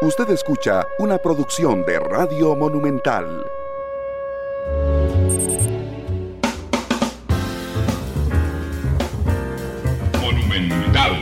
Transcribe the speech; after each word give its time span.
Usted 0.00 0.30
escucha 0.30 0.86
una 1.00 1.18
producción 1.18 1.84
de 1.84 1.98
Radio 1.98 2.54
Monumental. 2.54 3.44
Monumental. 10.20 11.20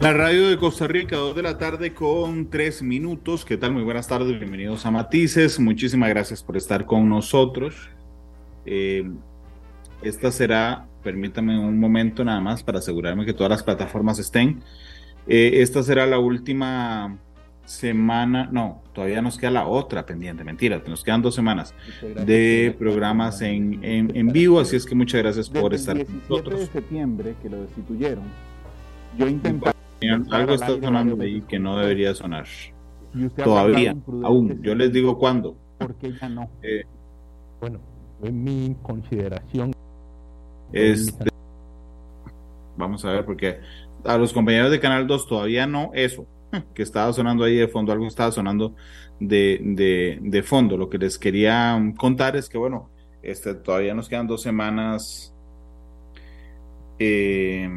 La 0.00 0.14
radio 0.14 0.48
de 0.48 0.56
Costa 0.56 0.86
Rica, 0.86 1.16
2 1.16 1.36
de 1.36 1.42
la 1.42 1.58
tarde 1.58 1.92
con 1.92 2.48
3 2.48 2.80
minutos. 2.80 3.44
¿Qué 3.44 3.58
tal? 3.58 3.72
Muy 3.72 3.82
buenas 3.82 4.08
tardes, 4.08 4.38
bienvenidos 4.38 4.86
a 4.86 4.90
Matices. 4.90 5.60
Muchísimas 5.60 6.08
gracias 6.08 6.42
por 6.42 6.56
estar 6.56 6.86
con 6.86 7.10
nosotros. 7.10 7.90
Eh, 8.64 9.06
esta 10.00 10.30
será, 10.30 10.88
permítame 11.04 11.58
un 11.58 11.78
momento 11.78 12.24
nada 12.24 12.40
más 12.40 12.62
para 12.62 12.78
asegurarme 12.78 13.24
que 13.24 13.34
todas 13.34 13.50
las 13.50 13.62
plataformas 13.62 14.18
estén. 14.18 14.62
Eh, 15.28 15.62
esta 15.62 15.82
será 15.82 16.06
la 16.06 16.18
última 16.18 17.18
semana, 17.64 18.48
no, 18.50 18.82
todavía 18.92 19.22
nos 19.22 19.38
queda 19.38 19.50
la 19.50 19.66
otra 19.66 20.04
pendiente, 20.04 20.44
mentira, 20.44 20.82
nos 20.86 21.02
quedan 21.02 21.22
dos 21.22 21.34
semanas 21.34 21.74
de 22.26 22.74
programas 22.78 23.40
en, 23.40 23.80
en, 23.82 24.28
vivo, 24.28 24.60
así 24.60 24.76
es 24.76 24.84
que 24.84 24.94
muchas 24.94 25.22
gracias 25.22 25.48
por 25.48 25.72
estar 25.72 25.96
con 26.04 26.18
nosotros. 26.18 26.60
de 26.60 26.66
septiembre 26.66 27.34
que 27.42 27.48
lo 27.48 27.62
destituyeron, 27.62 28.24
yo 29.18 29.28
intenté... 29.28 29.70
Algo 30.30 30.54
está 30.54 30.78
sonando 30.78 31.22
ahí 31.22 31.40
que 31.42 31.58
no 31.58 31.78
debería 31.78 32.14
sonar. 32.14 32.44
Todavía, 33.42 33.96
aún, 34.22 34.60
yo 34.62 34.74
les 34.74 34.92
digo 34.92 35.18
cuándo. 35.18 35.56
Porque 35.78 36.12
ya 36.20 36.28
no. 36.28 36.50
Eh, 36.62 36.84
bueno, 37.60 37.80
en 38.22 38.44
mi 38.44 38.76
consideración 38.82 39.73
este, 40.74 41.30
vamos 42.76 43.04
a 43.04 43.12
ver, 43.12 43.24
porque 43.24 43.60
a 44.04 44.18
los 44.18 44.32
compañeros 44.32 44.70
de 44.70 44.80
Canal 44.80 45.06
2 45.06 45.28
todavía 45.28 45.66
no 45.66 45.90
eso, 45.94 46.26
que 46.74 46.82
estaba 46.82 47.12
sonando 47.12 47.44
ahí 47.44 47.56
de 47.56 47.68
fondo, 47.68 47.92
algo 47.92 48.06
estaba 48.06 48.32
sonando 48.32 48.74
de, 49.20 50.20
de, 50.20 50.42
fondo. 50.42 50.76
Lo 50.76 50.90
que 50.90 50.98
les 50.98 51.18
quería 51.18 51.80
contar 51.96 52.36
es 52.36 52.48
que, 52.48 52.58
bueno, 52.58 52.90
este, 53.22 53.54
todavía 53.54 53.94
nos 53.94 54.08
quedan 54.08 54.26
dos 54.26 54.42
semanas 54.42 55.32
eh, 56.98 57.68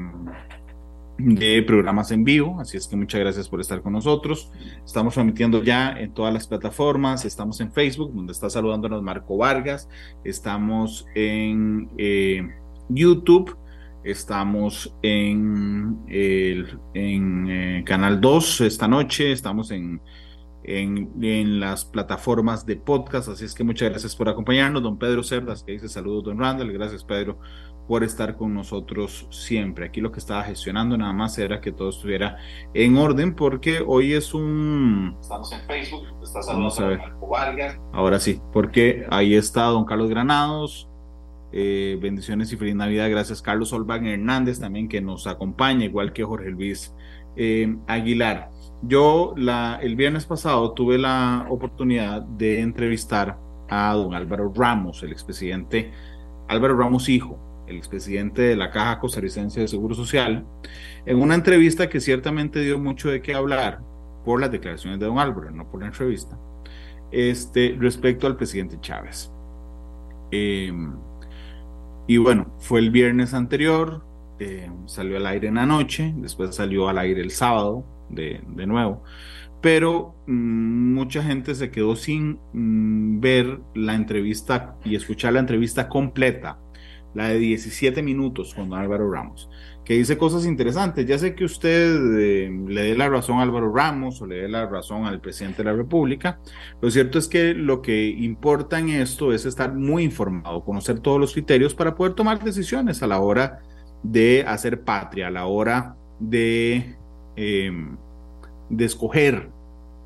de 1.17 1.63
programas 1.63 2.11
en 2.11 2.23
vivo, 2.23 2.59
así 2.59 2.77
es 2.77 2.87
que 2.87 2.95
muchas 2.95 3.19
gracias 3.21 3.49
por 3.49 3.61
estar 3.61 3.81
con 3.81 3.93
nosotros. 3.93 4.51
Estamos 4.85 5.13
transmitiendo 5.13 5.63
ya 5.63 5.91
en 5.91 6.13
todas 6.13 6.33
las 6.33 6.47
plataformas, 6.47 7.25
estamos 7.25 7.59
en 7.61 7.71
Facebook, 7.71 8.13
donde 8.13 8.33
está 8.33 8.49
saludándonos 8.49 9.01
Marco 9.01 9.37
Vargas, 9.37 9.87
estamos 10.23 11.05
en... 11.15 11.89
Eh, 11.97 12.47
YouTube, 12.89 13.57
estamos 14.03 14.95
en, 15.01 15.99
el, 16.07 16.79
en 16.93 17.47
eh, 17.49 17.83
Canal 17.85 18.21
2 18.21 18.61
esta 18.61 18.87
noche, 18.87 19.31
estamos 19.31 19.71
en, 19.71 20.01
en, 20.63 21.59
las 21.59 21.85
plataformas 21.85 22.65
de 22.65 22.75
podcast, 22.77 23.29
así 23.29 23.45
es 23.45 23.53
que 23.53 23.63
muchas 23.63 23.89
gracias 23.89 24.15
por 24.15 24.29
acompañarnos, 24.29 24.83
don 24.83 24.97
Pedro 24.97 25.23
Cerdas, 25.23 25.63
que 25.63 25.73
dice 25.73 25.89
saludos, 25.89 26.25
don 26.25 26.39
Randall, 26.39 26.71
gracias 26.71 27.03
Pedro 27.03 27.39
por 27.87 28.03
estar 28.03 28.35
con 28.35 28.53
nosotros 28.53 29.27
siempre. 29.31 29.85
Aquí 29.85 30.01
lo 30.01 30.11
que 30.11 30.19
estaba 30.19 30.43
gestionando 30.43 30.97
nada 30.97 31.13
más 31.13 31.37
era 31.37 31.61
que 31.61 31.71
todo 31.71 31.89
estuviera 31.89 32.37
en 32.73 32.97
orden 32.97 33.33
porque 33.33 33.81
hoy 33.85 34.13
es 34.13 34.33
un... 34.33 35.15
Estamos 35.21 35.51
en 35.53 35.61
Facebook, 35.61 36.03
está 36.21 36.41
saludando 36.41 37.27
Vargas. 37.29 37.79
Ahora 37.93 38.19
sí, 38.19 38.41
porque 38.51 39.05
ahí 39.09 39.35
está 39.35 39.63
don 39.65 39.85
Carlos 39.85 40.09
Granados, 40.09 40.86
eh, 41.51 41.97
bendiciones 42.01 42.51
y 42.51 42.57
feliz 42.57 42.75
Navidad. 42.75 43.09
Gracias, 43.09 43.41
Carlos 43.41 43.73
Olván 43.73 44.05
Hernández, 44.05 44.59
también 44.59 44.89
que 44.89 45.01
nos 45.01 45.27
acompaña, 45.27 45.85
igual 45.85 46.13
que 46.13 46.23
Jorge 46.23 46.49
Luis 46.49 46.93
eh, 47.35 47.77
Aguilar. 47.87 48.51
Yo 48.81 49.33
el 49.81 49.95
viernes 49.95 50.25
pasado 50.25 50.73
tuve 50.73 50.97
la 50.97 51.47
oportunidad 51.49 52.21
de 52.21 52.61
entrevistar 52.61 53.37
a 53.69 53.93
don 53.93 54.13
Álvaro 54.13 54.51
Ramos, 54.55 55.01
el 55.03 55.11
expresidente 55.11 55.91
Álvaro 56.47 56.77
Ramos 56.77 57.09
Hijo, 57.09 57.39
el 57.67 57.77
expresidente 57.77 58.41
de 58.41 58.55
la 58.55 58.69
Caja 58.69 58.99
Costarricense 58.99 59.61
de 59.61 59.67
Seguro 59.67 59.95
Social, 59.95 60.45
en 61.05 61.21
una 61.21 61.35
entrevista 61.35 61.89
que 61.89 61.99
ciertamente 61.99 62.61
dio 62.61 62.79
mucho 62.79 63.09
de 63.09 63.21
qué 63.21 63.33
hablar 63.33 63.81
por 64.23 64.39
las 64.39 64.51
declaraciones 64.51 64.99
de 64.99 65.05
don 65.05 65.19
Álvaro, 65.19 65.51
no 65.51 65.69
por 65.69 65.81
la 65.81 65.87
entrevista, 65.87 66.37
este, 67.11 67.75
respecto 67.79 68.27
al 68.27 68.35
presidente 68.35 68.77
Chávez. 68.79 69.31
Eh, 70.31 70.71
y 72.07 72.17
bueno, 72.17 72.53
fue 72.59 72.79
el 72.79 72.89
viernes 72.89 73.33
anterior, 73.33 74.05
eh, 74.39 74.71
salió 74.85 75.17
al 75.17 75.27
aire 75.27 75.49
en 75.49 75.55
la 75.55 75.65
noche, 75.65 76.13
después 76.17 76.55
salió 76.55 76.87
al 76.87 76.97
aire 76.97 77.21
el 77.21 77.31
sábado 77.31 77.85
de, 78.09 78.41
nuevo, 78.65 79.03
pero 79.61 80.15
mm, 80.25 80.93
mucha 80.93 81.21
gente 81.21 81.53
se 81.53 81.69
quedó 81.69 81.95
sin 81.97 82.39
mm, 82.53 83.19
ver 83.19 83.59
la 83.75 83.95
entrevista 83.95 84.77
y 84.85 84.95
escuchar 84.95 85.33
la 85.33 85.39
entrevista 85.39 85.89
completa, 85.89 86.59
la 87.17 87.29
de 87.29 87.39
17 87.39 88.01
minutos 88.01 88.53
con 88.53 88.73
Álvaro 88.73 89.11
Ramos 89.11 89.49
que 89.87 89.93
dice 89.93 90.17
cosas 90.17 90.45
interesantes. 90.45 91.05
Ya 91.05 91.17
sé 91.17 91.33
que 91.33 91.45
usted 91.45 91.95
eh, 92.19 92.51
le 92.67 92.81
dé 92.81 92.97
la 92.97 93.07
razón 93.07 93.39
a 93.39 93.43
Álvaro 93.43 93.73
Ramos 93.73 94.21
o 94.21 94.25
le 94.27 94.35
dé 94.41 94.49
la 94.49 94.65
razón 94.65 95.05
al 95.05 95.21
presidente 95.21 95.63
de 95.63 95.71
la 95.71 95.77
República. 95.77 96.41
Lo 96.81 96.91
cierto 96.91 97.17
es 97.17 97.29
que 97.29 97.53
lo 97.53 97.81
que 97.81 98.05
importa 98.05 98.79
en 98.79 98.89
esto 98.89 99.31
es 99.31 99.45
estar 99.45 99.73
muy 99.73 100.03
informado, 100.03 100.65
conocer 100.65 100.99
todos 100.99 101.21
los 101.21 101.31
criterios 101.31 101.73
para 101.73 101.95
poder 101.95 102.15
tomar 102.15 102.43
decisiones 102.43 103.01
a 103.01 103.07
la 103.07 103.21
hora 103.21 103.59
de 104.03 104.43
hacer 104.45 104.81
patria, 104.81 105.27
a 105.27 105.31
la 105.31 105.45
hora 105.45 105.95
de, 106.19 106.97
de 107.37 108.85
escoger 108.85 109.51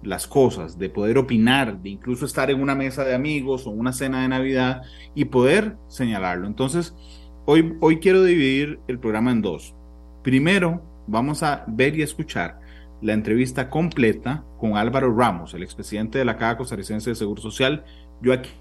las 0.03 0.27
cosas, 0.27 0.77
de 0.79 0.89
poder 0.89 1.17
opinar, 1.17 1.81
de 1.81 1.89
incluso 1.89 2.25
estar 2.25 2.49
en 2.49 2.61
una 2.61 2.75
mesa 2.75 3.03
de 3.03 3.13
amigos 3.13 3.67
o 3.67 3.69
una 3.69 3.93
cena 3.93 4.21
de 4.21 4.27
Navidad 4.27 4.81
y 5.13 5.25
poder 5.25 5.77
señalarlo. 5.87 6.47
Entonces, 6.47 6.95
Hoy, 7.43 7.75
hoy 7.79 7.99
quiero 7.99 8.23
dividir 8.23 8.79
el 8.87 8.99
programa 8.99 9.31
en 9.31 9.41
dos. 9.41 9.73
Primero, 10.21 10.83
vamos 11.07 11.41
a 11.41 11.65
ver 11.67 11.97
y 11.97 12.03
escuchar 12.03 12.59
la 13.01 13.13
entrevista 13.13 13.67
completa 13.67 14.45
con 14.59 14.77
Álvaro 14.77 15.11
Ramos, 15.13 15.55
el 15.55 15.63
expresidente 15.63 16.19
de 16.19 16.25
la 16.25 16.37
Caja 16.37 16.57
Costarricense 16.57 17.09
de 17.09 17.15
Seguro 17.15 17.41
Social. 17.41 17.83
Yo 18.21 18.31
aquí 18.31 18.51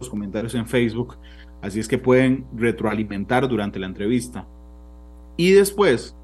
los 0.00 0.08
comentarios 0.08 0.54
en 0.54 0.66
Facebook, 0.66 1.18
así 1.60 1.78
es 1.78 1.88
que 1.88 1.98
pueden 1.98 2.46
retroalimentar 2.56 3.46
durante 3.48 3.78
la 3.78 3.86
entrevista. 3.86 4.46
Y 5.36 5.50
después 5.50 6.16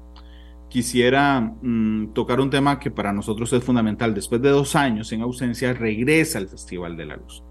quisiera 0.69 1.41
mm, 1.41 2.13
tocar 2.13 2.39
un 2.39 2.49
tema 2.49 2.79
que 2.79 2.91
para 2.91 3.11
nosotros 3.11 3.51
es 3.53 3.63
fundamental. 3.63 4.13
Después 4.13 4.41
de 4.41 4.49
dos 4.49 4.75
años 4.75 5.11
en 5.11 5.21
ausencia, 5.21 5.73
regresa 5.73 6.39
al 6.39 6.47
Festival 6.47 6.95
de 6.95 7.05
la 7.05 7.17
Luz. 7.17 7.43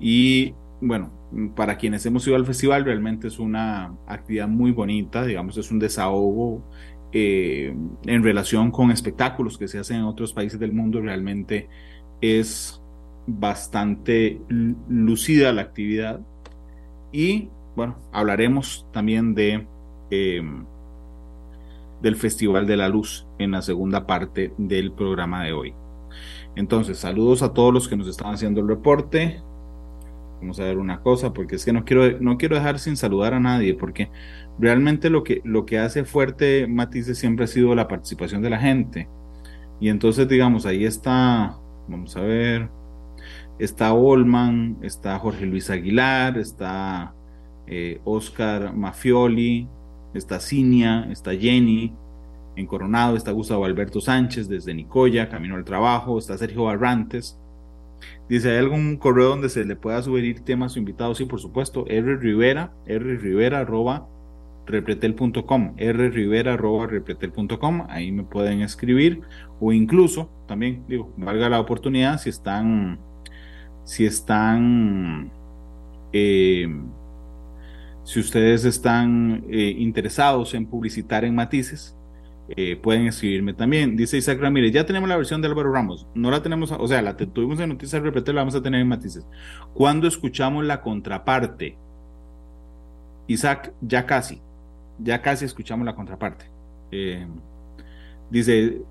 Y 0.00 0.54
bueno, 0.80 1.10
para 1.56 1.76
quienes 1.76 2.06
hemos 2.06 2.26
ido 2.26 2.36
al 2.36 2.46
festival, 2.46 2.84
realmente 2.84 3.28
es 3.28 3.38
una 3.38 3.94
actividad 4.06 4.48
muy 4.48 4.70
bonita, 4.70 5.24
digamos, 5.24 5.56
es 5.56 5.70
un 5.70 5.78
desahogo 5.78 6.62
eh, 7.12 7.74
en 8.04 8.22
relación 8.22 8.70
con 8.70 8.90
espectáculos 8.90 9.58
que 9.58 9.66
se 9.66 9.78
hacen 9.78 9.98
en 9.98 10.04
otros 10.04 10.32
países 10.32 10.60
del 10.60 10.72
mundo, 10.72 11.00
realmente 11.00 11.68
es 12.20 12.80
bastante 13.26 14.40
lucida 14.88 15.52
la 15.52 15.62
actividad. 15.62 16.20
Y 17.12 17.48
bueno, 17.74 17.96
hablaremos 18.12 18.86
también 18.92 19.34
de 19.34 19.66
eh, 20.10 20.42
del 22.02 22.16
Festival 22.16 22.66
de 22.66 22.76
la 22.76 22.88
Luz 22.88 23.26
en 23.38 23.52
la 23.52 23.62
segunda 23.62 24.06
parte 24.06 24.52
del 24.58 24.92
programa 24.92 25.44
de 25.44 25.52
hoy. 25.52 25.74
Entonces, 26.56 26.98
saludos 26.98 27.42
a 27.42 27.52
todos 27.52 27.72
los 27.72 27.88
que 27.88 27.96
nos 27.96 28.08
están 28.08 28.34
haciendo 28.34 28.60
el 28.60 28.68
reporte. 28.68 29.42
Vamos 30.40 30.58
a 30.60 30.64
ver 30.64 30.78
una 30.78 31.00
cosa, 31.00 31.32
porque 31.32 31.56
es 31.56 31.64
que 31.64 31.72
no 31.72 31.84
quiero, 31.84 32.18
no 32.20 32.36
quiero 32.38 32.56
dejar 32.56 32.78
sin 32.78 32.96
saludar 32.96 33.34
a 33.34 33.40
nadie, 33.40 33.74
porque 33.74 34.10
realmente 34.58 35.10
lo 35.10 35.24
que, 35.24 35.40
lo 35.44 35.66
que 35.66 35.78
hace 35.78 36.04
fuerte 36.04 36.66
Matices 36.66 37.18
siempre 37.18 37.44
ha 37.44 37.48
sido 37.48 37.74
la 37.74 37.88
participación 37.88 38.42
de 38.42 38.50
la 38.50 38.58
gente. 38.58 39.08
Y 39.80 39.88
entonces, 39.88 40.28
digamos, 40.28 40.66
ahí 40.66 40.84
está, 40.84 41.56
vamos 41.88 42.16
a 42.16 42.20
ver, 42.20 42.68
está 43.58 43.92
Olman, 43.92 44.78
está 44.82 45.18
Jorge 45.18 45.46
Luis 45.46 45.70
Aguilar, 45.70 46.38
está 46.38 47.14
eh, 47.66 48.00
Oscar 48.04 48.74
Mafioli, 48.74 49.68
está 50.14 50.40
Cinia, 50.40 51.08
está 51.10 51.34
Jenny, 51.34 51.92
en 52.56 52.66
Coronado 52.66 53.16
está 53.16 53.32
Gustavo 53.32 53.64
Alberto 53.64 54.00
Sánchez 54.00 54.48
desde 54.48 54.74
Nicoya, 54.74 55.28
Camino 55.28 55.54
al 55.54 55.64
Trabajo, 55.64 56.18
está 56.18 56.36
Sergio 56.36 56.64
Barrantes, 56.64 57.38
Dice, 58.28 58.50
¿hay 58.50 58.58
algún 58.58 58.96
correo 58.96 59.30
donde 59.30 59.48
se 59.48 59.64
le 59.64 59.76
pueda 59.76 60.02
subir 60.02 60.40
temas 60.40 60.76
o 60.76 60.78
invitados? 60.78 61.18
Sí, 61.18 61.24
por 61.24 61.40
supuesto. 61.40 61.84
R 61.88 62.16
Rivera, 62.16 62.72
R 62.86 63.16
Rivera 63.16 63.60
arroba 63.60 64.06
repretel.com, 64.66 65.74
R 65.78 66.10
Rivera 66.10 66.54
arroba 66.54 66.86
repretel.com, 66.86 67.86
ahí 67.88 68.12
me 68.12 68.22
pueden 68.22 68.60
escribir 68.60 69.22
o 69.60 69.72
incluso 69.72 70.28
también 70.46 70.84
digo, 70.86 71.10
valga 71.16 71.48
la 71.48 71.58
oportunidad 71.58 72.18
si 72.18 72.28
están, 72.28 72.98
si 73.84 74.04
están, 74.04 75.30
eh, 76.12 76.68
si 78.08 78.20
ustedes 78.20 78.64
están 78.64 79.44
eh, 79.50 79.74
interesados 79.76 80.54
en 80.54 80.64
publicitar 80.64 81.26
en 81.26 81.34
matices, 81.34 81.94
eh, 82.48 82.74
pueden 82.74 83.06
escribirme 83.06 83.52
también. 83.52 83.98
Dice 83.98 84.16
Isaac 84.16 84.40
Ramírez, 84.40 84.72
ya 84.72 84.86
tenemos 84.86 85.10
la 85.10 85.18
versión 85.18 85.42
de 85.42 85.48
Álvaro 85.48 85.70
Ramos, 85.70 86.06
no 86.14 86.30
la 86.30 86.42
tenemos, 86.42 86.72
o 86.72 86.88
sea, 86.88 87.02
la 87.02 87.18
tuvimos 87.18 87.60
en 87.60 87.68
Noticias 87.68 88.00
Repete, 88.00 88.32
la 88.32 88.40
vamos 88.40 88.54
a 88.54 88.62
tener 88.62 88.80
en 88.80 88.88
Matices. 88.88 89.26
Cuando 89.74 90.08
escuchamos 90.08 90.64
la 90.64 90.80
contraparte? 90.80 91.76
Isaac, 93.26 93.74
ya 93.82 94.06
casi, 94.06 94.40
ya 94.98 95.20
casi 95.20 95.44
escuchamos 95.44 95.84
la 95.84 95.94
contraparte. 95.94 96.46
Eh, 96.90 97.26
dice, 98.30 98.84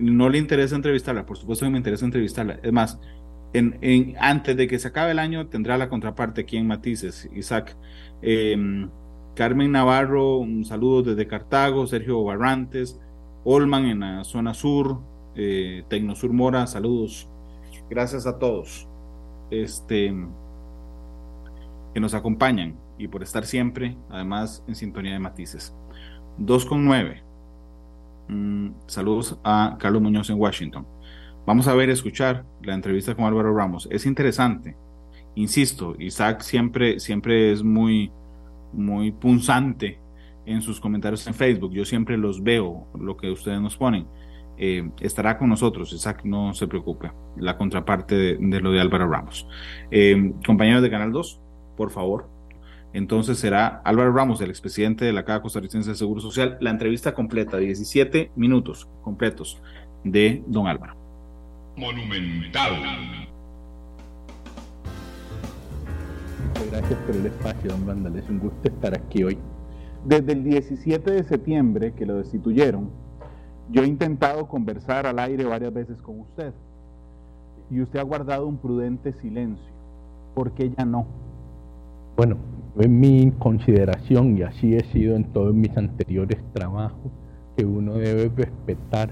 no 0.00 0.28
le 0.28 0.38
interesa 0.38 0.74
entrevistarla, 0.74 1.24
por 1.24 1.36
supuesto 1.36 1.64
que 1.64 1.70
me 1.70 1.78
interesa 1.78 2.04
entrevistarla. 2.04 2.58
Es 2.64 2.72
más, 2.72 2.98
en, 3.52 4.14
antes 4.18 4.56
de 4.56 4.68
que 4.68 4.78
se 4.78 4.88
acabe 4.88 5.12
el 5.12 5.18
año 5.18 5.46
tendrá 5.46 5.78
la 5.78 5.88
contraparte 5.88 6.42
aquí 6.42 6.56
en 6.56 6.66
Matices, 6.66 7.28
Isaac. 7.34 7.76
Carmen 9.36 9.70
Navarro, 9.70 10.38
un 10.38 10.64
saludo 10.64 11.02
desde 11.02 11.28
Cartago, 11.28 11.86
Sergio 11.86 12.24
Barrantes, 12.24 12.98
Olman 13.44 13.84
en 13.84 14.00
la 14.00 14.24
zona 14.24 14.54
sur, 14.54 15.02
eh, 15.34 15.84
Tecnosur 15.88 16.32
Mora, 16.32 16.66
saludos. 16.66 17.28
Gracias 17.90 18.26
a 18.26 18.38
todos 18.38 18.88
este, 19.50 20.12
que 21.92 22.00
nos 22.00 22.14
acompañan 22.14 22.76
y 22.98 23.08
por 23.08 23.22
estar 23.22 23.44
siempre, 23.44 23.96
además, 24.08 24.64
en 24.66 24.74
sintonía 24.74 25.12
de 25.12 25.18
matices. 25.18 25.74
2 26.38 26.64
con 26.64 26.84
9. 26.86 27.22
Mm, 28.28 28.70
saludos 28.86 29.38
a 29.44 29.76
Carlos 29.78 30.00
Muñoz 30.00 30.30
en 30.30 30.40
Washington. 30.40 30.86
Vamos 31.46 31.68
a 31.68 31.74
ver, 31.74 31.90
escuchar 31.90 32.44
la 32.60 32.74
entrevista 32.74 33.14
con 33.14 33.24
Álvaro 33.24 33.54
Ramos. 33.54 33.86
Es 33.92 34.04
interesante. 34.04 34.76
Insisto, 35.36 35.94
Isaac 35.96 36.40
siempre, 36.40 36.98
siempre 36.98 37.52
es 37.52 37.62
muy, 37.62 38.10
muy 38.72 39.12
punzante 39.12 40.00
en 40.44 40.60
sus 40.60 40.80
comentarios 40.80 41.24
en 41.28 41.34
Facebook. 41.34 41.72
Yo 41.72 41.84
siempre 41.84 42.16
los 42.16 42.42
veo, 42.42 42.88
lo 42.98 43.16
que 43.16 43.30
ustedes 43.30 43.60
nos 43.60 43.76
ponen. 43.76 44.08
Eh, 44.58 44.90
estará 45.00 45.38
con 45.38 45.48
nosotros, 45.48 45.92
Isaac, 45.92 46.22
no 46.24 46.52
se 46.52 46.66
preocupe, 46.66 47.12
la 47.36 47.56
contraparte 47.56 48.16
de, 48.16 48.60
lo 48.60 48.72
de 48.72 48.80
Álvaro 48.80 49.08
Ramos. 49.08 49.46
Eh, 49.92 50.32
compañeros 50.44 50.82
de 50.82 50.90
Canal 50.90 51.12
2, 51.12 51.40
por 51.76 51.92
favor. 51.92 52.28
Entonces 52.92 53.38
será 53.38 53.82
Álvaro 53.84 54.12
Ramos, 54.12 54.40
el 54.40 54.50
expresidente 54.50 55.04
de 55.04 55.12
la 55.12 55.24
Caja 55.24 55.42
Costarricense 55.42 55.90
de 55.90 55.96
Seguro 55.96 56.20
Social, 56.20 56.56
la 56.60 56.70
entrevista 56.70 57.14
completa, 57.14 57.58
17 57.58 58.32
minutos 58.34 58.88
completos 59.02 59.62
de 60.02 60.42
don 60.48 60.66
Álvaro. 60.66 61.05
Monumental. 61.76 62.72
gracias 66.70 66.98
por 67.00 67.16
el 67.16 67.26
espacio, 67.26 67.70
don 67.70 67.86
Vandal. 67.86 68.16
Es 68.16 68.28
un 68.28 68.38
gusto 68.38 68.68
estar 68.68 68.94
aquí 68.94 69.22
hoy. 69.22 69.38
Desde 70.04 70.32
el 70.32 70.44
17 70.44 71.10
de 71.10 71.24
septiembre 71.24 71.92
que 71.92 72.06
lo 72.06 72.16
destituyeron, 72.16 72.90
yo 73.70 73.82
he 73.82 73.86
intentado 73.86 74.46
conversar 74.48 75.06
al 75.06 75.18
aire 75.18 75.44
varias 75.44 75.72
veces 75.72 76.00
con 76.00 76.20
usted. 76.20 76.52
Y 77.70 77.80
usted 77.80 77.98
ha 77.98 78.04
guardado 78.04 78.46
un 78.46 78.56
prudente 78.56 79.12
silencio. 79.12 79.66
¿Por 80.34 80.52
qué 80.52 80.70
ya 80.76 80.84
no? 80.84 81.06
Bueno, 82.16 82.36
en 82.78 83.00
mi 83.00 83.32
consideración, 83.38 84.38
y 84.38 84.42
así 84.42 84.76
he 84.76 84.84
sido 84.92 85.16
en 85.16 85.24
todos 85.24 85.54
mis 85.54 85.76
anteriores 85.76 86.40
trabajos, 86.52 87.12
que 87.56 87.64
uno 87.64 87.94
debe 87.94 88.30
respetar, 88.34 89.10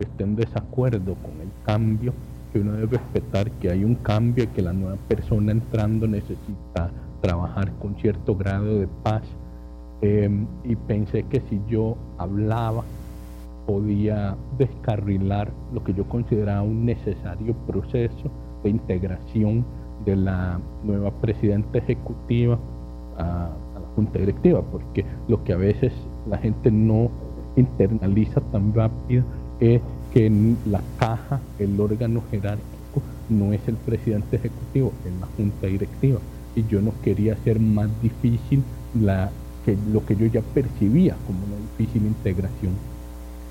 aunque 0.00 0.04
esté 0.04 0.24
en 0.24 0.36
desacuerdo 0.36 1.14
con 1.16 1.40
el 1.40 1.50
cambio, 1.64 2.12
que 2.52 2.60
uno 2.60 2.72
debe 2.72 2.98
respetar 2.98 3.50
que 3.52 3.70
hay 3.70 3.84
un 3.84 3.94
cambio 3.96 4.44
y 4.44 4.46
que 4.48 4.62
la 4.62 4.72
nueva 4.72 4.96
persona 5.08 5.52
entrando 5.52 6.06
necesita 6.06 6.90
trabajar 7.20 7.72
con 7.74 7.94
cierto 7.96 8.34
grado 8.34 8.78
de 8.78 8.88
paz. 9.02 9.22
Em, 10.02 10.46
y 10.64 10.76
pensé 10.76 11.24
que 11.24 11.42
si 11.48 11.60
yo 11.68 11.96
hablaba 12.18 12.84
podía 13.66 14.34
descarrilar 14.58 15.50
lo 15.74 15.84
que 15.84 15.92
yo 15.92 16.04
consideraba 16.08 16.62
un 16.62 16.86
necesario 16.86 17.54
proceso 17.66 18.30
de 18.64 18.70
integración 18.70 19.64
de 20.06 20.16
la 20.16 20.58
nueva 20.82 21.10
presidenta 21.10 21.78
ejecutiva 21.78 22.58
a 23.18 23.50
la 23.74 23.88
junta 23.94 24.18
directiva, 24.18 24.62
porque 24.62 25.04
lo 25.28 25.44
que 25.44 25.52
a 25.52 25.56
veces 25.56 25.92
la 26.26 26.38
gente 26.38 26.70
no 26.70 27.10
internaliza 27.56 28.40
tan 28.52 28.72
rápido 28.72 29.24
es 29.60 29.80
que 30.12 30.30
la 30.66 30.80
caja, 30.98 31.40
el 31.58 31.80
órgano 31.80 32.22
jerárquico, 32.30 33.02
no 33.28 33.52
es 33.52 33.60
el 33.68 33.76
presidente 33.76 34.36
ejecutivo, 34.36 34.92
es 35.06 35.20
la 35.20 35.26
junta 35.36 35.66
directiva. 35.66 36.18
Y 36.56 36.64
yo 36.66 36.80
no 36.80 36.92
quería 37.02 37.34
hacer 37.34 37.60
más 37.60 37.88
difícil 38.02 38.62
la, 39.00 39.30
que 39.64 39.76
lo 39.92 40.04
que 40.04 40.16
yo 40.16 40.26
ya 40.26 40.40
percibía 40.40 41.16
como 41.26 41.38
una 41.44 41.56
difícil 41.78 42.06
integración. 42.06 42.72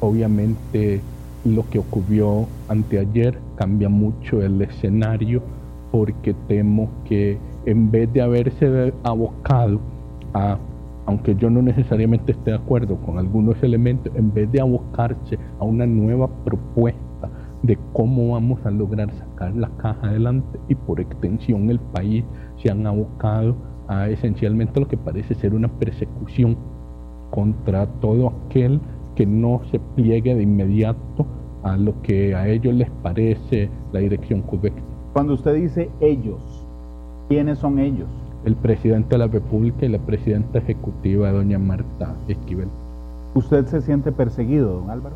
Obviamente 0.01 1.01
lo 1.45 1.69
que 1.69 1.79
ocurrió 1.79 2.47
anteayer 2.67 3.37
cambia 3.55 3.87
mucho 3.87 4.41
el 4.41 4.61
escenario 4.61 5.41
porque 5.91 6.35
temo 6.47 6.89
que 7.07 7.37
en 7.65 7.89
vez 7.89 8.11
de 8.13 8.21
haberse 8.21 8.93
abocado 9.03 9.79
a 10.33 10.57
aunque 11.09 11.33
yo 11.33 11.49
no 11.49 11.63
necesariamente 11.63 12.33
esté 12.33 12.51
de 12.51 12.57
acuerdo 12.57 12.95
con 12.97 13.17
algunos 13.17 13.63
elementos, 13.63 14.13
en 14.15 14.31
vez 14.31 14.51
de 14.51 14.61
abocarse 14.61 15.39
a 15.59 15.65
una 15.65 15.87
nueva 15.87 16.27
propuesta 16.45 17.31
de 17.63 17.79
cómo 17.93 18.33
vamos 18.33 18.63
a 18.63 18.69
lograr 18.69 19.11
sacar 19.13 19.55
la 19.55 19.69
caja 19.77 20.05
adelante 20.07 20.59
y 20.67 20.75
por 20.75 20.99
extensión 20.99 21.71
el 21.71 21.79
país 21.79 22.23
se 22.57 22.69
han 22.69 22.85
abocado 22.85 23.55
a 23.87 24.07
esencialmente 24.07 24.79
lo 24.79 24.87
que 24.87 24.97
parece 24.97 25.33
ser 25.33 25.55
una 25.55 25.67
persecución 25.67 26.55
contra 27.31 27.87
todo 28.01 28.31
aquel 28.45 28.79
que 29.15 29.25
no 29.25 29.61
se 29.71 29.79
pliegue 29.95 30.35
de 30.35 30.43
inmediato 30.43 31.25
a 31.63 31.75
lo 31.75 31.99
que 32.03 32.35
a 32.35 32.47
ellos 32.47 32.75
les 32.75 32.89
parece 33.01 33.67
la 33.93 33.99
dirección 33.99 34.43
correcta. 34.43 34.83
Cuando 35.13 35.33
usted 35.33 35.55
dice 35.55 35.89
ellos, 36.01 36.67
¿quiénes 37.27 37.57
son 37.57 37.79
ellos? 37.79 38.18
El 38.45 38.55
presidente 38.55 39.09
de 39.09 39.17
la 39.19 39.27
República 39.27 39.85
y 39.85 39.89
la 39.89 39.99
presidenta 39.99 40.59
ejecutiva, 40.59 41.31
doña 41.31 41.59
Marta 41.59 42.15
Esquivel. 42.27 42.67
¿Usted 43.35 43.65
se 43.65 43.81
siente 43.81 44.11
perseguido, 44.11 44.79
don 44.79 44.89
Álvaro? 44.89 45.15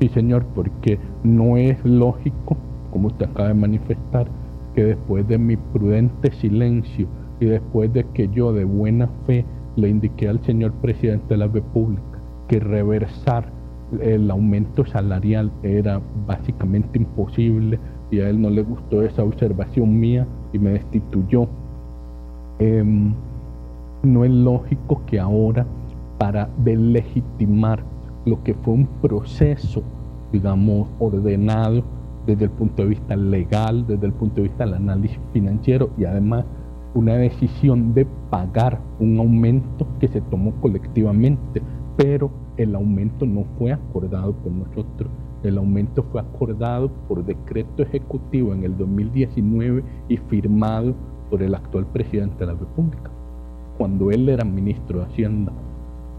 Sí, 0.00 0.08
señor, 0.08 0.44
porque 0.54 0.98
no 1.22 1.56
es 1.56 1.82
lógico, 1.84 2.56
como 2.90 3.08
usted 3.08 3.26
acaba 3.26 3.48
de 3.48 3.54
manifestar, 3.54 4.26
que 4.74 4.84
después 4.84 5.26
de 5.28 5.38
mi 5.38 5.56
prudente 5.56 6.32
silencio 6.32 7.06
y 7.40 7.46
después 7.46 7.92
de 7.92 8.04
que 8.14 8.28
yo 8.28 8.52
de 8.52 8.64
buena 8.64 9.08
fe 9.26 9.44
le 9.76 9.88
indiqué 9.88 10.28
al 10.28 10.40
señor 10.44 10.72
presidente 10.72 11.26
de 11.28 11.36
la 11.36 11.46
República 11.46 12.02
que 12.48 12.60
reversar 12.60 13.44
el 14.00 14.30
aumento 14.30 14.84
salarial 14.84 15.50
era 15.62 16.00
básicamente 16.26 16.98
imposible 16.98 17.78
y 18.10 18.20
a 18.20 18.28
él 18.28 18.40
no 18.40 18.50
le 18.50 18.62
gustó 18.62 19.02
esa 19.02 19.22
observación 19.22 19.98
mía 19.98 20.26
y 20.52 20.58
me 20.58 20.70
destituyó 20.70 21.48
Em, 22.58 23.12
no 24.02 24.24
es 24.24 24.30
lógico 24.30 25.02
que 25.06 25.18
ahora, 25.18 25.66
para 26.18 26.48
delegitimar 26.58 27.82
lo 28.24 28.42
que 28.42 28.54
fue 28.54 28.74
un 28.74 28.86
proceso, 29.02 29.82
digamos, 30.32 30.88
ordenado 30.98 31.82
desde 32.26 32.44
el 32.44 32.50
punto 32.50 32.82
de 32.82 32.88
vista 32.90 33.16
legal, 33.16 33.86
desde 33.86 34.06
el 34.06 34.12
punto 34.12 34.36
de 34.36 34.48
vista 34.48 34.64
del 34.64 34.74
análisis 34.74 35.18
financiero 35.32 35.90
y 35.98 36.04
además 36.04 36.44
una 36.94 37.14
decisión 37.14 37.92
de 37.92 38.06
pagar 38.30 38.80
un 39.00 39.18
aumento 39.18 39.86
que 39.98 40.08
se 40.08 40.20
tomó 40.20 40.52
colectivamente, 40.60 41.60
pero 41.96 42.30
el 42.56 42.74
aumento 42.74 43.26
no 43.26 43.44
fue 43.58 43.72
acordado 43.72 44.32
por 44.32 44.52
nosotros. 44.52 45.10
El 45.42 45.58
aumento 45.58 46.04
fue 46.10 46.20
acordado 46.20 46.90
por 47.08 47.24
decreto 47.24 47.82
ejecutivo 47.82 48.54
en 48.54 48.64
el 48.64 48.78
2019 48.78 49.82
y 50.08 50.16
firmado 50.16 50.94
por 51.34 51.42
el 51.42 51.52
actual 51.52 51.84
presidente 51.86 52.38
de 52.38 52.46
la 52.46 52.52
República, 52.52 53.10
cuando 53.76 54.12
él 54.12 54.28
era 54.28 54.44
ministro 54.44 55.00
de 55.00 55.06
Hacienda. 55.06 55.50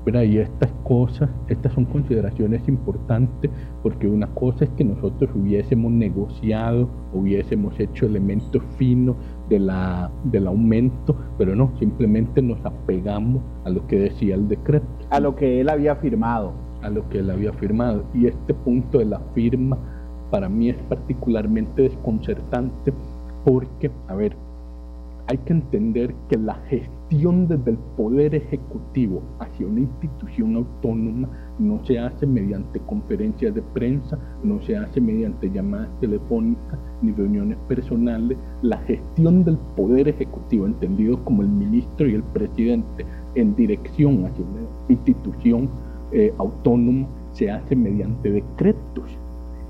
Pero 0.04 0.22
y 0.22 0.40
estas 0.40 0.70
cosas, 0.84 1.30
estas 1.48 1.72
son 1.72 1.86
consideraciones 1.86 2.68
importantes 2.68 3.50
porque 3.82 4.08
una 4.08 4.28
cosa 4.28 4.66
es 4.66 4.72
que 4.72 4.84
nosotros 4.84 5.30
hubiésemos 5.34 5.90
negociado, 5.90 6.90
hubiésemos 7.14 7.80
hecho 7.80 8.08
elementos 8.08 8.62
finos 8.78 9.16
de 9.48 9.60
la, 9.60 10.12
del 10.26 10.48
aumento, 10.48 11.16
pero 11.38 11.56
no, 11.56 11.72
simplemente 11.80 12.42
nos 12.42 12.60
apegamos 12.66 13.42
a 13.64 13.70
lo 13.70 13.88
que 13.88 13.98
decía 13.98 14.36
el 14.36 14.50
decreto. 14.50 14.86
A 15.12 15.22
lo 15.22 15.34
que 15.38 15.62
él 15.62 15.70
había 15.70 15.96
firmado. 15.96 16.52
A 16.82 16.90
lo 16.90 17.08
que 17.08 17.20
él 17.20 17.30
había 17.30 17.54
firmado. 17.54 18.04
Y 18.14 18.28
este 18.28 18.54
punto 18.54 18.98
de 18.98 19.06
la 19.06 19.22
firma 19.34 19.78
para 20.30 20.50
mí 20.50 20.72
es 20.72 20.78
particularmente 20.90 21.84
desconcertante 21.84 22.92
porque, 23.46 23.92
a 24.10 24.16
ver, 24.16 24.36
hay 25.28 25.38
que 25.40 25.54
entender 25.54 26.14
que 26.30 26.38
la 26.38 26.56
gestión 26.70 27.48
desde 27.48 27.72
el 27.72 27.78
poder 27.98 28.36
ejecutivo 28.36 29.24
hacia 29.40 29.66
una 29.66 29.82
institución 29.82 30.56
autónoma 30.56 31.30
no 31.58 31.84
se 31.86 31.98
hace 31.98 32.28
mediante 32.28 32.80
conferencias 32.82 33.56
de 33.56 33.62
prensa, 33.62 34.20
no 34.44 34.62
se 34.62 34.78
hace 34.78 35.02
mediante 35.02 35.50
llamadas 35.50 35.90
telefónicas 36.00 36.80
ni 37.02 37.12
reuniones 37.12 37.58
personales. 37.68 38.38
La 38.62 38.78
gestión 38.80 39.44
del 39.44 39.58
poder 39.76 40.08
ejecutivo, 40.08 40.66
entendido 40.66 41.24
como 41.24 41.42
el 41.42 41.50
ministro 41.50 42.08
y 42.08 42.14
el 42.14 42.24
presidente, 42.24 43.06
en 43.36 43.56
dirección 43.56 44.26
hacia 44.26 44.46
una 44.46 44.62
institución 44.90 45.70
eh, 46.12 46.34
autónoma 46.38 47.08
se 47.32 47.50
hace 47.50 47.76
mediante 47.76 48.32
decretos. 48.32 49.18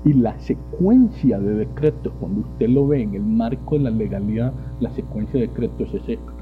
Y 0.06 0.12
la 0.12 0.38
secuencia 0.38 1.40
de 1.40 1.52
decretos, 1.54 2.12
cuando 2.20 2.42
usted 2.42 2.68
lo 2.68 2.86
ve 2.86 3.02
en 3.02 3.16
el 3.16 3.24
marco 3.24 3.76
de 3.76 3.82
la 3.82 3.90
legalidad, 3.90 4.52
la 4.78 4.92
secuencia 4.92 5.40
de 5.40 5.48
decretos 5.48 5.92
es 5.94 6.08
esta. 6.08 6.32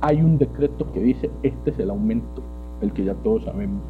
Hay 0.00 0.20
un 0.20 0.38
decreto 0.38 0.90
que 0.92 0.98
dice, 0.98 1.30
este 1.44 1.70
es 1.70 1.78
el 1.78 1.90
aumento, 1.90 2.42
el 2.80 2.92
que 2.92 3.04
ya 3.04 3.14
todos 3.14 3.44
sabemos. 3.44 3.80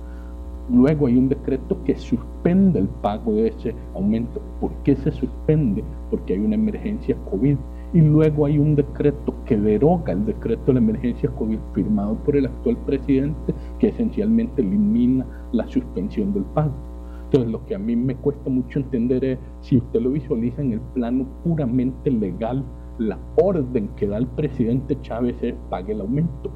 Luego 0.70 1.06
hay 1.06 1.16
un 1.16 1.30
decreto 1.30 1.82
que 1.86 1.96
suspende 1.96 2.80
el 2.80 2.88
pago 2.88 3.32
de 3.32 3.48
ese 3.48 3.74
aumento. 3.94 4.42
¿Por 4.60 4.70
qué 4.84 4.96
se 4.96 5.10
suspende? 5.12 5.82
Porque 6.10 6.34
hay 6.34 6.40
una 6.40 6.56
emergencia 6.56 7.16
COVID. 7.30 7.56
Y 7.94 8.02
luego 8.02 8.44
hay 8.44 8.58
un 8.58 8.74
decreto 8.74 9.34
que 9.46 9.56
deroga 9.56 10.12
el 10.12 10.26
decreto 10.26 10.64
de 10.66 10.74
la 10.74 10.80
emergencia 10.80 11.30
COVID 11.30 11.58
firmado 11.72 12.16
por 12.16 12.36
el 12.36 12.44
actual 12.44 12.76
presidente 12.84 13.54
que 13.78 13.88
esencialmente 13.88 14.60
elimina 14.60 15.24
la 15.52 15.66
suspensión 15.68 16.34
del 16.34 16.44
pago. 16.44 16.91
Entonces 17.32 17.50
lo 17.50 17.64
que 17.64 17.74
a 17.74 17.78
mí 17.78 17.96
me 17.96 18.14
cuesta 18.14 18.50
mucho 18.50 18.78
entender 18.78 19.24
es 19.24 19.38
si 19.62 19.78
usted 19.78 20.02
lo 20.02 20.10
visualiza 20.10 20.60
en 20.60 20.74
el 20.74 20.80
plano 20.92 21.24
puramente 21.42 22.10
legal, 22.10 22.62
la 22.98 23.18
orden 23.36 23.88
que 23.96 24.06
da 24.06 24.18
el 24.18 24.26
presidente 24.26 25.00
Chávez 25.00 25.36
es 25.40 25.54
pague 25.70 25.94
el 25.94 26.02
aumento. 26.02 26.50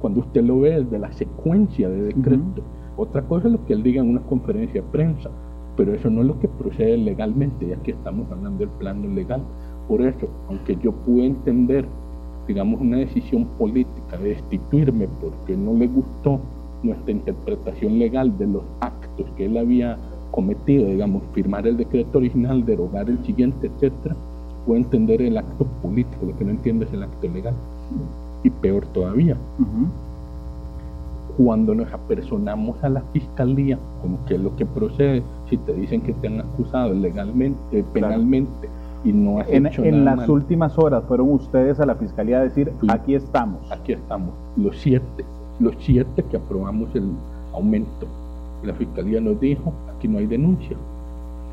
Cuando 0.00 0.20
usted 0.20 0.44
lo 0.44 0.60
ve 0.60 0.84
desde 0.84 1.00
la 1.00 1.10
secuencia 1.14 1.88
de 1.88 2.02
decreto. 2.02 2.62
Otra 2.96 3.22
cosa 3.22 3.48
es 3.48 3.54
lo 3.54 3.66
que 3.66 3.72
él 3.72 3.82
diga 3.82 4.02
en 4.02 4.10
una 4.10 4.20
conferencia 4.20 4.82
de 4.82 4.88
prensa, 4.88 5.30
pero 5.76 5.92
eso 5.94 6.08
no 6.08 6.20
es 6.20 6.28
lo 6.28 6.38
que 6.38 6.46
procede 6.46 6.96
legalmente, 6.96 7.66
ya 7.66 7.82
que 7.82 7.90
estamos 7.90 8.30
hablando 8.30 8.60
del 8.60 8.68
plano 8.68 9.08
legal. 9.08 9.42
Por 9.88 10.00
eso, 10.00 10.28
aunque 10.48 10.76
yo 10.76 10.92
pude 10.92 11.26
entender, 11.26 11.86
digamos, 12.46 12.80
una 12.80 12.98
decisión 12.98 13.46
política 13.58 14.16
de 14.16 14.28
destituirme 14.28 15.08
porque 15.20 15.56
no 15.56 15.74
le 15.74 15.88
gustó 15.88 16.38
nuestra 16.84 17.10
interpretación 17.10 17.98
legal 17.98 18.38
de 18.38 18.46
los 18.46 18.62
actos 18.80 19.26
que 19.36 19.46
él 19.46 19.58
había 19.58 19.98
cometido, 20.30 20.88
digamos, 20.88 21.22
firmar 21.32 21.66
el 21.66 21.76
decreto 21.76 22.18
original, 22.18 22.64
derogar 22.64 23.08
el 23.08 23.22
siguiente, 23.24 23.66
etcétera, 23.68 24.14
puedo 24.66 24.78
entender 24.78 25.22
el 25.22 25.36
acto 25.38 25.66
político, 25.82 26.26
lo 26.26 26.36
que 26.36 26.44
no 26.44 26.50
entiendo 26.50 26.84
es 26.84 26.92
el 26.92 27.02
acto 27.02 27.28
legal. 27.28 27.54
Y 28.42 28.50
peor 28.50 28.86
todavía, 28.86 29.36
cuando 31.36 31.74
nos 31.74 31.92
apersonamos 31.92 32.82
a 32.84 32.88
la 32.88 33.00
fiscalía, 33.12 33.78
como 34.02 34.24
que 34.26 34.34
es 34.34 34.40
lo 34.40 34.54
que 34.56 34.66
procede, 34.66 35.22
si 35.48 35.56
te 35.56 35.72
dicen 35.72 36.00
que 36.02 36.12
te 36.12 36.26
han 36.28 36.40
acusado 36.40 36.92
legalmente, 36.92 37.82
penalmente, 37.92 38.68
y 39.04 39.12
no 39.12 39.40
has 39.40 39.48
En, 39.48 39.66
hecho 39.66 39.82
en 39.82 40.04
nada 40.04 40.16
las 40.16 40.28
mal, 40.28 40.30
últimas 40.30 40.78
horas 40.78 41.02
fueron 41.08 41.30
ustedes 41.32 41.80
a 41.80 41.86
la 41.86 41.94
fiscalía 41.94 42.38
a 42.38 42.42
decir, 42.42 42.70
Sí. 42.80 42.86
aquí 42.90 43.14
estamos. 43.14 43.70
aquí 43.70 43.92
estamos, 43.92 44.30
los 44.56 44.76
siete, 44.78 45.24
los 45.58 45.74
siete 45.80 46.22
que 46.30 46.36
aprobamos 46.36 46.94
el 46.94 47.04
aumento. 47.54 48.06
La 48.62 48.74
fiscalía 48.74 49.20
nos 49.22 49.40
dijo, 49.40 49.72
aquí 50.00 50.08
no 50.08 50.18
hay 50.18 50.26
denuncia. 50.26 50.76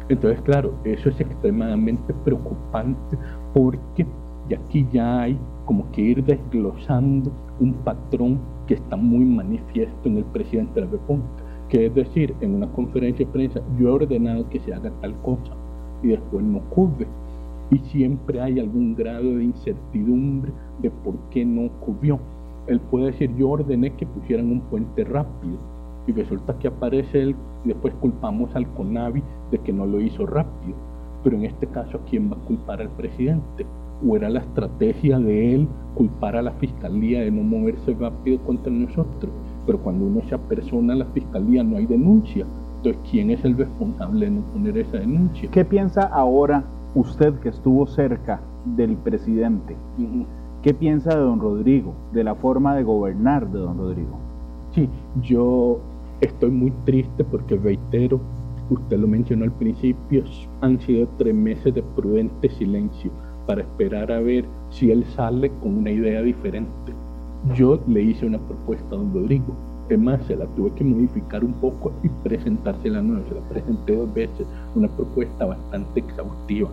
Entonces, 0.07 0.41
claro, 0.41 0.73
eso 0.85 1.09
es 1.09 1.19
extremadamente 1.19 2.13
preocupante 2.23 3.17
porque 3.53 4.05
de 4.47 4.55
aquí 4.55 4.87
ya 4.91 5.23
hay 5.23 5.37
como 5.65 5.91
que 5.91 6.01
ir 6.01 6.23
desglosando 6.23 7.29
un 7.59 7.73
patrón 7.73 8.39
que 8.67 8.75
está 8.75 8.95
muy 8.95 9.25
manifiesto 9.25 10.07
en 10.07 10.17
el 10.17 10.23
presidente 10.23 10.79
de 10.79 10.85
la 10.85 10.91
República, 10.93 11.27
que 11.67 11.87
es 11.87 11.93
decir, 11.93 12.33
en 12.39 12.55
una 12.55 12.67
conferencia 12.67 13.25
de 13.25 13.31
prensa, 13.33 13.61
yo 13.77 13.89
he 13.89 13.91
ordenado 13.91 14.49
que 14.49 14.61
se 14.61 14.73
haga 14.73 14.91
tal 15.01 15.13
cosa 15.23 15.51
y 16.01 16.07
después 16.07 16.41
no 16.43 16.59
ocurre. 16.59 17.05
Y 17.69 17.79
siempre 17.79 18.39
hay 18.39 18.61
algún 18.61 18.95
grado 18.95 19.35
de 19.35 19.43
incertidumbre 19.43 20.53
de 20.81 20.89
por 20.89 21.15
qué 21.31 21.43
no 21.43 21.65
ocurrió. 21.65 22.17
Él 22.67 22.79
puede 22.79 23.07
decir, 23.07 23.35
yo 23.35 23.49
ordené 23.49 23.91
que 23.95 24.05
pusieran 24.05 24.49
un 24.49 24.61
puente 24.61 25.03
rápido 25.03 25.57
y 26.07 26.13
resulta 26.13 26.57
que 26.57 26.69
aparece 26.69 27.21
él 27.21 27.35
y 27.63 27.69
después 27.69 27.93
culpamos 27.95 28.55
al 28.55 28.67
CONAVI 28.73 29.21
de 29.51 29.59
que 29.59 29.73
no 29.73 29.85
lo 29.85 30.01
hizo 30.01 30.25
rápido. 30.25 30.75
Pero 31.23 31.37
en 31.37 31.45
este 31.45 31.67
caso, 31.67 31.97
¿a 31.97 32.09
quién 32.09 32.31
va 32.31 32.37
a 32.37 32.45
culpar 32.45 32.81
al 32.81 32.89
presidente? 32.89 33.65
¿O 34.07 34.15
era 34.15 34.29
la 34.29 34.39
estrategia 34.39 35.19
de 35.19 35.55
él 35.55 35.67
culpar 35.95 36.35
a 36.35 36.41
la 36.41 36.51
fiscalía 36.53 37.21
de 37.21 37.31
no 37.31 37.43
moverse 37.43 37.93
rápido 37.93 38.39
contra 38.39 38.71
nosotros? 38.71 39.31
Pero 39.65 39.79
cuando 39.79 40.05
uno 40.05 40.21
se 40.29 40.35
apersona 40.35 40.93
a 40.93 40.97
la 40.97 41.05
fiscalía 41.05 41.63
no 41.63 41.77
hay 41.77 41.85
denuncia. 41.85 42.45
Entonces, 42.77 43.01
¿quién 43.11 43.31
es 43.31 43.43
el 43.43 43.57
responsable 43.57 44.27
de 44.27 44.31
no 44.31 44.41
poner 44.53 44.77
esa 44.77 44.97
denuncia? 44.97 45.49
¿Qué 45.51 45.65
piensa 45.65 46.03
ahora 46.03 46.63
usted 46.95 47.33
que 47.39 47.49
estuvo 47.49 47.85
cerca 47.87 48.39
del 48.77 48.95
presidente? 48.95 49.75
¿Qué 50.61 50.73
piensa 50.73 51.09
de 51.09 51.21
don 51.21 51.39
Rodrigo, 51.39 51.93
de 52.13 52.23
la 52.23 52.35
forma 52.35 52.75
de 52.75 52.83
gobernar 52.83 53.49
de 53.49 53.59
don 53.59 53.77
Rodrigo? 53.77 54.17
Sí, 54.73 54.87
yo 55.21 55.79
estoy 56.21 56.51
muy 56.51 56.71
triste 56.85 57.23
porque 57.23 57.57
reitero, 57.57 58.19
usted 58.69 58.97
lo 58.97 59.07
mencionó 59.07 59.45
al 59.45 59.51
principio, 59.51 60.23
han 60.61 60.79
sido 60.81 61.07
tres 61.17 61.33
meses 61.33 61.73
de 61.73 61.83
prudente 61.95 62.49
silencio 62.49 63.11
para 63.45 63.61
esperar 63.61 64.11
a 64.11 64.19
ver 64.19 64.45
si 64.69 64.91
él 64.91 65.05
sale 65.15 65.51
con 65.61 65.77
una 65.77 65.91
idea 65.91 66.21
diferente. 66.21 66.93
Yo 67.55 67.79
le 67.87 68.01
hice 68.01 68.25
una 68.25 68.39
propuesta 68.39 68.87
a 68.95 68.97
don 68.97 69.13
Rodrigo, 69.13 69.55
es 69.89 69.97
más, 69.97 70.21
se 70.25 70.35
la 70.35 70.45
tuve 70.47 70.71
que 70.73 70.83
modificar 70.83 71.45
un 71.45 71.53
poco 71.53 71.93
y 72.03 72.09
presentársela 72.27 73.01
nueva, 73.01 73.23
se 73.29 73.35
la 73.35 73.41
presenté 73.41 73.95
dos 73.95 74.13
veces, 74.13 74.45
una 74.75 74.89
propuesta 74.89 75.45
bastante 75.45 76.01
exhaustiva. 76.01 76.69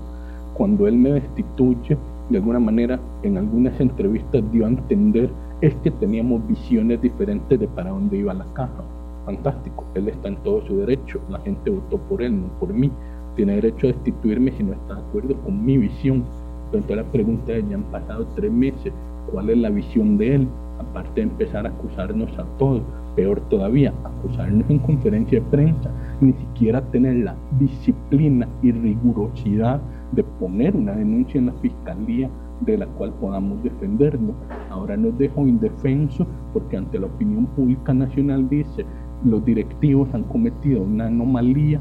Cuando 0.54 0.88
él 0.88 0.96
me 0.96 1.12
destituye, 1.12 1.96
de 2.30 2.38
alguna 2.38 2.58
manera, 2.58 2.98
en 3.22 3.36
algunas 3.36 3.78
entrevistas 3.80 4.42
dio 4.50 4.64
a 4.64 4.68
entender 4.68 5.30
es 5.60 5.74
que 5.76 5.90
teníamos 5.90 6.46
visiones 6.48 7.00
diferentes 7.00 7.58
de 7.58 7.68
para 7.68 7.90
dónde 7.90 8.18
iba 8.18 8.34
la 8.34 8.46
caja. 8.54 8.82
Fantástico, 9.24 9.84
él 9.94 10.08
está 10.08 10.28
en 10.28 10.36
todo 10.36 10.66
su 10.66 10.76
derecho, 10.78 11.20
la 11.30 11.40
gente 11.40 11.70
votó 11.70 11.98
por 11.98 12.22
él, 12.22 12.42
no 12.42 12.48
por 12.60 12.72
mí. 12.72 12.90
Tiene 13.36 13.54
derecho 13.54 13.86
a 13.86 13.92
destituirme 13.92 14.52
si 14.52 14.62
no 14.62 14.74
está 14.74 14.94
de 14.94 15.00
acuerdo 15.00 15.34
con 15.42 15.64
mi 15.64 15.78
visión. 15.78 16.24
Entonces 16.66 16.96
la 16.96 17.04
pregunta 17.04 17.52
es, 17.52 17.68
ya 17.68 17.76
han 17.76 17.84
pasado 17.84 18.26
tres 18.34 18.52
meses, 18.52 18.92
¿cuál 19.32 19.50
es 19.50 19.58
la 19.58 19.70
visión 19.70 20.18
de 20.18 20.34
él? 20.34 20.48
Aparte 20.78 21.20
de 21.20 21.22
empezar 21.22 21.66
a 21.66 21.70
acusarnos 21.70 22.36
a 22.38 22.44
todos, 22.58 22.82
peor 23.16 23.40
todavía, 23.48 23.94
acusarnos 24.04 24.68
en 24.68 24.78
conferencia 24.80 25.40
de 25.40 25.46
prensa, 25.46 25.90
ni 26.20 26.32
siquiera 26.32 26.82
tener 26.90 27.16
la 27.24 27.34
disciplina 27.58 28.48
y 28.62 28.72
rigurosidad 28.72 29.80
de 30.12 30.22
poner 30.22 30.76
una 30.76 30.92
denuncia 30.92 31.38
en 31.38 31.46
la 31.46 31.52
fiscalía 31.54 32.28
de 32.60 32.78
la 32.78 32.86
cual 32.86 33.12
podamos 33.20 33.62
defendernos. 33.62 34.34
Ahora 34.70 34.96
nos 34.96 35.16
dejó 35.18 35.46
indefensos 35.46 36.26
porque 36.52 36.76
ante 36.76 36.98
la 36.98 37.06
opinión 37.06 37.46
pública 37.46 37.92
nacional 37.92 38.48
dice 38.48 38.84
los 39.24 39.44
directivos 39.44 40.08
han 40.12 40.24
cometido 40.24 40.82
una 40.82 41.06
anomalía, 41.06 41.80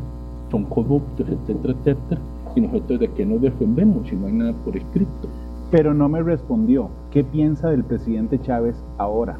son 0.50 0.64
corruptos, 0.66 1.28
etcétera, 1.28 1.74
etcétera, 1.74 2.22
y 2.56 2.62
nosotros 2.62 3.00
de 3.00 3.10
qué 3.10 3.26
nos 3.26 3.42
defendemos 3.42 4.08
si 4.08 4.16
no 4.16 4.28
hay 4.28 4.34
nada 4.34 4.54
por 4.64 4.76
escrito. 4.78 5.28
Pero 5.72 5.94
no 5.94 6.08
me 6.08 6.22
respondió. 6.22 6.90
¿Qué 7.12 7.24
piensa 7.24 7.70
del 7.70 7.84
presidente 7.84 8.40
Chávez 8.40 8.76
ahora? 8.98 9.38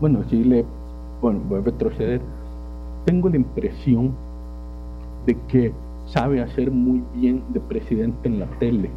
Bueno, 0.00 0.24
sí 0.28 0.42
le, 0.42 0.64
bueno, 1.22 1.40
voy 1.48 1.60
a 1.60 1.62
retroceder. 1.62 2.20
Tengo 3.04 3.28
la 3.28 3.36
impresión 3.36 4.12
de 5.26 5.36
que 5.48 5.72
sabe 6.06 6.40
hacer 6.40 6.70
muy 6.70 7.02
bien 7.14 7.42
de 7.50 7.60
presidente 7.60 8.28
en 8.28 8.40
la 8.40 8.46
tele, 8.58 8.90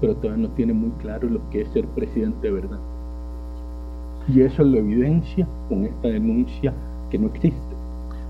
pero 0.00 0.16
todavía 0.16 0.48
no 0.48 0.54
tiene 0.54 0.72
muy 0.72 0.90
claro 1.00 1.28
lo 1.28 1.40
que 1.50 1.62
es 1.62 1.68
ser 1.68 1.86
presidente 1.86 2.48
de 2.48 2.52
verdad. 2.52 2.78
Y 4.28 4.40
eso 4.40 4.64
lo 4.64 4.78
evidencia 4.78 5.46
con 5.68 5.84
esta 5.84 6.08
denuncia 6.08 6.74
que 7.10 7.18
no 7.18 7.28
existe. 7.28 7.76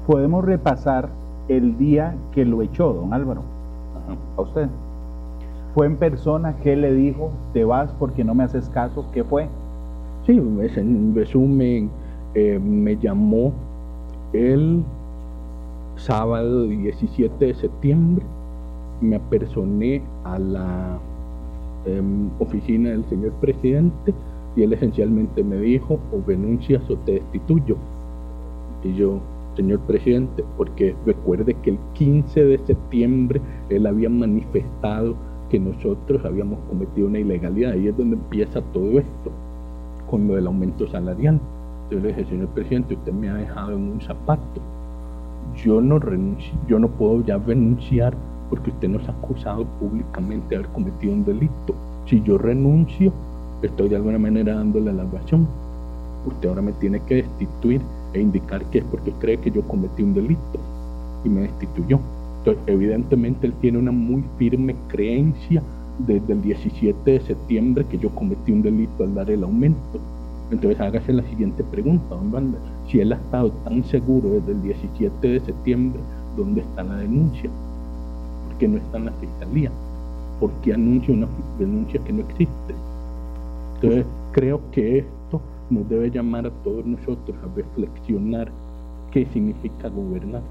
Podemos 0.06 0.44
repasar 0.44 1.08
el 1.48 1.76
día 1.78 2.14
que 2.32 2.44
lo 2.44 2.62
echó, 2.62 2.92
don 2.92 3.12
Álvaro, 3.12 3.42
Ajá. 4.04 4.16
a 4.36 4.42
usted. 4.42 4.68
¿Fue 5.74 5.86
en 5.86 5.96
persona? 5.96 6.56
¿Qué 6.62 6.74
le 6.74 6.92
dijo? 6.94 7.30
¿Te 7.52 7.64
vas 7.64 7.90
porque 7.98 8.24
no 8.24 8.34
me 8.34 8.44
haces 8.44 8.68
caso? 8.70 9.04
¿Qué 9.12 9.24
fue? 9.24 9.48
Sí, 10.26 10.40
es 10.62 10.76
en 10.76 11.14
resumen, 11.14 11.90
eh, 12.34 12.58
me 12.58 12.96
llamó 12.96 13.52
el 14.32 14.82
sábado 15.96 16.64
17 16.64 17.44
de 17.44 17.54
septiembre, 17.54 18.24
me 19.00 19.16
apersoné 19.16 20.02
a 20.24 20.38
la 20.38 20.98
em, 21.84 22.28
oficina 22.40 22.90
del 22.90 23.04
señor 23.04 23.32
presidente 23.40 24.12
y 24.56 24.62
él 24.62 24.72
esencialmente 24.72 25.44
me 25.44 25.56
dijo, 25.56 25.98
o 26.12 26.26
renuncias 26.26 26.82
o 26.90 26.96
te 26.96 27.12
destituyo. 27.12 27.76
Y 28.82 28.94
yo, 28.94 29.20
señor 29.56 29.80
presidente, 29.80 30.44
porque 30.56 30.94
recuerde 31.04 31.54
que 31.62 31.70
el 31.70 31.78
15 31.94 32.44
de 32.44 32.58
septiembre 32.66 33.40
él 33.68 33.86
había 33.86 34.08
manifestado 34.08 35.16
que 35.50 35.58
nosotros 35.60 36.24
habíamos 36.24 36.58
cometido 36.68 37.06
una 37.08 37.18
ilegalidad, 37.18 37.72
ahí 37.72 37.88
es 37.88 37.96
donde 37.96 38.16
empieza 38.16 38.60
todo 38.72 38.98
esto 38.98 39.30
con 40.10 40.26
lo 40.28 40.34
del 40.34 40.46
aumento 40.46 40.88
salarial. 40.88 41.40
Yo 41.90 42.00
le 42.00 42.08
dije, 42.08 42.24
señor 42.24 42.48
presidente, 42.48 42.94
usted 42.94 43.12
me 43.12 43.28
ha 43.28 43.34
dejado 43.34 43.72
en 43.72 43.92
un 43.92 44.00
zapato. 44.00 44.60
Yo 45.64 45.80
no 45.80 45.98
renuncio, 45.98 46.52
yo 46.68 46.78
no 46.78 46.88
puedo 46.88 47.24
ya 47.24 47.38
renunciar 47.38 48.14
porque 48.50 48.70
usted 48.70 48.88
nos 48.88 49.08
ha 49.08 49.12
acusado 49.12 49.64
públicamente 49.80 50.48
de 50.50 50.56
haber 50.56 50.68
cometido 50.70 51.12
un 51.12 51.24
delito. 51.24 51.74
Si 52.06 52.22
yo 52.22 52.38
renuncio, 52.38 53.12
estoy 53.62 53.88
de 53.88 53.96
alguna 53.96 54.18
manera 54.18 54.54
dándole 54.54 54.92
la 54.92 55.04
razón. 55.04 55.46
Usted 56.26 56.48
ahora 56.48 56.62
me 56.62 56.72
tiene 56.72 57.00
que 57.00 57.16
destituir 57.16 57.80
e 58.16 58.22
indicar 58.22 58.64
que 58.70 58.78
es 58.78 58.84
porque 58.84 59.12
cree 59.12 59.38
que 59.38 59.50
yo 59.50 59.62
cometí 59.62 60.02
un 60.02 60.14
delito 60.14 60.58
y 61.24 61.28
me 61.28 61.42
destituyó. 61.42 62.00
Entonces, 62.38 62.62
evidentemente 62.66 63.46
él 63.46 63.52
tiene 63.60 63.78
una 63.78 63.92
muy 63.92 64.24
firme 64.38 64.74
creencia 64.88 65.62
desde 65.98 66.32
el 66.32 66.42
17 66.42 67.10
de 67.10 67.20
septiembre 67.20 67.84
que 67.90 67.98
yo 67.98 68.10
cometí 68.10 68.52
un 68.52 68.62
delito 68.62 69.04
al 69.04 69.14
dar 69.14 69.30
el 69.30 69.42
aumento. 69.42 69.98
Entonces 70.50 70.80
hágase 70.80 71.12
la 71.12 71.22
siguiente 71.24 71.64
pregunta, 71.64 72.14
don 72.14 72.30
Banda. 72.30 72.58
Si 72.88 73.00
él 73.00 73.12
ha 73.12 73.16
estado 73.16 73.50
tan 73.64 73.84
seguro 73.84 74.28
desde 74.30 74.52
el 74.52 74.62
17 74.62 75.28
de 75.28 75.40
septiembre, 75.40 76.00
¿dónde 76.36 76.60
está 76.60 76.84
la 76.84 76.96
denuncia? 76.96 77.50
¿Por 78.46 78.58
qué 78.58 78.68
no 78.68 78.76
está 78.76 78.98
en 78.98 79.06
la 79.06 79.12
fiscalía? 79.12 79.70
¿Por 80.38 80.50
qué 80.62 80.74
anuncia 80.74 81.14
una 81.14 81.26
denuncia 81.58 82.00
que 82.04 82.12
no 82.12 82.20
existe? 82.20 82.74
Entonces 83.74 84.06
creo 84.32 84.60
que 84.70 85.04
nos 85.70 85.88
debe 85.88 86.10
llamar 86.10 86.46
a 86.46 86.50
todos 86.62 86.84
nosotros 86.86 87.36
a 87.42 87.56
reflexionar 87.56 88.48
qué 89.10 89.26
significa 89.26 89.88
gobernar. 89.88 90.42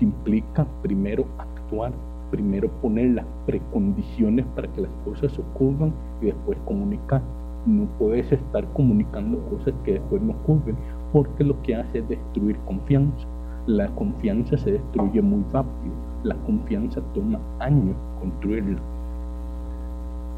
Implica 0.00 0.66
primero 0.82 1.26
actuar, 1.36 1.92
primero 2.30 2.68
poner 2.80 3.10
las 3.10 3.26
precondiciones 3.44 4.46
para 4.54 4.68
que 4.68 4.82
las 4.82 4.90
cosas 5.04 5.38
ocurran 5.38 5.92
y 6.22 6.26
después 6.26 6.56
comunicar. 6.64 7.20
No 7.66 7.84
puedes 7.98 8.32
estar 8.32 8.64
comunicando 8.72 9.38
cosas 9.50 9.74
que 9.84 9.94
después 9.94 10.22
no 10.22 10.32
ocurren, 10.32 10.76
porque 11.12 11.44
lo 11.44 11.60
que 11.62 11.74
hace 11.74 11.98
es 11.98 12.08
destruir 12.08 12.56
confianza. 12.66 13.26
La 13.66 13.88
confianza 13.88 14.56
se 14.56 14.72
destruye 14.72 15.20
muy 15.20 15.42
rápido. 15.52 15.92
La 16.22 16.34
confianza 16.36 17.02
toma 17.12 17.38
años 17.58 17.96
construirla. 18.18 18.78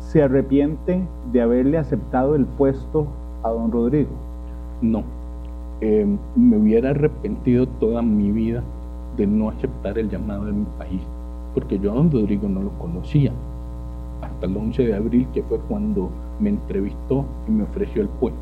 ¿Se 0.00 0.20
arrepiente 0.20 1.00
de 1.32 1.40
haberle 1.40 1.78
aceptado 1.78 2.34
el 2.34 2.44
puesto 2.44 3.06
a 3.42 3.50
don 3.50 3.70
Rodrigo? 3.70 4.10
No. 4.80 5.02
Eh, 5.80 6.06
me 6.36 6.56
hubiera 6.56 6.90
arrepentido 6.90 7.66
toda 7.66 8.02
mi 8.02 8.30
vida 8.30 8.62
de 9.16 9.26
no 9.26 9.50
aceptar 9.50 9.98
el 9.98 10.08
llamado 10.08 10.44
de 10.46 10.52
mi 10.52 10.66
país, 10.78 11.00
porque 11.54 11.78
yo 11.78 11.92
a 11.92 11.94
don 11.94 12.10
Rodrigo 12.10 12.48
no 12.48 12.62
lo 12.62 12.70
conocía. 12.78 13.32
Hasta 14.22 14.46
el 14.46 14.56
11 14.56 14.84
de 14.84 14.94
abril, 14.94 15.26
que 15.34 15.42
fue 15.42 15.58
cuando 15.68 16.08
me 16.40 16.50
entrevistó 16.50 17.24
y 17.48 17.50
me 17.50 17.64
ofreció 17.64 18.02
el 18.02 18.08
puesto. 18.08 18.38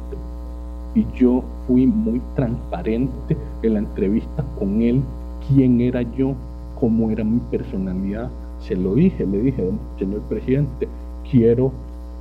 Y 0.94 1.06
yo 1.14 1.42
fui 1.66 1.86
muy 1.86 2.20
transparente 2.34 3.36
en 3.62 3.74
la 3.74 3.78
entrevista 3.78 4.44
con 4.58 4.82
él, 4.82 5.00
quién 5.48 5.80
era 5.80 6.02
yo, 6.02 6.34
cómo 6.78 7.10
era 7.10 7.24
mi 7.24 7.40
personalidad. 7.50 8.28
Se 8.60 8.76
lo 8.76 8.94
dije, 8.94 9.24
le 9.24 9.40
dije, 9.40 9.70
señor 9.98 10.20
presidente, 10.22 10.88
quiero 11.30 11.72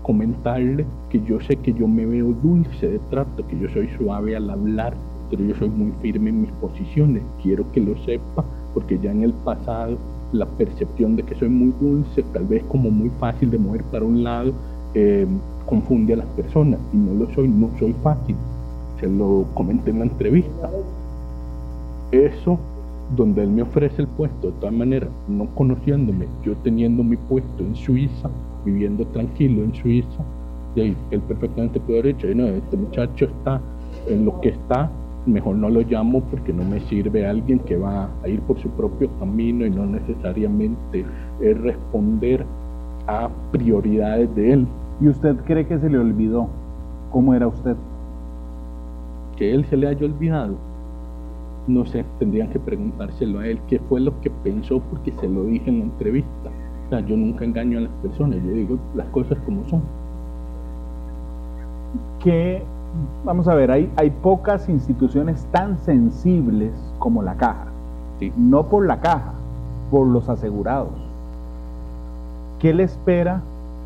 comentarle 0.09 0.87
que 1.11 1.21
yo 1.21 1.39
sé 1.39 1.55
que 1.57 1.71
yo 1.71 1.87
me 1.87 2.03
veo 2.03 2.33
dulce 2.41 2.89
de 2.89 2.99
trato, 3.11 3.45
que 3.45 3.59
yo 3.59 3.69
soy 3.69 3.87
suave 3.95 4.35
al 4.35 4.49
hablar, 4.49 4.95
pero 5.29 5.43
yo 5.43 5.53
soy 5.53 5.69
muy 5.69 5.91
firme 6.01 6.31
en 6.31 6.41
mis 6.41 6.51
posiciones. 6.53 7.21
Quiero 7.43 7.71
que 7.71 7.79
lo 7.79 7.95
sepa, 8.05 8.43
porque 8.73 8.97
ya 8.97 9.11
en 9.11 9.21
el 9.21 9.33
pasado 9.33 9.99
la 10.31 10.47
percepción 10.47 11.15
de 11.15 11.21
que 11.21 11.35
soy 11.35 11.49
muy 11.49 11.71
dulce, 11.79 12.23
tal 12.33 12.45
vez 12.45 12.63
como 12.63 12.89
muy 12.89 13.11
fácil 13.19 13.51
de 13.51 13.59
mover 13.59 13.83
para 13.83 14.03
un 14.03 14.23
lado, 14.23 14.51
eh, 14.95 15.27
confunde 15.67 16.13
a 16.13 16.17
las 16.17 16.27
personas. 16.29 16.79
Y 16.91 16.97
no 16.97 17.13
lo 17.13 17.31
soy, 17.35 17.47
no 17.47 17.69
soy 17.77 17.93
fácil. 18.01 18.35
Se 18.99 19.05
lo 19.05 19.45
comenté 19.53 19.91
en 19.91 19.99
la 19.99 20.05
entrevista. 20.05 20.71
Eso, 22.11 22.57
donde 23.15 23.43
él 23.43 23.51
me 23.51 23.61
ofrece 23.61 24.01
el 24.01 24.07
puesto, 24.07 24.47
de 24.47 24.53
todas 24.53 24.73
maneras, 24.73 25.11
no 25.27 25.45
conociéndome, 25.53 26.25
yo 26.43 26.55
teniendo 26.63 27.03
mi 27.03 27.15
puesto 27.15 27.63
en 27.63 27.75
Suiza, 27.75 28.31
viviendo 28.65 29.05
tranquilo 29.07 29.63
en 29.63 29.73
Suiza, 29.73 30.23
y 30.75 30.81
ahí 30.81 30.97
él 31.11 31.21
perfectamente 31.21 31.79
puede 31.79 31.99
haber 31.99 32.15
dicho, 32.15 32.27
no, 32.35 32.45
este 32.47 32.77
muchacho 32.77 33.25
está 33.25 33.61
en 34.07 34.25
lo 34.25 34.39
que 34.41 34.49
está, 34.49 34.89
mejor 35.25 35.55
no 35.55 35.69
lo 35.69 35.81
llamo 35.81 36.21
porque 36.21 36.53
no 36.53 36.63
me 36.63 36.79
sirve 36.81 37.27
alguien 37.27 37.59
que 37.59 37.77
va 37.77 38.09
a 38.23 38.27
ir 38.27 38.39
por 38.41 38.59
su 38.59 38.69
propio 38.69 39.09
camino 39.19 39.65
y 39.65 39.69
no 39.69 39.85
necesariamente 39.85 41.05
es 41.41 41.61
responder 41.61 42.45
a 43.07 43.29
prioridades 43.51 44.33
de 44.35 44.53
él. 44.53 44.67
¿Y 45.01 45.07
usted 45.07 45.35
cree 45.45 45.65
que 45.65 45.79
se 45.79 45.89
le 45.89 45.97
olvidó 45.97 46.47
cómo 47.11 47.33
era 47.33 47.47
usted? 47.47 47.75
Que 49.37 49.53
él 49.53 49.65
se 49.65 49.77
le 49.77 49.87
haya 49.87 50.05
olvidado. 50.05 50.55
No 51.67 51.85
sé, 51.85 52.03
tendrían 52.17 52.49
que 52.49 52.59
preguntárselo 52.59 53.39
a 53.39 53.47
él 53.47 53.59
qué 53.67 53.79
fue 53.79 54.01
lo 54.01 54.19
que 54.21 54.29
pensó 54.29 54.79
porque 54.79 55.11
se 55.19 55.27
lo 55.27 55.43
dije 55.43 55.69
en 55.69 55.79
la 55.79 55.85
entrevista. 55.85 56.49
O 56.89 56.91
sea, 56.91 57.01
yo 57.01 57.15
nunca 57.15 57.45
engaño 57.45 57.77
a 57.77 57.81
las 57.81 57.91
personas, 58.01 58.39
yo 58.43 58.51
digo 58.51 58.79
las 58.95 59.05
cosas 59.09 59.37
como 59.45 59.63
son. 59.69 59.83
Que, 62.19 62.63
vamos 63.23 63.47
a 63.47 63.53
ver, 63.53 63.69
hay, 63.69 63.91
hay 63.95 64.09
pocas 64.09 64.67
instituciones 64.67 65.45
tan 65.51 65.77
sensibles 65.77 66.71
como 66.97 67.21
la 67.21 67.35
caja. 67.35 67.67
Sí. 68.19 68.33
No 68.35 68.63
por 68.63 68.87
la 68.87 69.01
caja, 69.01 69.33
por 69.91 70.07
los 70.07 70.29
asegurados. 70.29 70.89
¿Qué 72.57 72.73
le 72.73 72.81
espera 72.81 73.41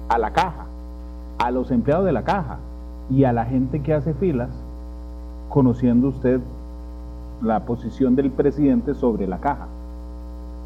a 0.08 0.18
la 0.18 0.32
caja, 0.32 0.66
a 1.39 1.52
los 1.52 1.72
empleados 1.72 2.06
de 2.06 2.13
la 2.13 2.24
caja 2.24 2.60
y 3.10 3.26
a 3.26 3.34
la 3.34 3.44
gente 3.44 3.82
que 3.82 3.94
hace 3.94 4.13
filas, 4.13 4.50
conociendo 5.50 6.08
usted 6.08 6.39
la 7.42 7.66
posición 7.66 8.16
del 8.16 8.32
presidente 8.32 8.96
sobre 8.96 9.28
la 9.28 9.39
caja? 9.39 9.68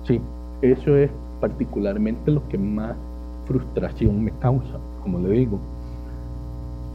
Sí, 0.04 0.21
eso 0.62 0.95
es 0.95 1.10
particularmente 1.39 2.32
lo 2.32 2.47
que 2.47 2.58
más 2.58 2.95
frustración 3.45 4.23
me 4.23 4.32
causa, 4.39 4.80
como 5.02 5.19
le 5.19 5.30
digo. 5.30 5.60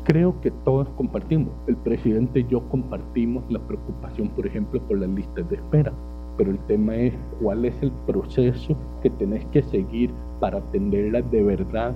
Creo 0.04 0.40
que 0.40 0.50
todos 0.64 0.88
compartimos, 0.96 1.52
el 1.66 1.76
presidente 1.76 2.40
y 2.40 2.46
yo 2.48 2.60
compartimos 2.68 3.44
la 3.48 3.60
preocupación, 3.60 4.28
por 4.28 4.46
ejemplo, 4.46 4.80
por 4.82 4.98
las 4.98 5.08
listas 5.08 5.48
de 5.48 5.56
espera, 5.56 5.92
pero 6.36 6.50
el 6.50 6.58
tema 6.60 6.96
es 6.96 7.14
cuál 7.40 7.64
es 7.64 7.74
el 7.82 7.92
proceso 8.06 8.76
que 9.02 9.10
tenés 9.10 9.44
que 9.46 9.62
seguir 9.62 10.10
para 10.40 10.58
atenderlas 10.58 11.30
de 11.30 11.42
verdad, 11.42 11.94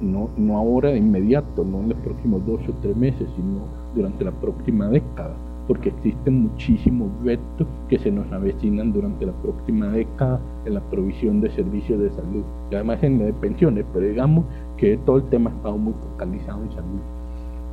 no, 0.00 0.28
no 0.36 0.56
ahora 0.56 0.90
de 0.90 0.98
inmediato, 0.98 1.64
no 1.64 1.80
en 1.80 1.88
los 1.90 1.98
próximos 1.98 2.46
dos 2.46 2.60
o 2.68 2.72
tres 2.82 2.96
meses, 2.96 3.28
sino 3.34 3.62
durante 3.94 4.24
la 4.24 4.32
próxima 4.32 4.88
década 4.88 5.34
porque 5.70 5.90
existen 5.90 6.48
muchísimos 6.48 7.08
retos 7.22 7.64
que 7.88 7.96
se 8.00 8.10
nos 8.10 8.26
avecinan 8.32 8.92
durante 8.92 9.24
la 9.24 9.32
próxima 9.34 9.86
década 9.86 10.40
en 10.64 10.74
la 10.74 10.80
provisión 10.80 11.40
de 11.40 11.48
servicios 11.52 12.00
de 12.00 12.10
salud 12.10 12.42
y 12.72 12.74
además 12.74 13.00
en 13.04 13.20
la 13.20 13.26
de 13.26 13.32
pensiones, 13.34 13.84
pero 13.92 14.04
digamos 14.04 14.46
que 14.76 14.96
todo 15.06 15.18
el 15.18 15.28
tema 15.28 15.48
ha 15.48 15.54
estado 15.54 15.78
muy 15.78 15.92
focalizado 15.92 16.64
en 16.64 16.72
salud. 16.72 17.00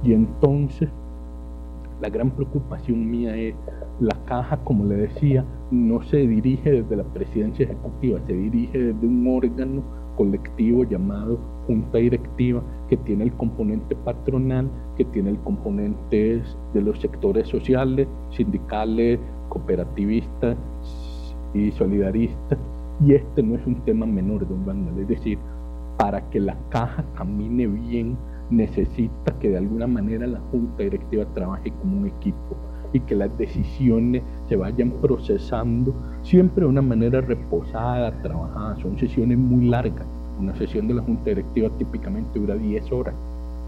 Y 0.03 0.13
entonces, 0.13 0.89
la 1.99 2.09
gran 2.09 2.29
preocupación 2.29 3.09
mía 3.09 3.35
es, 3.35 3.55
la 3.99 4.15
caja, 4.25 4.57
como 4.57 4.85
le 4.85 4.95
decía, 4.95 5.43
no 5.71 6.03
se 6.03 6.17
dirige 6.17 6.69
desde 6.69 6.97
la 6.97 7.03
presidencia 7.03 7.65
ejecutiva, 7.65 8.19
se 8.27 8.33
dirige 8.33 8.77
desde 8.77 9.07
un 9.07 9.25
órgano 9.27 9.81
colectivo 10.15 10.83
llamado 10.83 11.39
junta 11.65 11.97
directiva 11.97 12.61
que 12.89 12.97
tiene 12.97 13.23
el 13.23 13.33
componente 13.33 13.95
patronal, 13.95 14.69
que 14.97 15.05
tiene 15.05 15.29
el 15.29 15.39
componente 15.39 16.41
de 16.73 16.81
los 16.81 16.99
sectores 16.99 17.47
sociales, 17.47 18.07
sindicales, 18.31 19.19
cooperativistas 19.49 20.57
y 21.53 21.71
solidaristas. 21.71 22.57
Y 23.05 23.13
este 23.13 23.43
no 23.43 23.55
es 23.55 23.65
un 23.67 23.75
tema 23.85 24.07
menor, 24.07 24.47
don 24.47 24.65
Vandal. 24.65 24.99
Es 24.99 25.07
decir, 25.07 25.37
para 25.97 26.27
que 26.29 26.39
la 26.39 26.57
caja 26.69 27.05
camine 27.15 27.67
bien, 27.67 28.17
necesita 28.49 29.37
que 29.39 29.49
de 29.49 29.57
alguna 29.57 29.87
manera 29.87 30.25
la 30.25 30.39
junta 30.51 30.83
directiva 30.83 31.25
trabaje 31.33 31.71
como 31.81 31.99
un 31.99 32.07
equipo 32.07 32.55
y 32.93 33.01
que 33.01 33.15
las 33.15 33.37
decisiones 33.37 34.23
se 34.47 34.55
vayan 34.55 34.91
procesando 35.01 35.93
siempre 36.23 36.63
de 36.63 36.69
una 36.69 36.81
manera 36.81 37.21
reposada, 37.21 38.11
trabajada. 38.23 38.77
Son 38.77 38.97
sesiones 38.97 39.37
muy 39.37 39.65
largas. 39.65 40.07
Una 40.39 40.55
sesión 40.55 40.87
de 40.87 40.93
la 40.93 41.01
Junta 41.01 41.25
Directiva 41.25 41.69
típicamente 41.77 42.39
dura 42.39 42.55
10 42.55 42.91
horas 42.91 43.13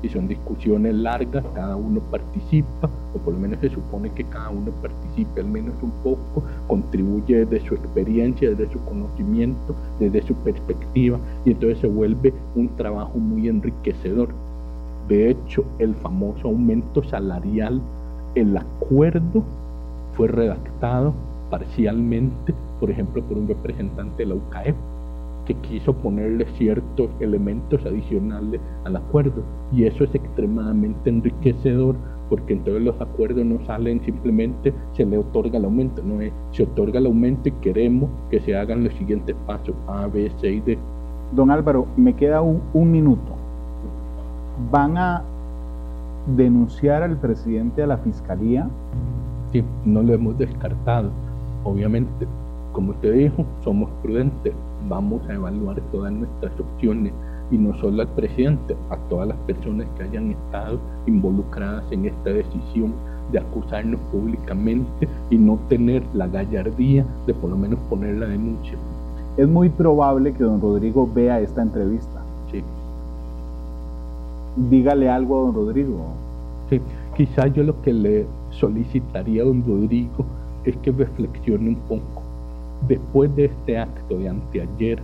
y 0.02 0.10
son 0.10 0.28
discusiones 0.28 0.96
largas, 0.96 1.44
cada 1.54 1.76
uno 1.76 2.00
participa, 2.12 2.90
o 3.14 3.18
por 3.20 3.34
lo 3.34 3.40
menos 3.40 3.60
se 3.60 3.70
supone 3.70 4.12
que 4.12 4.24
cada 4.24 4.50
uno 4.50 4.72
participe 4.82 5.42
al 5.42 5.48
menos 5.48 5.74
un 5.82 5.92
poco, 6.04 6.44
contribuye 6.68 7.46
desde 7.46 7.68
su 7.68 7.76
experiencia, 7.76 8.50
desde 8.50 8.72
su 8.72 8.80
conocimiento, 8.86 9.76
desde 10.00 10.22
su 10.22 10.34
perspectiva, 10.36 11.20
y 11.46 11.52
entonces 11.52 11.80
se 11.80 11.88
vuelve 11.88 12.34
un 12.56 12.70
trabajo 12.76 13.18
muy 13.18 13.48
enriquecedor. 13.48 14.30
De 15.08 15.32
hecho, 15.32 15.66
el 15.80 15.96
famoso 15.96 16.48
aumento 16.48 17.04
salarial, 17.04 17.82
el 18.36 18.56
acuerdo 18.56 19.44
fue 20.16 20.28
redactado 20.28 21.14
parcialmente, 21.50 22.54
por 22.80 22.92
ejemplo, 22.92 23.24
por 23.24 23.38
un 23.38 23.48
representante 23.48 24.24
de 24.24 24.30
la 24.30 24.36
UCAEP, 24.36 24.76
que 25.50 25.56
quiso 25.68 25.94
ponerle 25.94 26.46
ciertos 26.58 27.10
elementos 27.20 27.84
adicionales 27.84 28.62
al 28.86 28.96
acuerdo. 28.96 29.42
Y 29.72 29.86
eso 29.86 30.04
es 30.04 30.14
extremadamente 30.14 31.10
enriquecedor 31.10 31.96
porque 32.30 32.54
entonces 32.54 32.84
los 32.84 33.02
acuerdos 33.02 33.44
no 33.44 33.60
salen 33.66 34.02
simplemente 34.06 34.72
se 34.94 35.04
le 35.04 35.18
otorga 35.18 35.58
el 35.58 35.66
aumento, 35.66 36.04
no 36.04 36.22
es 36.22 36.32
se 36.52 36.62
otorga 36.62 37.00
el 37.00 37.08
aumento 37.08 37.50
y 37.50 37.52
queremos 37.54 38.08
que 38.30 38.40
se 38.42 38.56
hagan 38.56 38.84
los 38.84 38.94
siguientes 38.94 39.36
pasos 39.48 39.74
A, 39.88 40.06
B, 40.06 40.32
C 40.40 40.52
y 40.52 40.60
D. 40.60 40.78
Don 41.32 41.50
Álvaro, 41.50 41.88
me 41.98 42.14
queda 42.14 42.42
un, 42.42 42.62
un 42.74 42.92
minuto. 42.92 43.34
¿Van 44.72 44.96
a 44.98 45.24
denunciar 46.38 47.02
al 47.02 47.18
presidente 47.18 47.82
a 47.82 47.88
la 47.88 47.98
fiscalía 47.98 48.70
Sí, 49.52 49.64
no 49.84 50.04
lo 50.04 50.14
hemos 50.14 50.38
descartado. 50.38 51.10
Obviamente, 51.64 52.28
como 52.72 52.92
usted 52.92 53.14
dijo, 53.14 53.46
somos 53.64 53.90
prudentes, 54.04 54.54
vamos 54.88 55.22
a 55.30 55.34
evaluar 55.34 55.82
todas 55.92 56.12
nuestras 56.12 56.52
opciones 56.60 57.14
y 57.52 57.58
no 57.58 57.76
solo 57.80 58.02
al 58.02 58.08
presidente, 58.10 58.76
a 58.90 58.98
todas 59.10 59.28
las 59.28 59.38
personas 59.40 59.88
que 59.98 60.04
hayan 60.04 60.32
estado 60.32 60.80
involucradas 61.08 61.84
en 61.92 62.06
esta 62.06 62.30
decisión 62.30 62.94
de 63.32 63.40
acusarnos 63.40 64.00
públicamente 64.12 65.08
y 65.30 65.38
no 65.38 65.60
tener 65.68 66.04
la 66.14 66.28
gallardía 66.28 67.06
de 67.28 67.34
por 67.34 67.50
lo 67.50 67.58
menos 67.58 67.80
poner 67.90 68.16
la 68.16 68.28
denuncia. 68.28 68.78
Es 69.38 69.48
muy 69.48 69.70
probable 69.70 70.34
que 70.34 70.44
don 70.44 70.62
Rodrigo 70.62 71.10
vea 71.14 71.40
esta 71.40 71.62
entrevista. 71.62 72.22
Sí. 72.52 72.64
Dígale 74.70 75.10
algo 75.10 75.38
a 75.38 75.42
don 75.46 75.56
Rodrigo. 75.56 76.08
Sí, 76.70 76.82
quizás 77.16 77.54
yo 77.54 77.64
lo 77.64 77.82
que 77.82 77.94
le 77.94 78.26
solicitaría 78.52 79.44
a 79.44 79.46
don 79.46 79.64
Rodrigo 79.66 80.26
es 80.64 80.76
que 80.78 80.92
reflexione 80.92 81.70
un 81.70 81.76
poco. 81.76 82.19
Después 82.88 83.36
de 83.36 83.46
este 83.46 83.78
acto 83.78 84.18
de 84.18 84.30
anteayer, 84.30 85.00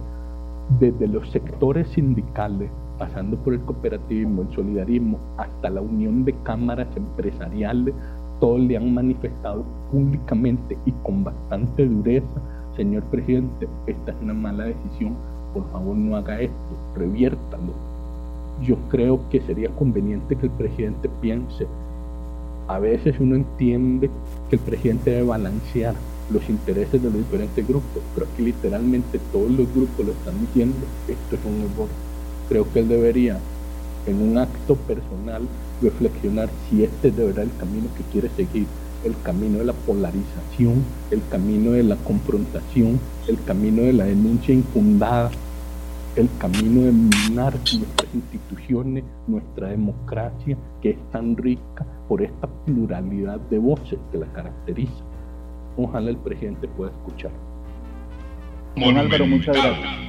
desde 0.79 1.07
los 1.07 1.29
sectores 1.29 1.87
sindicales, 1.89 2.69
pasando 2.97 3.37
por 3.37 3.53
el 3.53 3.61
cooperativismo, 3.61 4.43
el 4.43 4.55
solidarismo, 4.55 5.19
hasta 5.37 5.69
la 5.69 5.81
unión 5.81 6.25
de 6.25 6.33
cámaras 6.43 6.87
empresariales, 6.95 7.93
todos 8.39 8.59
le 8.59 8.77
han 8.77 8.93
manifestado 8.93 9.63
públicamente 9.91 10.77
y 10.85 10.91
con 11.03 11.23
bastante 11.23 11.85
dureza, 11.85 12.41
señor 12.75 13.03
presidente, 13.03 13.67
esta 13.87 14.11
es 14.11 14.17
una 14.21 14.33
mala 14.33 14.65
decisión, 14.65 15.13
por 15.53 15.69
favor 15.71 15.95
no 15.95 16.15
haga 16.15 16.41
esto, 16.41 16.55
reviértalo. 16.95 17.73
Yo 18.63 18.77
creo 18.89 19.19
que 19.29 19.41
sería 19.41 19.69
conveniente 19.69 20.35
que 20.35 20.45
el 20.45 20.51
presidente 20.51 21.09
piense, 21.21 21.67
a 22.67 22.79
veces 22.79 23.19
uno 23.19 23.35
entiende 23.35 24.09
que 24.49 24.55
el 24.55 24.61
presidente 24.61 25.11
debe 25.11 25.27
balancear 25.27 25.93
los 26.29 26.47
intereses 26.49 27.01
de 27.01 27.09
los 27.09 27.17
diferentes 27.17 27.67
grupos, 27.67 28.01
pero 28.13 28.27
aquí 28.31 28.43
literalmente 28.43 29.19
todos 29.31 29.51
los 29.51 29.71
grupos 29.73 30.05
lo 30.05 30.11
están 30.11 30.39
diciendo, 30.39 30.77
esto 31.07 31.35
es 31.35 31.41
un 31.45 31.61
error. 31.61 31.87
Creo 32.49 32.71
que 32.71 32.79
él 32.79 32.87
debería, 32.87 33.39
en 34.07 34.21
un 34.21 34.37
acto 34.37 34.75
personal, 34.75 35.47
reflexionar 35.81 36.49
si 36.69 36.83
este 36.83 37.09
es 37.09 37.15
de 37.15 37.25
verdad 37.25 37.43
el 37.43 37.57
camino 37.57 37.87
que 37.95 38.03
quiere 38.11 38.29
seguir, 38.35 38.65
el 39.03 39.15
camino 39.23 39.59
de 39.59 39.65
la 39.65 39.73
polarización, 39.73 40.83
el 41.11 41.21
camino 41.29 41.71
de 41.71 41.83
la 41.83 41.95
confrontación, 41.97 42.99
el 43.27 43.41
camino 43.43 43.83
de 43.83 43.93
la 43.93 44.05
denuncia 44.05 44.53
infundada, 44.53 45.31
el 46.15 46.29
camino 46.39 46.81
de 46.81 46.91
minar 46.91 47.53
nuestras 47.53 48.15
instituciones, 48.15 49.03
nuestra 49.27 49.69
democracia, 49.69 50.57
que 50.81 50.91
es 50.91 51.11
tan 51.11 51.35
rica 51.35 51.85
por 52.07 52.21
esta 52.21 52.47
pluralidad 52.65 53.39
de 53.49 53.59
voces 53.59 53.99
que 54.11 54.17
la 54.17 54.27
caracteriza. 54.27 55.03
Ojalá 55.77 56.09
el 56.09 56.17
presidente 56.17 56.67
pueda 56.67 56.91
escuchar. 56.91 57.31
Don 58.75 58.97
Álvaro, 58.97 59.25
muchas 59.25 59.55
gracias. 59.55 60.05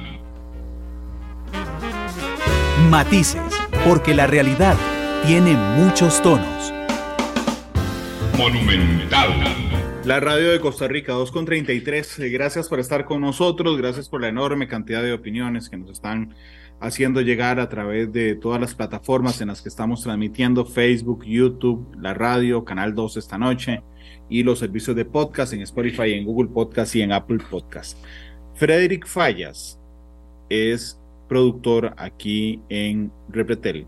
Matices, 2.89 3.41
porque 3.85 4.13
la 4.13 4.27
realidad 4.27 4.75
tiene 5.25 5.53
muchos 5.77 6.21
tonos. 6.21 6.73
Monumental. 8.37 9.29
La 10.05 10.21
radio 10.21 10.51
de 10.51 10.59
Costa 10.61 10.87
Rica 10.87 11.13
2.33, 11.13 12.23
eh, 12.23 12.29
gracias 12.29 12.69
por 12.69 12.79
estar 12.79 13.03
con 13.03 13.19
nosotros, 13.19 13.77
gracias 13.77 14.07
por 14.07 14.21
la 14.21 14.29
enorme 14.29 14.67
cantidad 14.67 15.03
de 15.03 15.11
opiniones 15.11 15.69
que 15.69 15.75
nos 15.75 15.89
están 15.89 16.33
haciendo 16.79 17.21
llegar 17.21 17.59
a 17.59 17.67
través 17.67 18.13
de 18.13 18.35
todas 18.35 18.61
las 18.61 18.73
plataformas 18.73 19.41
en 19.41 19.49
las 19.49 19.61
que 19.61 19.69
estamos 19.69 20.03
transmitiendo, 20.03 20.65
Facebook, 20.65 21.25
YouTube, 21.25 21.93
la 21.99 22.13
radio, 22.13 22.63
Canal 22.63 22.95
2 22.95 23.17
esta 23.17 23.37
noche 23.37 23.83
y 24.29 24.43
los 24.43 24.59
servicios 24.59 24.95
de 24.95 25.05
podcast 25.05 25.53
en 25.53 25.61
Spotify, 25.61 26.13
en 26.13 26.25
Google 26.25 26.49
Podcast 26.49 26.95
y 26.95 27.01
en 27.01 27.11
Apple 27.11 27.39
Podcast. 27.49 27.97
Frederick 28.55 29.05
Fallas 29.07 29.79
es 30.49 30.99
productor 31.27 31.93
aquí 31.97 32.61
en 32.69 33.11
Repretel. 33.29 33.85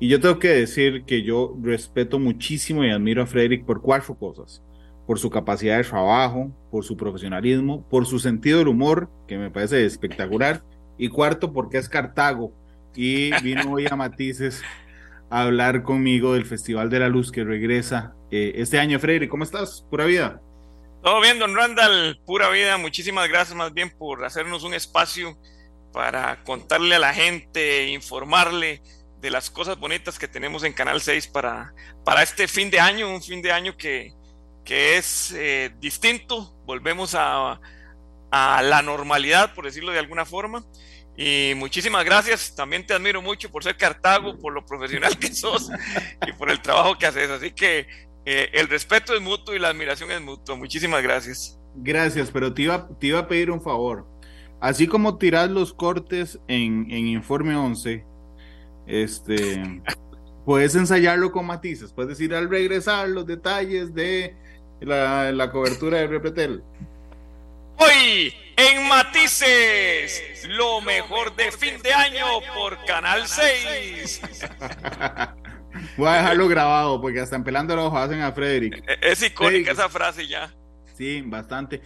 Y 0.00 0.08
yo 0.08 0.20
tengo 0.20 0.38
que 0.38 0.48
decir 0.48 1.04
que 1.04 1.22
yo 1.22 1.56
respeto 1.62 2.18
muchísimo 2.18 2.84
y 2.84 2.90
admiro 2.90 3.22
a 3.22 3.26
Frederick 3.26 3.64
por 3.64 3.82
cuatro 3.82 4.14
cosas. 4.14 4.62
Por 5.06 5.18
su 5.18 5.30
capacidad 5.30 5.78
de 5.78 5.84
trabajo, 5.84 6.52
por 6.70 6.84
su 6.84 6.96
profesionalismo, 6.96 7.82
por 7.88 8.06
su 8.06 8.18
sentido 8.18 8.58
del 8.58 8.68
humor, 8.68 9.08
que 9.26 9.38
me 9.38 9.50
parece 9.50 9.84
espectacular. 9.84 10.62
Y 10.98 11.08
cuarto, 11.08 11.52
porque 11.52 11.78
es 11.78 11.88
Cartago. 11.88 12.52
Y 12.94 13.30
vino 13.42 13.72
hoy 13.72 13.86
a 13.90 13.96
Matices 13.96 14.62
hablar 15.30 15.82
conmigo 15.82 16.34
del 16.34 16.46
Festival 16.46 16.90
de 16.90 17.00
la 17.00 17.08
Luz 17.08 17.30
que 17.30 17.44
regresa 17.44 18.14
eh, 18.30 18.52
este 18.56 18.78
año. 18.78 18.98
Frederick, 18.98 19.30
¿cómo 19.30 19.44
estás? 19.44 19.84
Pura 19.90 20.04
vida. 20.04 20.40
Todo 21.02 21.20
bien, 21.20 21.38
don 21.38 21.54
Randall, 21.54 22.20
pura 22.26 22.50
vida. 22.50 22.76
Muchísimas 22.76 23.28
gracias 23.28 23.56
más 23.56 23.72
bien 23.72 23.90
por 23.90 24.24
hacernos 24.24 24.64
un 24.64 24.74
espacio 24.74 25.38
para 25.92 26.42
contarle 26.44 26.96
a 26.96 26.98
la 26.98 27.14
gente, 27.14 27.88
informarle 27.88 28.82
de 29.20 29.30
las 29.30 29.50
cosas 29.50 29.78
bonitas 29.78 30.18
que 30.18 30.28
tenemos 30.28 30.64
en 30.64 30.72
Canal 30.72 31.00
6 31.00 31.28
para, 31.28 31.72
para 32.04 32.22
este 32.22 32.48
fin 32.48 32.70
de 32.70 32.80
año, 32.80 33.08
un 33.08 33.22
fin 33.22 33.42
de 33.42 33.52
año 33.52 33.76
que, 33.76 34.12
que 34.64 34.96
es 34.96 35.32
eh, 35.36 35.70
distinto. 35.80 36.54
Volvemos 36.66 37.14
a, 37.14 37.60
a 38.30 38.62
la 38.62 38.82
normalidad, 38.82 39.54
por 39.54 39.64
decirlo 39.64 39.92
de 39.92 39.98
alguna 39.98 40.24
forma. 40.24 40.64
Y 41.20 41.52
muchísimas 41.56 42.04
gracias. 42.04 42.54
También 42.54 42.86
te 42.86 42.94
admiro 42.94 43.20
mucho 43.20 43.50
por 43.50 43.64
ser 43.64 43.76
Cartago, 43.76 44.38
por 44.38 44.52
lo 44.52 44.64
profesional 44.64 45.18
que 45.18 45.34
sos 45.34 45.68
y 46.24 46.32
por 46.34 46.48
el 46.48 46.62
trabajo 46.62 46.96
que 46.96 47.06
haces. 47.06 47.28
Así 47.28 47.50
que 47.50 47.88
eh, 48.24 48.50
el 48.52 48.68
respeto 48.68 49.12
es 49.14 49.20
mutuo 49.20 49.52
y 49.52 49.58
la 49.58 49.70
admiración 49.70 50.12
es 50.12 50.20
mutua. 50.20 50.54
Muchísimas 50.54 51.02
gracias. 51.02 51.58
Gracias, 51.74 52.30
pero 52.30 52.54
te 52.54 52.62
iba, 52.62 52.88
te 53.00 53.08
iba 53.08 53.18
a 53.18 53.26
pedir 53.26 53.50
un 53.50 53.60
favor. 53.60 54.06
Así 54.60 54.86
como 54.86 55.18
tiras 55.18 55.50
los 55.50 55.74
cortes 55.74 56.38
en, 56.46 56.88
en 56.88 57.08
Informe 57.08 57.56
11, 57.56 58.04
este, 58.86 59.82
puedes 60.46 60.76
ensayarlo 60.76 61.32
con 61.32 61.46
matices. 61.46 61.92
Puedes 61.92 62.10
decir 62.10 62.32
al 62.32 62.48
regresar 62.48 63.08
los 63.08 63.26
detalles 63.26 63.92
de 63.92 64.36
la, 64.80 65.32
la 65.32 65.50
cobertura 65.50 65.98
de 65.98 66.06
Repretel. 66.06 66.62
Hoy 67.78 68.34
en 68.56 68.88
Matices, 68.88 70.46
lo 70.48 70.80
mejor 70.80 71.36
de 71.36 71.52
fin 71.52 71.80
de 71.80 71.92
año 71.92 72.26
por 72.54 72.84
Canal 72.84 73.26
6. 73.26 74.20
Voy 75.96 76.08
a 76.08 76.14
dejarlo 76.14 76.48
grabado 76.48 77.00
porque 77.00 77.20
hasta 77.20 77.42
pelando 77.42 77.76
los 77.76 77.86
ojos 77.86 78.00
hacen 78.00 78.20
a 78.20 78.32
Frederick. 78.32 78.82
Es 79.00 79.22
icónica 79.22 79.72
esa 79.72 79.88
frase 79.88 80.26
ya. 80.26 80.52
Sí, 80.94 81.22
bastante. 81.24 81.80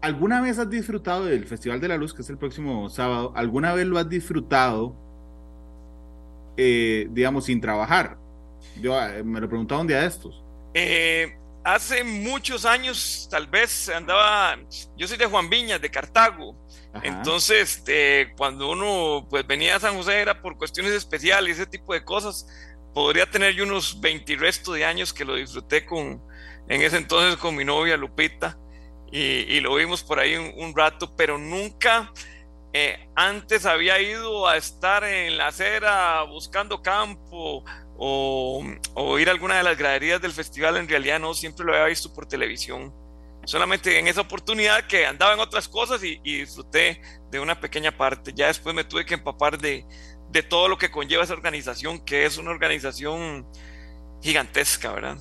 ¿Alguna 0.00 0.40
vez 0.40 0.58
has 0.58 0.68
disfrutado 0.68 1.26
del 1.26 1.44
Festival 1.44 1.80
de 1.80 1.86
la 1.86 1.96
Luz, 1.96 2.12
que 2.12 2.22
es 2.22 2.30
el 2.30 2.36
próximo 2.36 2.88
sábado? 2.88 3.32
¿Alguna 3.36 3.72
vez 3.74 3.86
lo 3.86 3.98
has 3.98 4.08
disfrutado, 4.08 4.96
eh, 6.56 7.06
digamos, 7.10 7.44
sin 7.44 7.60
trabajar? 7.60 8.18
Yo 8.80 9.00
eh, 9.00 9.22
me 9.22 9.40
lo 9.40 9.48
preguntaba 9.48 9.80
un 9.80 9.86
día 9.86 10.00
de 10.00 10.06
estos. 10.06 10.42
Eh, 10.74 11.36
hace 11.64 12.04
muchos 12.04 12.64
años, 12.64 13.28
tal 13.30 13.46
vez 13.46 13.88
andaba. 13.88 14.58
Yo 14.96 15.08
soy 15.08 15.16
de 15.16 15.26
Juan 15.26 15.48
Viñas, 15.48 15.80
de 15.80 15.90
Cartago. 15.90 16.56
Ajá. 16.92 17.06
Entonces, 17.06 17.78
este, 17.78 18.32
cuando 18.36 18.70
uno 18.70 19.26
pues 19.28 19.46
venía 19.46 19.76
a 19.76 19.80
San 19.80 19.96
José 19.96 20.20
era 20.20 20.40
por 20.40 20.56
cuestiones 20.56 20.92
especiales, 20.92 21.58
ese 21.58 21.66
tipo 21.66 21.94
de 21.94 22.04
cosas. 22.04 22.46
Podría 22.94 23.30
tener 23.30 23.54
yo 23.54 23.64
unos 23.64 24.00
20 24.00 24.32
y 24.32 24.36
resto 24.36 24.72
de 24.72 24.84
años 24.84 25.12
que 25.12 25.24
lo 25.24 25.36
disfruté 25.36 25.86
con, 25.86 26.22
en 26.68 26.82
ese 26.82 26.98
entonces 26.98 27.38
con 27.38 27.56
mi 27.56 27.64
novia 27.64 27.96
Lupita 27.96 28.58
y, 29.10 29.20
y 29.20 29.60
lo 29.60 29.74
vimos 29.74 30.02
por 30.02 30.18
ahí 30.18 30.36
un, 30.36 30.52
un 30.56 30.76
rato, 30.76 31.14
pero 31.16 31.38
nunca 31.38 32.12
eh, 32.74 33.06
antes 33.14 33.66
había 33.66 34.00
ido 34.00 34.48
a 34.48 34.56
estar 34.56 35.04
en 35.04 35.36
la 35.36 35.48
acera 35.48 36.22
buscando 36.22 36.80
campo 36.80 37.62
o, 37.96 38.64
o, 38.94 39.18
ir 39.18 39.28
a 39.28 39.32
alguna 39.32 39.56
de 39.56 39.62
las 39.62 39.78
graderías 39.78 40.20
del 40.20 40.32
festival, 40.32 40.76
en 40.76 40.88
realidad 40.88 41.20
no, 41.20 41.34
siempre 41.34 41.64
lo 41.64 41.72
había 41.72 41.86
visto 41.86 42.12
por 42.12 42.26
televisión. 42.26 42.92
Solamente 43.44 43.98
en 43.98 44.06
esa 44.06 44.20
oportunidad 44.20 44.86
que 44.86 45.04
andaba 45.04 45.34
en 45.34 45.40
otras 45.40 45.68
cosas 45.68 46.02
y, 46.04 46.20
y 46.22 46.40
disfruté 46.40 47.02
de 47.30 47.40
una 47.40 47.60
pequeña 47.60 47.96
parte. 47.96 48.32
Ya 48.34 48.46
después 48.46 48.74
me 48.74 48.84
tuve 48.84 49.04
que 49.04 49.14
empapar 49.14 49.58
de, 49.58 49.84
de 50.32 50.42
todo 50.42 50.68
lo 50.68 50.78
que 50.78 50.90
conlleva 50.90 51.24
esa 51.24 51.34
organización, 51.34 52.04
que 52.04 52.24
es 52.24 52.38
una 52.38 52.50
organización 52.50 53.46
gigantesca, 54.22 54.92
¿verdad? 54.92 55.18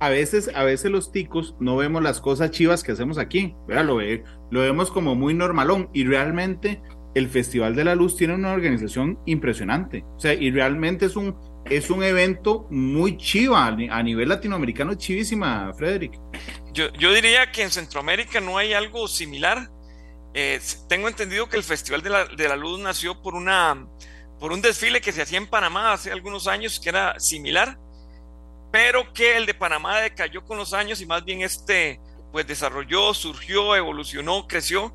A 0.00 0.08
veces, 0.08 0.50
a 0.54 0.64
veces 0.64 0.90
los 0.90 1.12
ticos 1.12 1.54
no 1.60 1.76
vemos 1.76 2.02
las 2.02 2.20
cosas 2.20 2.50
chivas 2.50 2.82
que 2.82 2.92
hacemos 2.92 3.18
aquí, 3.18 3.54
¿verdad? 3.66 3.84
Lo, 3.84 3.96
ve, 3.96 4.24
lo 4.50 4.60
vemos 4.60 4.90
como 4.90 5.14
muy 5.14 5.34
normalón 5.34 5.90
y 5.92 6.04
realmente 6.04 6.82
el 7.14 7.28
Festival 7.28 7.74
de 7.74 7.84
la 7.84 7.94
Luz 7.94 8.16
tiene 8.16 8.34
una 8.34 8.52
organización 8.52 9.18
impresionante. 9.26 10.04
O 10.16 10.20
sea, 10.20 10.34
y 10.34 10.50
realmente 10.50 11.06
es 11.06 11.16
un, 11.16 11.36
es 11.70 11.88
un 11.88 12.02
evento 12.02 12.66
muy 12.70 13.16
chiva 13.16 13.66
a 13.66 14.02
nivel 14.02 14.28
latinoamericano, 14.28 14.94
chivísima, 14.94 15.72
Frederick. 15.78 16.18
Yo, 16.72 16.90
diría 17.12 17.50
que 17.50 17.62
en 17.62 17.70
Centroamérica 17.70 18.40
no 18.40 18.58
hay 18.58 18.72
algo 18.72 19.08
similar. 19.08 19.70
Eh, 20.34 20.60
tengo 20.88 21.08
entendido 21.08 21.48
que 21.48 21.56
el 21.56 21.64
Festival 21.64 22.02
de 22.02 22.10
la, 22.10 22.24
de 22.26 22.48
la 22.48 22.56
Luz 22.56 22.78
nació 22.80 23.20
por 23.22 23.34
una 23.34 23.86
por 24.38 24.52
un 24.52 24.62
desfile 24.62 25.00
que 25.00 25.12
se 25.12 25.20
hacía 25.22 25.38
en 25.38 25.46
Panamá 25.46 25.92
hace 25.92 26.10
algunos 26.10 26.46
años 26.46 26.80
que 26.80 26.88
era 26.88 27.18
similar 27.20 27.78
pero 28.70 29.12
que 29.12 29.36
el 29.36 29.46
de 29.46 29.54
Panamá 29.54 30.00
decayó 30.00 30.44
con 30.44 30.58
los 30.58 30.72
años 30.72 31.00
y 31.00 31.06
más 31.06 31.24
bien 31.24 31.42
este 31.42 32.00
pues 32.32 32.46
desarrolló, 32.46 33.12
surgió, 33.12 33.74
evolucionó, 33.74 34.46
creció 34.46 34.94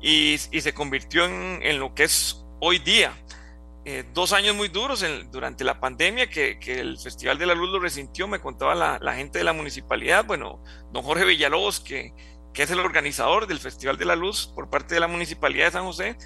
y, 0.00 0.38
se 0.38 0.72
convirtió 0.72 1.24
en, 1.24 1.78
lo 1.80 1.94
que 1.94 2.04
es 2.04 2.44
hoy 2.60 2.78
día. 2.78 3.12
Eh, 3.88 4.04
dos 4.12 4.32
años 4.32 4.56
muy 4.56 4.66
duros 4.66 5.04
durante 5.30 5.62
la 5.62 5.78
pandemia 5.78 6.28
que, 6.28 6.58
el 6.66 6.98
Festival 6.98 7.38
de 7.38 7.46
la 7.46 7.54
Luz 7.54 7.70
lo 7.70 7.78
resintió, 7.78 8.26
me 8.26 8.40
contaba 8.40 8.74
la, 8.74 9.14
gente 9.14 9.38
de 9.38 9.44
la 9.44 9.52
municipalidad, 9.52 10.24
bueno, 10.24 10.60
don 10.90 11.04
Jorge 11.04 11.24
Villalobos, 11.24 11.78
que, 11.78 12.12
que, 12.52 12.64
es 12.64 12.70
el 12.72 12.80
organizador 12.80 13.46
del 13.46 13.60
Festival 13.60 13.96
de 13.96 14.04
la 14.04 14.16
Luz 14.16 14.50
por 14.56 14.70
parte 14.70 14.94
de 14.94 15.00
la 15.00 15.06
municipalidad 15.06 15.66
de 15.66 15.70
San 15.70 15.84
José, 15.84 16.16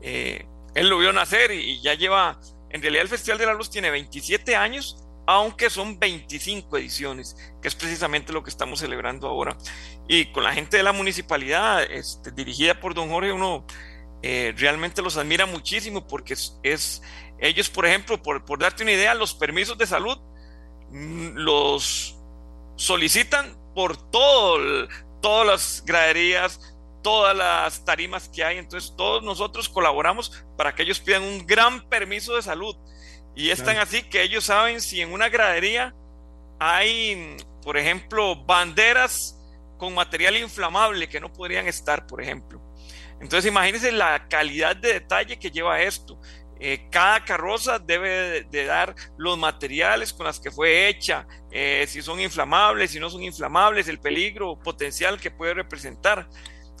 eh, 0.00 0.46
él 0.74 0.88
lo 0.88 0.96
vio 0.96 1.12
nacer 1.12 1.50
y, 1.50 1.72
y 1.72 1.82
ya 1.82 1.92
lleva, 1.92 2.40
en 2.70 2.80
realidad 2.80 3.02
el 3.02 3.10
Festival 3.10 3.36
de 3.36 3.44
la 3.44 3.52
Luz 3.52 3.68
tiene 3.68 3.90
27 3.90 4.56
años 4.56 5.06
aunque 5.26 5.70
son 5.70 5.98
25 5.98 6.78
ediciones, 6.78 7.36
que 7.60 7.68
es 7.68 7.74
precisamente 7.74 8.32
lo 8.32 8.42
que 8.42 8.50
estamos 8.50 8.80
celebrando 8.80 9.28
ahora. 9.28 9.56
Y 10.08 10.32
con 10.32 10.42
la 10.42 10.52
gente 10.52 10.78
de 10.78 10.82
la 10.82 10.92
municipalidad, 10.92 11.82
este, 11.82 12.32
dirigida 12.32 12.80
por 12.80 12.94
don 12.94 13.08
Jorge, 13.08 13.32
uno 13.32 13.64
eh, 14.22 14.54
realmente 14.56 15.02
los 15.02 15.16
admira 15.16 15.46
muchísimo 15.46 16.06
porque 16.06 16.34
es, 16.34 17.02
ellos, 17.38 17.68
por 17.68 17.86
ejemplo, 17.86 18.22
por, 18.22 18.44
por, 18.44 18.58
darte 18.58 18.82
una 18.82 18.92
idea, 18.92 19.14
los 19.14 19.34
permisos 19.34 19.76
de 19.78 19.86
salud 19.86 20.18
mm, 20.90 21.30
los 21.34 22.16
solicitan 22.76 23.56
por 23.74 23.96
todo, 24.10 24.88
todas 25.20 25.46
las 25.46 25.82
graderías, 25.84 26.60
todas 27.02 27.36
las 27.36 27.84
tarimas 27.84 28.28
que 28.28 28.44
hay. 28.44 28.58
Entonces, 28.58 28.94
todos 28.96 29.22
nosotros 29.22 29.68
colaboramos 29.68 30.44
para 30.56 30.74
que 30.74 30.82
ellos 30.82 31.00
pidan 31.00 31.22
un 31.22 31.46
gran 31.46 31.88
permiso 31.88 32.36
de 32.36 32.42
salud 32.42 32.76
y 33.34 33.50
es 33.50 33.64
tan 33.64 33.78
así 33.78 34.02
que 34.02 34.22
ellos 34.22 34.44
saben 34.44 34.80
si 34.80 35.00
en 35.00 35.12
una 35.12 35.28
gradería 35.28 35.94
hay, 36.58 37.36
por 37.62 37.76
ejemplo, 37.76 38.44
banderas 38.44 39.38
con 39.78 39.94
material 39.94 40.36
inflamable 40.36 41.08
que 41.08 41.20
no 41.20 41.32
podrían 41.32 41.66
estar, 41.66 42.06
por 42.06 42.22
ejemplo. 42.22 42.61
Entonces 43.22 43.48
imagínense 43.48 43.92
la 43.92 44.26
calidad 44.28 44.74
de 44.74 44.94
detalle 44.94 45.38
que 45.38 45.50
lleva 45.50 45.80
esto. 45.80 46.18
Eh, 46.58 46.88
cada 46.90 47.24
carroza 47.24 47.78
debe 47.78 48.44
de, 48.44 48.64
dar 48.64 48.94
los 49.16 49.38
materiales 49.38 50.12
con 50.12 50.26
los 50.26 50.40
que 50.40 50.50
fue 50.50 50.88
hecha, 50.88 51.26
eh, 51.50 51.84
si 51.88 52.02
son 52.02 52.20
inflamables, 52.20 52.90
si 52.90 53.00
no 53.00 53.08
son 53.10 53.22
inflamables, 53.22 53.88
el 53.88 54.00
peligro 54.00 54.58
potencial 54.58 55.20
que 55.20 55.30
puede 55.30 55.54
representar. 55.54 56.28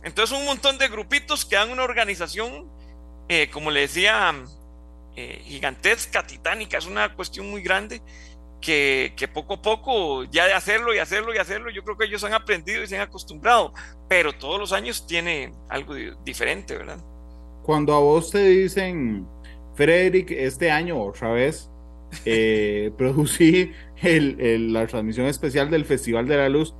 Entonces 0.02 0.36
un 0.36 0.44
montón 0.44 0.78
de 0.78 0.88
grupitos 0.88 1.44
que 1.44 1.56
dan 1.56 1.70
una 1.70 1.84
organización, 1.84 2.68
eh, 3.28 3.48
como 3.50 3.70
le 3.70 3.80
decía 3.80 4.34
gigantesca, 5.14 6.26
titánica, 6.26 6.78
es 6.78 6.86
una 6.86 7.14
cuestión 7.14 7.50
muy 7.50 7.62
grande 7.62 8.00
que, 8.62 9.28
poco 9.34 9.54
a 9.54 9.62
poco, 9.62 10.24
ya 10.24 10.46
de 10.46 10.54
hacerlo 10.54 10.94
y 10.94 10.98
hacerlo 10.98 11.34
y 11.34 11.38
hacerlo, 11.38 11.70
yo 11.70 11.82
creo 11.84 11.98
que 11.98 12.06
ellos 12.06 12.24
han 12.24 12.32
aprendido 12.32 12.82
y 12.82 12.86
se 12.86 12.96
han 12.96 13.02
acostumbrado, 13.02 13.74
pero 14.08 14.32
todos 14.32 14.58
los 14.58 14.72
años 14.72 15.06
tiene 15.06 15.52
algo 15.68 15.94
diferente, 16.24 16.78
¿verdad? 16.78 16.98
Cuando 17.62 17.94
a 17.94 17.98
vos 17.98 18.30
te 18.30 18.48
dicen, 18.48 19.26
Frederick, 19.74 20.30
este 20.30 20.70
año 20.70 21.02
otra 21.02 21.32
vez, 21.32 21.70
eh, 22.24 22.92
producí 22.98 23.72
la 24.02 24.86
transmisión 24.86 25.26
especial 25.26 25.70
del 25.70 25.84
Festival 25.84 26.26
de 26.26 26.36
la 26.36 26.48
Luz, 26.48 26.74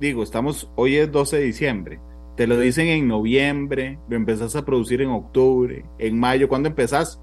digo, 0.00 0.22
estamos, 0.22 0.70
hoy 0.76 0.96
es 0.96 1.10
12 1.10 1.38
de 1.38 1.42
diciembre, 1.42 2.00
te 2.38 2.46
lo 2.46 2.56
dicen 2.56 2.86
en 2.86 3.08
noviembre, 3.08 3.98
lo 4.08 4.14
empezás 4.14 4.54
a 4.54 4.64
producir 4.64 5.02
en 5.02 5.10
octubre, 5.10 5.84
en 5.98 6.20
mayo. 6.20 6.48
¿Cuándo 6.48 6.68
empezás? 6.68 7.20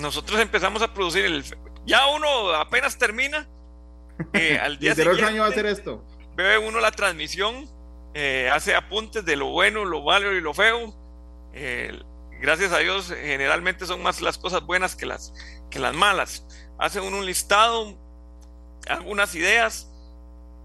Nosotros 0.00 0.40
empezamos 0.40 0.82
a 0.82 0.92
producir 0.92 1.24
el. 1.24 1.44
Ya 1.86 2.06
uno 2.08 2.52
apenas 2.54 2.98
termina. 2.98 3.48
Eh, 4.32 4.58
al 4.62 4.78
día 4.78 4.94
¿Desde 4.94 5.10
otro 5.10 5.26
año 5.26 5.42
va 5.42 5.48
a 5.48 5.50
hacer 5.50 5.66
esto? 5.66 6.04
Ve 6.36 6.58
uno 6.58 6.80
la 6.80 6.90
transmisión, 6.90 7.68
eh, 8.14 8.50
hace 8.52 8.74
apuntes 8.74 9.24
de 9.24 9.36
lo 9.36 9.50
bueno, 9.50 9.84
lo 9.84 10.02
malo 10.02 10.32
y 10.32 10.40
lo 10.40 10.54
feo. 10.54 10.94
Eh, 11.52 11.98
gracias 12.40 12.72
a 12.72 12.78
Dios, 12.78 13.12
generalmente 13.12 13.86
son 13.86 14.02
más 14.02 14.20
las 14.20 14.38
cosas 14.38 14.64
buenas 14.64 14.96
que 14.96 15.06
las, 15.06 15.32
que 15.70 15.78
las 15.78 15.94
malas. 15.94 16.46
Hace 16.78 17.00
uno 17.00 17.18
un 17.18 17.26
listado, 17.26 17.98
algunas 18.88 19.34
ideas 19.34 19.90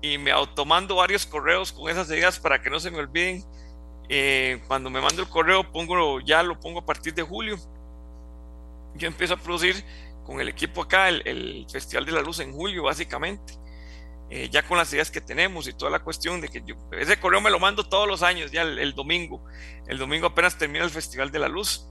y 0.01 0.17
me 0.17 0.31
automando 0.31 0.95
varios 0.95 1.25
correos 1.25 1.71
con 1.71 1.89
esas 1.89 2.09
ideas 2.09 2.39
para 2.39 2.61
que 2.61 2.69
no 2.69 2.79
se 2.79 2.91
me 2.91 2.99
olviden 2.99 3.43
eh, 4.07 4.61
cuando 4.67 4.89
me 4.89 5.01
mando 5.01 5.21
el 5.21 5.29
correo, 5.29 5.69
pongo, 5.71 6.19
ya 6.19 6.43
lo 6.43 6.59
pongo 6.59 6.79
a 6.79 6.85
partir 6.85 7.13
de 7.13 7.23
julio. 7.23 7.57
Yo 8.95 9.07
empiezo 9.07 9.33
a 9.33 9.37
producir 9.37 9.83
con 10.25 10.41
el 10.41 10.49
equipo 10.49 10.81
acá 10.81 11.07
el, 11.07 11.65
Festival 11.71 12.05
de 12.05 12.11
la 12.11 12.21
Luz 12.21 12.39
en 12.39 12.51
julio, 12.51 12.83
básicamente. 12.83 13.53
Eh, 14.29 14.49
ya 14.49 14.63
con 14.63 14.77
las 14.77 14.91
ideas 14.91 15.11
que 15.11 15.21
tenemos 15.21 15.67
y 15.67 15.73
toda 15.73 15.91
la 15.91 15.99
cuestión 15.99 16.41
de 16.41 16.49
que 16.49 16.63
yo, 16.65 16.75
ese 16.93 17.19
correo 17.19 17.41
me 17.41 17.51
lo 17.51 17.59
mando 17.59 17.87
todos 17.87 18.07
los 18.07 18.23
años, 18.23 18.51
ya 18.51 18.63
el, 18.63 18.93
domingo. 18.93 19.45
El 19.87 19.99
domingo 19.99 20.27
apenas 20.27 20.57
termina 20.57 20.83
el 20.83 20.89
Festival 20.89 21.31
de 21.31 21.39
la 21.39 21.47
Luz. 21.47 21.85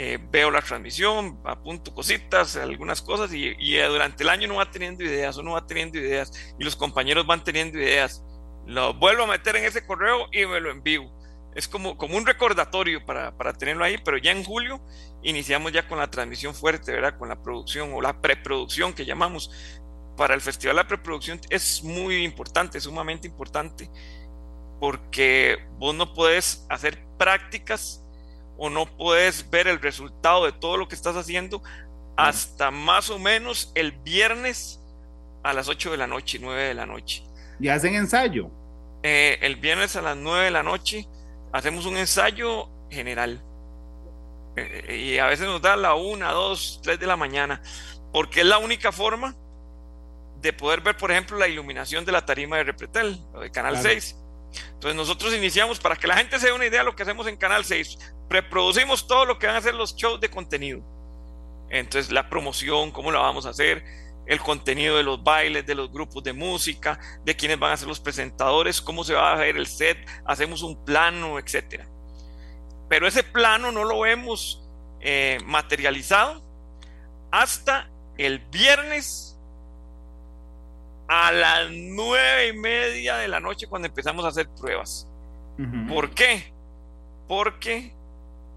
Eh, 0.00 0.18
veo 0.30 0.50
la 0.50 0.62
transmisión, 0.62 1.40
apunto 1.44 1.92
cositas, 1.92 2.56
algunas 2.56 3.02
cosas 3.02 3.34
y, 3.34 3.54
y, 3.58 3.76
durante 3.78 4.22
el 4.22 4.28
año 4.28 4.46
uno 4.46 4.56
va 4.56 4.70
teniendo 4.70 5.02
ideas, 5.02 5.36
uno 5.38 5.52
va 5.52 5.66
teniendo 5.66 5.98
ideas 5.98 6.54
y 6.56 6.62
los 6.62 6.76
compañeros 6.76 7.26
van 7.26 7.44
teniendo 7.44 7.78
ideas. 7.78 8.24
Lo 8.64 8.94
vuelvo 8.94 9.24
a 9.24 9.26
meter 9.26 9.56
en 9.56 9.64
ese 9.64 9.84
correo 9.84 10.28
y 10.32 10.46
me 10.46 10.60
lo 10.60 10.70
envío 10.70 11.10
es 11.58 11.66
como, 11.66 11.98
como 11.98 12.16
un 12.16 12.24
recordatorio 12.24 13.04
para, 13.04 13.36
para, 13.36 13.52
tenerlo 13.52 13.84
ahí, 13.84 13.98
pero 13.98 14.16
ya 14.16 14.30
en 14.30 14.44
julio 14.44 14.80
iniciamos 15.24 15.72
ya 15.72 15.88
con 15.88 15.98
la 15.98 16.08
transmisión 16.08 16.54
fuerte, 16.54 16.92
¿verdad? 16.92 17.18
Con 17.18 17.28
la 17.28 17.42
producción 17.42 17.92
o 17.94 18.00
la 18.00 18.20
preproducción 18.20 18.92
que 18.92 19.04
llamamos. 19.04 19.50
Para 20.16 20.34
el 20.34 20.40
festival 20.40 20.76
la 20.76 20.86
preproducción 20.86 21.40
es 21.50 21.82
muy 21.82 22.22
importante, 22.22 22.80
sumamente 22.80 23.26
importante, 23.26 23.90
porque 24.78 25.58
vos 25.78 25.96
no 25.96 26.14
puedes 26.14 26.64
hacer 26.68 27.04
prácticas 27.18 28.04
o 28.56 28.70
no 28.70 28.86
puedes 28.86 29.50
ver 29.50 29.66
el 29.66 29.80
resultado 29.80 30.44
de 30.44 30.52
todo 30.52 30.76
lo 30.76 30.86
que 30.86 30.94
estás 30.94 31.16
haciendo 31.16 31.60
hasta 32.16 32.70
más 32.70 33.10
o 33.10 33.18
menos 33.18 33.72
el 33.74 33.90
viernes 33.90 34.80
a 35.42 35.52
las 35.52 35.68
8 35.68 35.90
de 35.90 35.96
la 35.96 36.06
noche, 36.06 36.38
9 36.40 36.62
de 36.62 36.74
la 36.74 36.86
noche. 36.86 37.24
¿Y 37.58 37.66
hacen 37.66 37.96
ensayo? 37.96 38.48
Eh, 39.02 39.38
el 39.42 39.56
viernes 39.56 39.96
a 39.96 40.02
las 40.02 40.16
9 40.16 40.44
de 40.44 40.50
la 40.52 40.62
noche 40.62 41.08
hacemos 41.52 41.86
un 41.86 41.96
ensayo 41.96 42.68
general. 42.90 43.42
Eh, 44.56 45.12
y 45.14 45.18
a 45.18 45.26
veces 45.26 45.46
nos 45.46 45.62
da 45.62 45.76
la 45.76 45.94
una, 45.94 46.32
dos, 46.32 46.80
tres 46.82 46.98
de 46.98 47.06
la 47.06 47.16
mañana, 47.16 47.62
porque 48.12 48.40
es 48.40 48.46
la 48.46 48.58
única 48.58 48.92
forma 48.92 49.36
de 50.40 50.52
poder 50.52 50.80
ver, 50.80 50.96
por 50.96 51.10
ejemplo, 51.10 51.36
la 51.36 51.48
iluminación 51.48 52.04
de 52.04 52.12
la 52.12 52.24
tarima 52.24 52.56
de 52.56 52.64
Repretel, 52.64 53.18
o 53.32 53.40
de 53.40 53.50
Canal 53.50 53.76
6. 53.76 54.16
Entonces 54.74 54.94
nosotros 54.94 55.34
iniciamos, 55.34 55.78
para 55.78 55.96
que 55.96 56.06
la 56.06 56.16
gente 56.16 56.38
se 56.38 56.46
dé 56.46 56.52
una 56.52 56.66
idea 56.66 56.80
de 56.80 56.86
lo 56.86 56.94
que 56.94 57.02
hacemos 57.02 57.26
en 57.26 57.36
Canal 57.36 57.64
6, 57.64 57.98
preproducimos 58.28 59.06
todo 59.06 59.24
lo 59.24 59.38
que 59.38 59.46
van 59.46 59.56
a 59.56 59.58
hacer 59.58 59.74
los 59.74 59.96
shows 59.96 60.20
de 60.20 60.30
contenido. 60.30 60.80
Entonces 61.70 62.12
la 62.12 62.28
promoción, 62.28 62.90
cómo 62.92 63.10
la 63.10 63.18
vamos 63.18 63.46
a 63.46 63.50
hacer, 63.50 63.84
el 64.28 64.40
contenido 64.40 64.98
de 64.98 65.02
los 65.02 65.24
bailes, 65.24 65.64
de 65.66 65.74
los 65.74 65.90
grupos 65.90 66.22
de 66.22 66.34
música, 66.34 67.00
de 67.24 67.34
quiénes 67.34 67.58
van 67.58 67.72
a 67.72 67.76
ser 67.76 67.88
los 67.88 67.98
presentadores, 67.98 68.80
cómo 68.80 69.02
se 69.02 69.14
va 69.14 69.32
a 69.32 69.36
ver 69.36 69.56
el 69.56 69.66
set, 69.66 69.98
hacemos 70.26 70.62
un 70.62 70.84
plano, 70.84 71.38
etc. 71.38 71.84
Pero 72.88 73.08
ese 73.08 73.22
plano 73.22 73.72
no 73.72 73.84
lo 73.84 74.04
hemos 74.04 74.62
eh, 75.00 75.38
materializado 75.46 76.44
hasta 77.30 77.90
el 78.18 78.40
viernes 78.50 79.38
a 81.08 81.32
las 81.32 81.70
nueve 81.70 82.48
y 82.48 82.52
media 82.52 83.16
de 83.16 83.28
la 83.28 83.40
noche 83.40 83.66
cuando 83.66 83.88
empezamos 83.88 84.26
a 84.26 84.28
hacer 84.28 84.48
pruebas. 84.60 85.08
¿Por 85.88 86.10
qué? 86.10 86.52
Porque 87.26 87.94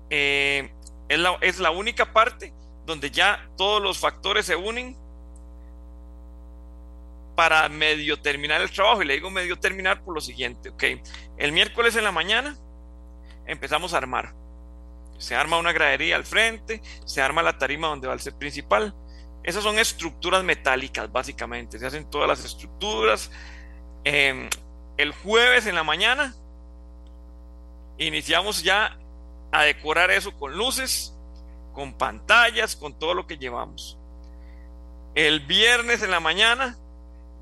eh, 0.10 0.72
es, 1.08 1.20
la, 1.20 1.38
es 1.42 1.60
la 1.60 1.72
única 1.72 2.12
parte 2.12 2.54
donde 2.86 3.10
ya 3.10 3.50
todos 3.58 3.82
los 3.82 3.98
factores 3.98 4.46
se 4.46 4.56
unen 4.56 5.01
para 7.36 7.68
medio 7.70 8.22
terminar 8.22 8.62
el 8.62 8.72
trabajo. 8.72 9.02
Y 9.02 9.06
le 9.06 9.16
digo 9.16 9.30
medio 9.30 9.58
terminar 9.60 10.04
por 10.04 10.14
lo 10.14 10.22
siguiente, 10.22 10.70
ok. 10.70 10.84
El 11.38 11.52
miércoles 11.52 11.96
en 11.96 12.04
la 12.04 12.12
mañana 12.12 12.58
empezamos 13.46 13.94
a 13.94 13.98
armar. 13.98 14.34
Se 15.18 15.36
arma 15.36 15.58
una 15.58 15.72
gradería 15.72 16.16
al 16.16 16.26
frente, 16.26 16.82
se 17.06 17.22
arma 17.22 17.44
la 17.44 17.58
tarima 17.58 17.88
donde 17.88 18.08
va 18.08 18.14
el 18.14 18.20
set 18.20 18.36
principal. 18.38 18.96
Esas 19.44 19.64
son 19.64 19.80
estructuras 19.80 20.44
metálicas, 20.44 21.12
básicamente. 21.12 21.80
Se 21.80 21.86
hacen 21.86 22.10
todas 22.10 22.28
las 22.28 22.46
estructuras. 22.46 23.32
Em, 24.04 24.50
el 24.98 25.12
jueves 25.14 25.68
en 25.68 25.76
la 25.76 25.84
mañana 25.84 26.36
iniciamos 27.98 28.64
ya 28.64 28.98
a 29.52 29.64
decorar 29.64 30.12
eso 30.12 30.36
con 30.38 30.58
luces, 30.58 31.16
con 31.74 31.94
pantallas, 31.98 32.76
con 32.76 32.98
todo 32.98 33.14
lo 33.14 33.28
que 33.28 33.38
llevamos. 33.38 33.98
El 35.14 35.42
viernes 35.42 36.04
en 36.04 36.12
la 36.12 36.20
mañana 36.20 36.78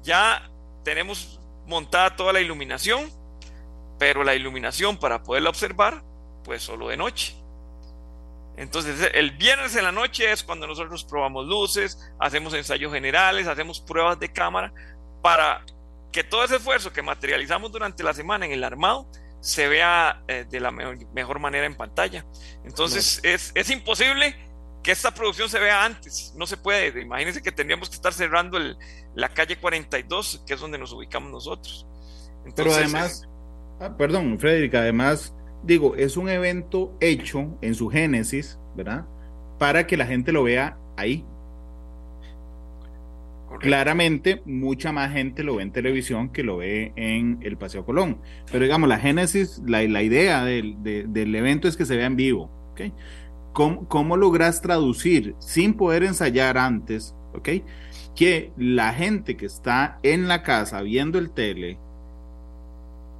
ya 0.03 0.49
tenemos 0.83 1.39
montada 1.65 2.15
toda 2.15 2.33
la 2.33 2.41
iluminación, 2.41 3.11
pero 3.97 4.23
la 4.23 4.35
iluminación 4.35 4.97
para 4.97 5.23
poderla 5.23 5.49
observar, 5.49 6.03
pues 6.43 6.63
solo 6.63 6.87
de 6.87 6.97
noche. 6.97 7.35
Entonces, 8.57 9.11
el 9.13 9.31
viernes 9.31 9.75
en 9.75 9.85
la 9.85 9.91
noche 9.91 10.31
es 10.31 10.43
cuando 10.43 10.67
nosotros 10.67 11.05
probamos 11.05 11.45
luces, 11.45 11.97
hacemos 12.19 12.53
ensayos 12.53 12.91
generales, 12.91 13.47
hacemos 13.47 13.79
pruebas 13.79 14.19
de 14.19 14.33
cámara 14.33 14.73
para 15.21 15.63
que 16.11 16.23
todo 16.23 16.43
ese 16.43 16.57
esfuerzo 16.57 16.91
que 16.91 17.01
materializamos 17.01 17.71
durante 17.71 18.03
la 18.03 18.13
semana 18.13 18.45
en 18.45 18.51
el 18.51 18.63
armado 18.63 19.07
se 19.39 19.69
vea 19.69 20.21
eh, 20.27 20.45
de 20.49 20.59
la 20.59 20.71
mejor, 20.71 21.39
manera 21.39 21.65
en 21.65 21.75
pantalla. 21.75 22.25
Entonces, 22.65 23.21
es, 23.23 23.51
es, 23.55 23.69
imposible 23.69 24.35
que 24.83 24.91
esta 24.91 25.11
producción 25.11 25.49
se 25.49 25.59
vea 25.59 25.85
antes, 25.85 26.33
no 26.35 26.45
se 26.45 26.57
puede. 26.57 27.01
Imagínense 27.01 27.41
que 27.41 27.53
tendríamos 27.53 27.89
que 27.89 27.95
estar 27.95 28.13
cerrando 28.13 28.57
el, 28.57 28.77
la 29.15 29.29
calle 29.29 29.57
42, 29.57 30.43
que 30.45 30.53
es 30.53 30.59
donde 30.59 30.77
nos 30.77 30.93
ubicamos 30.93 31.31
nosotros. 31.31 31.87
Pero 32.55 32.73
además, 32.73 33.27
ah, 33.79 33.95
perdón, 33.97 34.39
Frederick, 34.39 34.75
además, 34.75 35.35
digo, 35.63 35.95
es 35.95 36.17
un 36.17 36.29
evento 36.29 36.95
hecho 36.99 37.57
en 37.61 37.75
su 37.75 37.89
génesis, 37.89 38.59
¿verdad? 38.75 39.05
Para 39.57 39.87
que 39.87 39.97
la 39.97 40.05
gente 40.05 40.31
lo 40.31 40.43
vea 40.43 40.77
ahí, 40.97 41.25
Claramente, 43.57 44.41
mucha 44.45 44.91
más 44.91 45.11
gente 45.11 45.43
lo 45.43 45.55
ve 45.55 45.63
en 45.63 45.71
televisión 45.71 46.29
que 46.29 46.43
lo 46.43 46.57
ve 46.57 46.93
en 46.95 47.39
el 47.41 47.57
Paseo 47.57 47.83
Colón. 47.83 48.21
Pero 48.51 48.63
digamos, 48.63 48.87
la 48.87 48.99
génesis, 48.99 49.61
la, 49.65 49.81
la 49.83 50.03
idea 50.03 50.45
del, 50.45 50.75
evento 51.35 51.67
es 51.67 51.75
que 51.75 51.85
se 51.85 51.97
vea 51.97 52.05
en 52.05 52.15
vivo. 52.15 52.49
¿okay? 52.71 52.93
¿Cómo, 53.53 53.87
¿Cómo, 53.87 54.17
logras 54.17 54.61
traducir 54.61 55.35
sin 55.39 55.73
poder 55.73 56.03
ensayar 56.03 56.57
antes? 56.57 57.15
¿okay? 57.33 57.63
Que 58.19 58.51
la 58.57 58.93
gente 58.93 59.37
que 59.37 59.45
está 59.45 59.97
en 60.03 60.27
la 60.27 60.43
casa 60.43 60.81
viendo 60.81 61.19
el 61.19 61.31
tele 61.31 61.79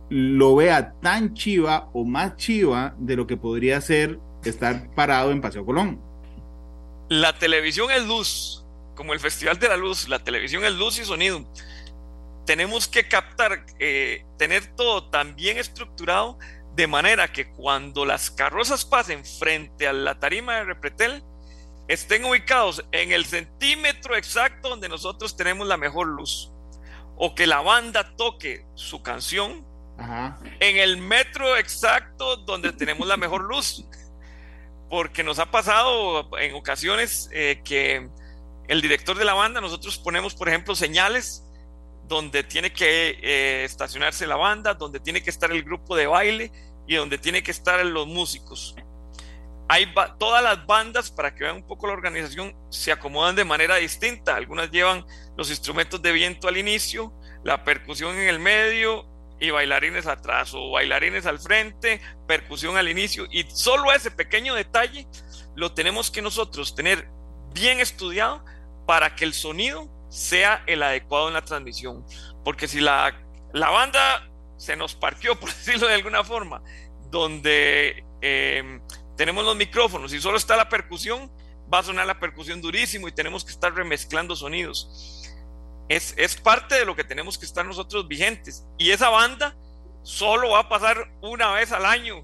lo 0.09 0.57
vea 0.57 0.91
tan 0.99 1.35
chiva 1.35 1.89
o 1.93 2.03
más 2.03 2.35
chiva 2.35 2.95
de 2.97 3.15
lo 3.15 3.25
que 3.25 3.37
podría 3.37 3.79
ser 3.79 4.19
estar 4.43 4.93
parado 4.95 5.31
en 5.31 5.39
Paseo 5.39 5.65
Colón. 5.65 6.01
La 7.07 7.39
televisión 7.39 7.89
es 7.91 8.05
luz 8.05 8.65
como 8.99 9.13
el 9.13 9.21
Festival 9.21 9.57
de 9.57 9.69
la 9.69 9.77
Luz, 9.77 10.09
la 10.09 10.19
televisión 10.19 10.65
es 10.65 10.73
luz 10.73 10.99
y 10.99 11.05
sonido. 11.05 11.49
Tenemos 12.45 12.85
que 12.85 13.07
captar, 13.07 13.65
eh, 13.79 14.25
tener 14.37 14.75
todo 14.75 15.09
tan 15.09 15.37
bien 15.37 15.57
estructurado 15.57 16.37
de 16.75 16.85
manera 16.85 17.31
que 17.31 17.49
cuando 17.49 18.03
las 18.03 18.29
carrozas 18.29 18.83
pasen 18.83 19.23
frente 19.23 19.87
a 19.87 19.93
la 19.93 20.19
tarima 20.19 20.55
de 20.55 20.65
Repretel, 20.65 21.23
estén 21.89 22.23
ubicados 22.23 22.85
en 22.91 23.11
el 23.11 23.25
centímetro 23.25 24.15
exacto 24.15 24.69
donde 24.69 24.87
nosotros 24.87 25.35
tenemos 25.35 25.67
la 25.67 25.75
mejor 25.75 26.07
luz. 26.07 26.51
O 27.17 27.35
que 27.35 27.47
la 27.47 27.61
banda 27.61 28.15
toque 28.15 28.65
su 28.75 29.01
canción 29.01 29.67
en 30.61 30.77
el 30.77 30.97
metro 30.97 31.57
exacto 31.57 32.37
donde 32.37 32.71
tenemos 32.71 33.07
la 33.07 33.17
mejor 33.17 33.43
luz. 33.43 33.83
Porque 34.89 35.23
nos 35.23 35.39
ha 35.39 35.51
pasado 35.51 36.29
en 36.37 36.55
ocasiones 36.55 37.27
eh, 37.33 37.61
que 37.65 38.07
el 38.67 38.81
director 38.81 39.17
de 39.17 39.25
la 39.25 39.33
banda, 39.33 39.59
nosotros 39.59 39.97
ponemos, 39.97 40.35
por 40.35 40.47
ejemplo, 40.47 40.75
señales 40.75 41.43
donde 42.07 42.43
tiene 42.43 42.71
que 42.71 43.17
eh, 43.21 43.63
estacionarse 43.63 44.27
la 44.27 44.35
banda, 44.35 44.75
donde 44.75 44.99
tiene 44.99 45.23
que 45.23 45.31
estar 45.31 45.51
el 45.51 45.63
grupo 45.63 45.95
de 45.95 46.05
baile 46.05 46.51
y 46.87 46.95
donde 46.95 47.17
tiene 47.17 47.41
que 47.41 47.51
estar 47.51 47.83
los 47.83 48.05
músicos. 48.07 48.75
Hay 49.71 49.93
todas 50.17 50.43
las 50.43 50.65
bandas, 50.65 51.11
para 51.11 51.35
que 51.35 51.43
vean 51.43 51.57
un 51.57 51.67
poco 51.67 51.85
la 51.85 51.93
organización, 51.93 52.55
se 52.71 52.91
acomodan 52.91 53.35
de 53.35 53.45
manera 53.45 53.75
distinta. 53.75 54.35
Algunas 54.35 54.71
llevan 54.71 55.05
los 55.37 55.51
instrumentos 55.51 56.01
de 56.01 56.11
viento 56.11 56.47
al 56.47 56.57
inicio, 56.57 57.13
la 57.43 57.63
percusión 57.63 58.15
en 58.17 58.27
el 58.27 58.39
medio 58.39 59.05
y 59.39 59.51
bailarines 59.51 60.07
atrás 60.07 60.53
o 60.55 60.71
bailarines 60.71 61.27
al 61.27 61.37
frente, 61.37 62.01
percusión 62.27 62.77
al 62.77 62.89
inicio. 62.89 63.27
Y 63.29 63.45
solo 63.53 63.93
ese 63.93 64.09
pequeño 64.09 64.55
detalle 64.55 65.07
lo 65.55 65.71
tenemos 65.71 66.09
que 66.09 66.23
nosotros 66.23 66.73
tener 66.73 67.07
bien 67.53 67.79
estudiado 67.79 68.43
para 68.87 69.15
que 69.15 69.23
el 69.23 69.33
sonido 69.33 69.87
sea 70.09 70.63
el 70.65 70.81
adecuado 70.81 71.27
en 71.27 71.35
la 71.35 71.43
transmisión. 71.43 72.03
Porque 72.43 72.67
si 72.67 72.79
la, 72.79 73.15
la 73.53 73.69
banda 73.69 74.27
se 74.57 74.75
nos 74.75 74.95
partió, 74.95 75.35
por 75.39 75.49
decirlo 75.49 75.87
de 75.87 75.93
alguna 75.93 76.23
forma, 76.23 76.63
donde 77.11 78.03
em, 78.21 78.81
tenemos 79.19 79.43
los 79.43 79.57
micrófonos 79.57 80.13
y 80.13 80.21
solo 80.21 80.37
está 80.37 80.55
la 80.55 80.69
percusión, 80.69 81.29
va 81.71 81.79
a 81.79 81.83
sonar 81.83 82.07
la 82.07 82.21
percusión 82.21 82.61
durísimo 82.61 83.05
y 83.09 83.11
tenemos 83.11 83.43
que 83.43 83.51
estar 83.51 83.73
remezclando 83.73 84.33
sonidos. 84.33 85.25
Es, 85.89 86.13
es 86.15 86.37
parte 86.37 86.75
de 86.75 86.85
lo 86.85 86.95
que 86.95 87.03
tenemos 87.03 87.37
que 87.37 87.45
estar 87.45 87.65
nosotros 87.65 88.07
vigentes. 88.07 88.65
Y 88.77 88.91
esa 88.91 89.09
banda 89.09 89.57
solo 90.03 90.51
va 90.51 90.59
a 90.59 90.69
pasar 90.69 91.11
una 91.21 91.51
vez 91.51 91.73
al 91.73 91.85
año 91.85 92.23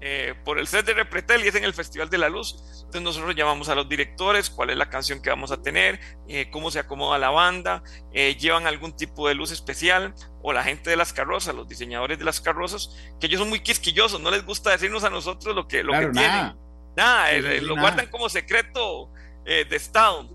eh, 0.00 0.34
por 0.44 0.58
el 0.58 0.66
set 0.66 0.84
de 0.84 0.92
Repretel 0.92 1.42
y 1.42 1.48
es 1.48 1.54
en 1.54 1.64
el 1.64 1.72
Festival 1.72 2.10
de 2.10 2.18
la 2.18 2.28
Luz. 2.28 2.56
Entonces 2.84 3.02
nosotros 3.02 3.34
llamamos 3.34 3.68
a 3.70 3.74
los 3.74 3.88
directores, 3.88 4.50
cuál 4.50 4.70
es 4.70 4.76
la 4.76 4.90
canción 4.90 5.22
que 5.22 5.30
vamos 5.30 5.50
a 5.50 5.62
tener, 5.62 5.98
eh, 6.28 6.50
cómo 6.50 6.70
se 6.70 6.78
acomoda 6.78 7.18
la 7.18 7.30
banda, 7.30 7.82
eh, 8.12 8.36
llevan 8.36 8.66
algún 8.66 8.94
tipo 8.94 9.26
de 9.26 9.34
luz 9.34 9.52
especial 9.52 10.14
o 10.42 10.52
la 10.52 10.62
gente 10.62 10.90
de 10.90 10.96
las 10.96 11.12
carrozas, 11.12 11.54
los 11.54 11.66
diseñadores 11.66 12.18
de 12.18 12.24
las 12.24 12.40
carrozas, 12.40 12.90
que 13.18 13.26
ellos 13.26 13.40
son 13.40 13.48
muy 13.48 13.60
quisquillosos, 13.60 14.20
no 14.20 14.30
les 14.30 14.44
gusta 14.44 14.70
decirnos 14.70 15.02
a 15.02 15.10
nosotros 15.10 15.54
lo 15.54 15.66
que, 15.66 15.82
lo 15.82 15.92
que 15.92 16.08
tienen. 16.08 16.54
Nada, 16.96 17.32
lo 17.60 17.76
guardan 17.76 18.06
como 18.08 18.28
secreto 18.28 19.10
de 19.44 19.66
Estado. 19.70 20.28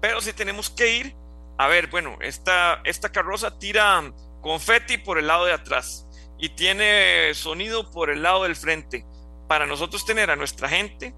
Pero 0.00 0.20
si 0.20 0.32
tenemos 0.32 0.70
que 0.70 0.96
ir, 0.96 1.16
a 1.58 1.66
ver, 1.68 1.88
bueno, 1.88 2.16
esta, 2.20 2.80
esta 2.84 3.10
carroza 3.10 3.58
tira 3.58 4.12
confeti 4.40 4.98
por 4.98 5.18
el 5.18 5.26
lado 5.26 5.46
de 5.46 5.52
atrás 5.52 6.05
y 6.38 6.50
tiene 6.50 7.32
sonido 7.34 7.90
por 7.90 8.10
el 8.10 8.22
lado 8.22 8.44
del 8.44 8.56
frente. 8.56 9.04
Para 9.48 9.66
nosotros 9.66 10.04
tener 10.04 10.30
a 10.30 10.36
nuestra 10.36 10.68
gente 10.68 11.14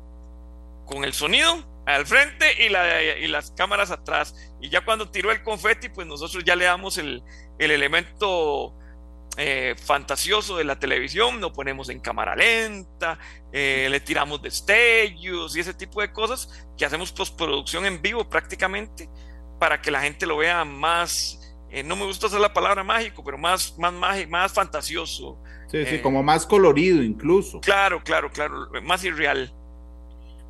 con 0.87 1.05
el 1.05 1.13
sonido 1.13 1.65
al 1.87 2.07
frente 2.07 2.65
y, 2.65 2.69
la, 2.69 3.03
y 3.17 3.27
las 3.29 3.51
cámaras 3.53 3.91
atrás. 3.91 4.35
Y 4.61 4.69
ya 4.69 4.85
cuando 4.85 5.11
tiró 5.11 5.31
el 5.31 5.43
confeti, 5.43 5.89
pues 5.89 6.07
nosotros 6.07 6.45
ya 6.45 6.55
le 6.55 6.67
damos 6.67 6.99
el, 6.99 7.23
elemento 7.59 8.75
eh, 9.37 9.75
fantasioso 9.83 10.57
de 10.57 10.65
la 10.65 10.79
televisión, 10.79 11.41
lo 11.41 11.53
ponemos 11.53 11.89
en 11.89 12.01
cámara 12.01 12.37
lenta, 12.37 13.19
eh, 13.53 13.89
le 13.91 14.01
tiramos 14.01 14.43
destellos 14.43 15.57
y 15.57 15.61
ese 15.61 15.75
tipo 15.75 16.01
de 16.01 16.13
cosas 16.13 16.67
que 16.77 16.85
hacemos 16.85 17.13
postproducción 17.13 17.87
en 17.87 18.03
vivo 18.03 18.29
prácticamente 18.29 19.09
para 19.59 19.81
que 19.81 19.91
la 19.91 20.01
gente 20.03 20.27
lo 20.27 20.37
vea 20.37 20.65
más 20.65 21.48
eh, 21.71 21.83
no 21.83 21.97
me 21.97 22.05
gusta 22.05 22.27
usar 22.27 22.41
la 22.41 22.53
palabra 22.53 22.83
mágico, 22.83 23.23
pero 23.23 23.39
más, 23.39 23.77
más, 23.79 24.29
más 24.29 24.53
fantasioso. 24.53 25.39
Sí, 25.71 25.85
sí, 25.85 25.97
eh, 25.97 26.03
como 26.03 26.23
más 26.23 26.47
colorido 26.47 27.03
incluso. 27.03 27.61
Claro, 27.61 28.03
claro, 28.03 28.31
claro, 28.31 28.69
más 28.83 29.05
irreal. 29.05 29.53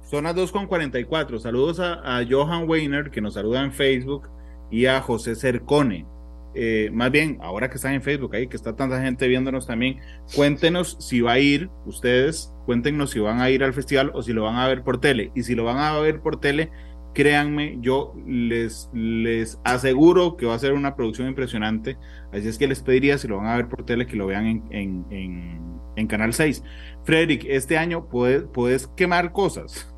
Son 0.08 0.24
las 0.24 0.34
2.44. 0.34 1.38
Saludos 1.38 1.80
a, 1.80 2.24
Johan 2.28 2.68
Weiner, 2.68 3.10
que 3.10 3.20
nos 3.20 3.34
saluda 3.34 3.62
en 3.62 3.72
Facebook, 3.72 4.28
y 4.70 4.86
a 4.86 5.00
José 5.02 5.34
Cercone. 5.34 6.06
Eh, 6.54 6.88
más 6.92 7.10
bien, 7.10 7.38
ahora 7.42 7.68
que 7.68 7.76
están 7.76 7.92
en 7.92 8.02
Facebook, 8.02 8.34
ahí 8.34 8.48
que 8.48 8.56
está 8.56 8.74
tanta 8.74 9.02
gente 9.02 9.28
viéndonos 9.28 9.66
también, 9.66 10.00
cuéntenos 10.34 10.96
si 10.98 11.20
va 11.20 11.32
a 11.32 11.38
ir, 11.38 11.68
ustedes, 11.84 12.54
cuéntenos 12.64 13.10
si 13.10 13.18
van 13.18 13.40
a 13.40 13.50
ir 13.50 13.62
al 13.62 13.74
festival 13.74 14.10
o 14.14 14.22
si 14.22 14.32
lo 14.32 14.44
van 14.44 14.56
a 14.56 14.66
ver 14.66 14.82
por 14.82 14.98
tele. 14.98 15.30
Y 15.34 15.42
si 15.42 15.54
lo 15.54 15.64
van 15.64 15.78
a 15.78 15.98
ver 15.98 16.20
por 16.20 16.40
tele, 16.40 16.70
créanme, 17.14 17.78
yo 17.80 18.14
les, 18.26 18.88
les 18.92 19.58
aseguro 19.64 20.36
que 20.36 20.46
va 20.46 20.54
a 20.54 20.58
ser 20.58 20.72
una 20.72 20.94
producción 20.94 21.28
impresionante. 21.28 21.98
Así 22.32 22.48
es 22.48 22.58
que 22.58 22.66
les 22.66 22.80
pediría, 22.82 23.18
si 23.18 23.28
lo 23.28 23.38
van 23.38 23.46
a 23.46 23.56
ver 23.56 23.68
por 23.68 23.84
tele, 23.84 24.06
que 24.06 24.16
lo 24.16 24.26
vean 24.26 24.46
en, 24.70 25.06
en, 25.10 25.80
en, 25.96 26.06
Canal 26.06 26.32
6. 26.32 26.62
Frederick, 27.04 27.44
este 27.48 27.76
año 27.76 28.08
puedes, 28.08 28.44
puedes 28.52 28.86
quemar 28.88 29.32
cosas. 29.32 29.92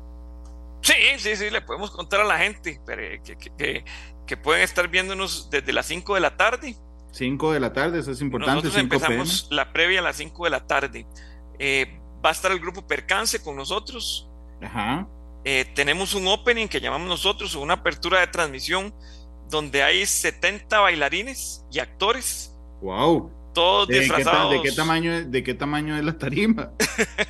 Sí, 0.81 0.93
sí, 1.17 1.35
sí, 1.35 1.49
le 1.49 1.61
podemos 1.61 1.91
contar 1.91 2.21
a 2.21 2.23
la 2.23 2.39
gente 2.39 2.81
que, 2.85 3.21
que, 3.57 3.83
que, 4.25 4.37
pueden 4.37 4.63
estar 4.63 4.87
viéndonos 4.87 5.49
desde 5.51 5.71
las 5.73 5.85
5 5.85 6.15
de 6.15 6.21
la 6.21 6.35
tarde. 6.35 6.75
5 7.11 7.53
de 7.53 7.59
la 7.59 7.71
tarde, 7.71 7.99
eso 7.99 8.11
es 8.11 8.21
importante. 8.21 8.55
Nosotros 8.55 8.77
empezamos 8.81 9.47
la 9.51 9.71
previa 9.73 9.99
a 9.99 10.03
las 10.03 10.15
5 10.15 10.45
de 10.45 10.49
la 10.49 10.65
tarde. 10.65 11.05
Eh, 11.59 11.99
va 12.25 12.29
a 12.29 12.31
estar 12.31 12.51
el 12.51 12.59
grupo 12.59 12.87
Percance 12.87 13.43
con 13.43 13.55
nosotros. 13.55 14.27
Ajá. 14.61 15.07
Eh, 15.43 15.65
tenemos 15.73 16.13
un 16.13 16.27
opening 16.27 16.67
que 16.67 16.79
llamamos 16.79 17.07
nosotros, 17.07 17.55
una 17.55 17.75
apertura 17.75 18.19
de 18.19 18.27
transmisión, 18.27 18.93
donde 19.49 19.83
hay 19.83 20.05
70 20.05 20.79
bailarines 20.79 21.65
y 21.71 21.79
actores. 21.79 22.55
¡Wow! 22.81 23.31
Todos 23.53 23.87
disfrazados. 23.87 24.53
¿De 24.53 24.61
qué 24.61 24.71
tamaño, 24.71 25.25
de 25.25 25.43
qué 25.43 25.53
tamaño 25.53 25.97
es 25.97 26.03
la 26.03 26.17
tarima? 26.17 26.71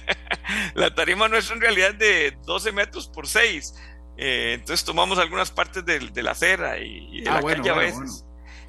la 0.75 0.93
tarima 0.93 1.27
nuestra 1.27 1.55
en 1.55 1.61
realidad 1.61 1.91
es 1.91 1.99
de 1.99 2.37
12 2.45 2.71
metros 2.73 3.07
por 3.07 3.27
6. 3.27 3.73
Eh, 4.17 4.53
entonces 4.53 4.85
tomamos 4.85 5.17
algunas 5.17 5.49
partes 5.49 5.83
de, 5.83 6.21
la 6.21 6.31
acera 6.31 6.77
y, 6.79 7.21
de 7.21 7.29
ah, 7.29 7.41
la 7.41 7.55
calle 7.55 7.69
a 7.69 7.73
veces. 7.73 8.25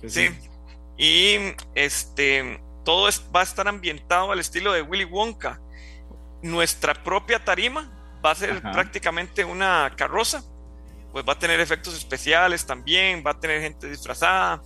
Sí. 0.07 0.28
Y 0.97 1.36
este, 1.74 2.62
todo 2.84 3.09
va 3.34 3.40
a 3.40 3.43
estar 3.43 3.68
ambientado 3.68 4.32
al 4.32 4.38
estilo 4.38 4.72
de 4.72 4.82
Willy 4.82 5.05
Wonka. 5.05 5.61
Nuestra 6.43 6.95
propia 6.95 7.45
tarima 7.45 8.01
va 8.25 8.31
a 8.33 8.35
ser 8.35 8.61
prácticamente 8.62 9.45
una 9.45 9.93
carroza, 9.97 10.43
pues 11.12 11.25
va 11.29 11.35
a 11.35 11.39
tener 11.39 11.61
efectos 11.61 11.97
especiales 11.97 12.64
también, 12.66 13.23
va 13.27 13.33
a 13.33 13.41
tener 13.41 13.61
gente 13.61 13.89
disfrazada, 13.89 14.62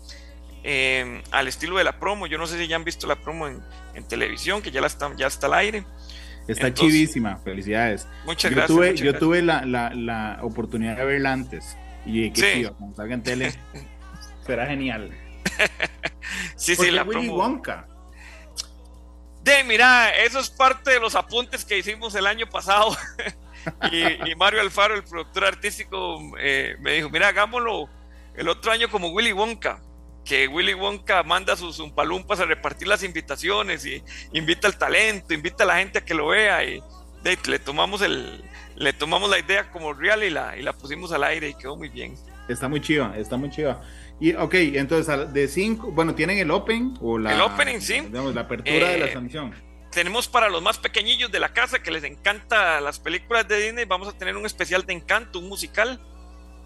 em, 0.63 1.23
al 1.31 1.49
estilo 1.49 1.77
de 1.79 1.85
la 1.85 1.99
promo. 1.99 2.27
Yo 2.27 2.39
no 2.39 2.47
sé 2.47 2.59
si 2.59 2.67
ya 2.69 2.77
han 2.77 2.85
visto 2.85 3.07
la 3.07 3.17
promo 3.17 3.49
en, 3.49 3.63
televisión, 4.09 4.61
que 4.63 4.71
ya, 4.71 4.81
la 4.81 4.87
está, 4.89 5.11
ya 5.17 5.27
está 5.27 5.47
al 5.47 5.55
aire. 5.55 5.85
Está 6.47 6.73
chivísima, 6.73 7.39
felicidades. 7.39 8.07
Muchas 8.25 8.51
yo 8.51 8.57
gracias. 8.57 8.77
Tuve, 8.77 8.87
muchas 8.91 9.01
yo 9.01 9.11
gracias. 9.13 9.21
tuve 9.21 9.43
la, 9.43 9.65
la, 9.65 9.91
la 9.95 10.39
oportunidad 10.43 10.97
de 10.97 11.05
verla 11.05 11.33
antes. 11.33 11.77
Y 12.05 12.31
qué 12.31 12.41
Sí. 12.41 12.47
chido, 12.59 12.77
cuando 12.77 12.95
salga 12.97 13.15
en 13.15 13.23
tele. 13.23 13.55
será 14.47 14.67
genial. 14.67 15.11
Sí, 16.57 16.77
sí, 16.77 16.91
la 16.91 17.03
Willy 17.03 17.27
promo. 17.27 17.37
Wonka. 17.43 17.89
De, 19.43 19.65
mira, 19.65 20.11
eso 20.11 20.39
es 20.41 20.51
parte 20.51 20.91
de 20.93 21.01
los 21.01 21.15
apuntes 21.15 21.65
que 21.65 21.79
hicimos 21.79 22.15
el 22.15 22.27
año 22.27 22.47
pasado. 22.49 22.97
y, 23.93 24.31
y 24.31 24.35
Mario 24.37 24.61
Alfaro, 24.61 24.95
el 24.95 25.05
productor 25.05 25.45
artístico, 25.45 26.21
eh, 26.39 26.77
me 26.81 26.93
dijo, 26.95 27.11
mira, 27.11 27.29
hagámoslo 27.29 27.89
el 28.35 28.49
otro 28.49 28.73
año 28.73 28.89
como 28.91 29.09
Willy 29.09 29.33
Wonka. 29.33 29.81
Que 30.25 30.49
Willy 30.49 30.75
Wonka 30.75 31.23
manda 31.23 31.55
sus 31.57 31.79
umpalumpas 31.79 32.41
a 32.41 32.45
repartir 32.47 32.89
las 32.89 33.03
invitaciones 33.05 33.87
y 33.87 34.03
invita 34.33 34.67
al 34.67 34.77
talento, 34.77 35.33
invita 35.33 35.63
a 35.63 35.67
la 35.69 35.79
gente 35.79 35.99
a 36.01 36.05
que 36.05 36.15
lo 36.15 36.29
vea 36.29 36.65
y 36.65 36.83
de, 37.23 37.39
le 37.47 37.59
tomamos 37.61 38.03
el 38.03 38.43
le 38.75 38.93
tomamos 38.93 39.31
la 39.31 39.39
idea 39.39 39.71
como 39.71 39.95
real 39.95 40.23
y 40.23 40.29
la, 40.31 40.57
y 40.57 40.63
la 40.63 40.73
pusimos 40.75 41.11
al 41.13 41.25
aire 41.25 41.49
y 41.49 41.55
quedó 41.55 41.77
muy 41.77 41.89
bien. 41.89 42.15
Está 42.49 42.69
muy 42.69 42.81
chiva, 42.81 43.15
está 43.17 43.37
muy 43.37 43.51
chiva. 43.51 43.81
Y 44.21 44.35
ok, 44.35 44.55
entonces 44.55 45.33
de 45.33 45.49
cinco, 45.49 45.91
bueno, 45.93 46.15
tienen 46.15 46.39
el 46.39 46.51
open 46.51 46.95
o 47.01 47.19
la. 47.19 47.33
El 47.33 47.41
opening, 47.41 47.81
sí. 47.81 48.01
digamos, 48.01 48.35
la 48.35 48.43
apertura 48.43 48.89
de 48.89 48.99
la 48.99 49.07
Eh, 49.07 49.11
transmisión. 49.11 49.55
Tenemos 49.97 50.29
para 50.29 50.51
los 50.51 50.61
más 50.61 50.77
pequeñillos 50.77 51.33
de 51.33 51.41
la 51.41 51.55
casa 51.55 51.79
que 51.83 51.91
les 51.91 52.05
encanta 52.05 52.83
las 52.83 53.01
películas 53.01 53.49
de 53.49 53.59
Disney, 53.59 53.87
vamos 53.87 54.07
a 54.09 54.13
tener 54.13 54.37
un 54.37 54.45
especial 54.45 54.85
de 54.85 54.93
encanto, 54.93 55.39
un 55.39 55.49
musical, 55.49 55.99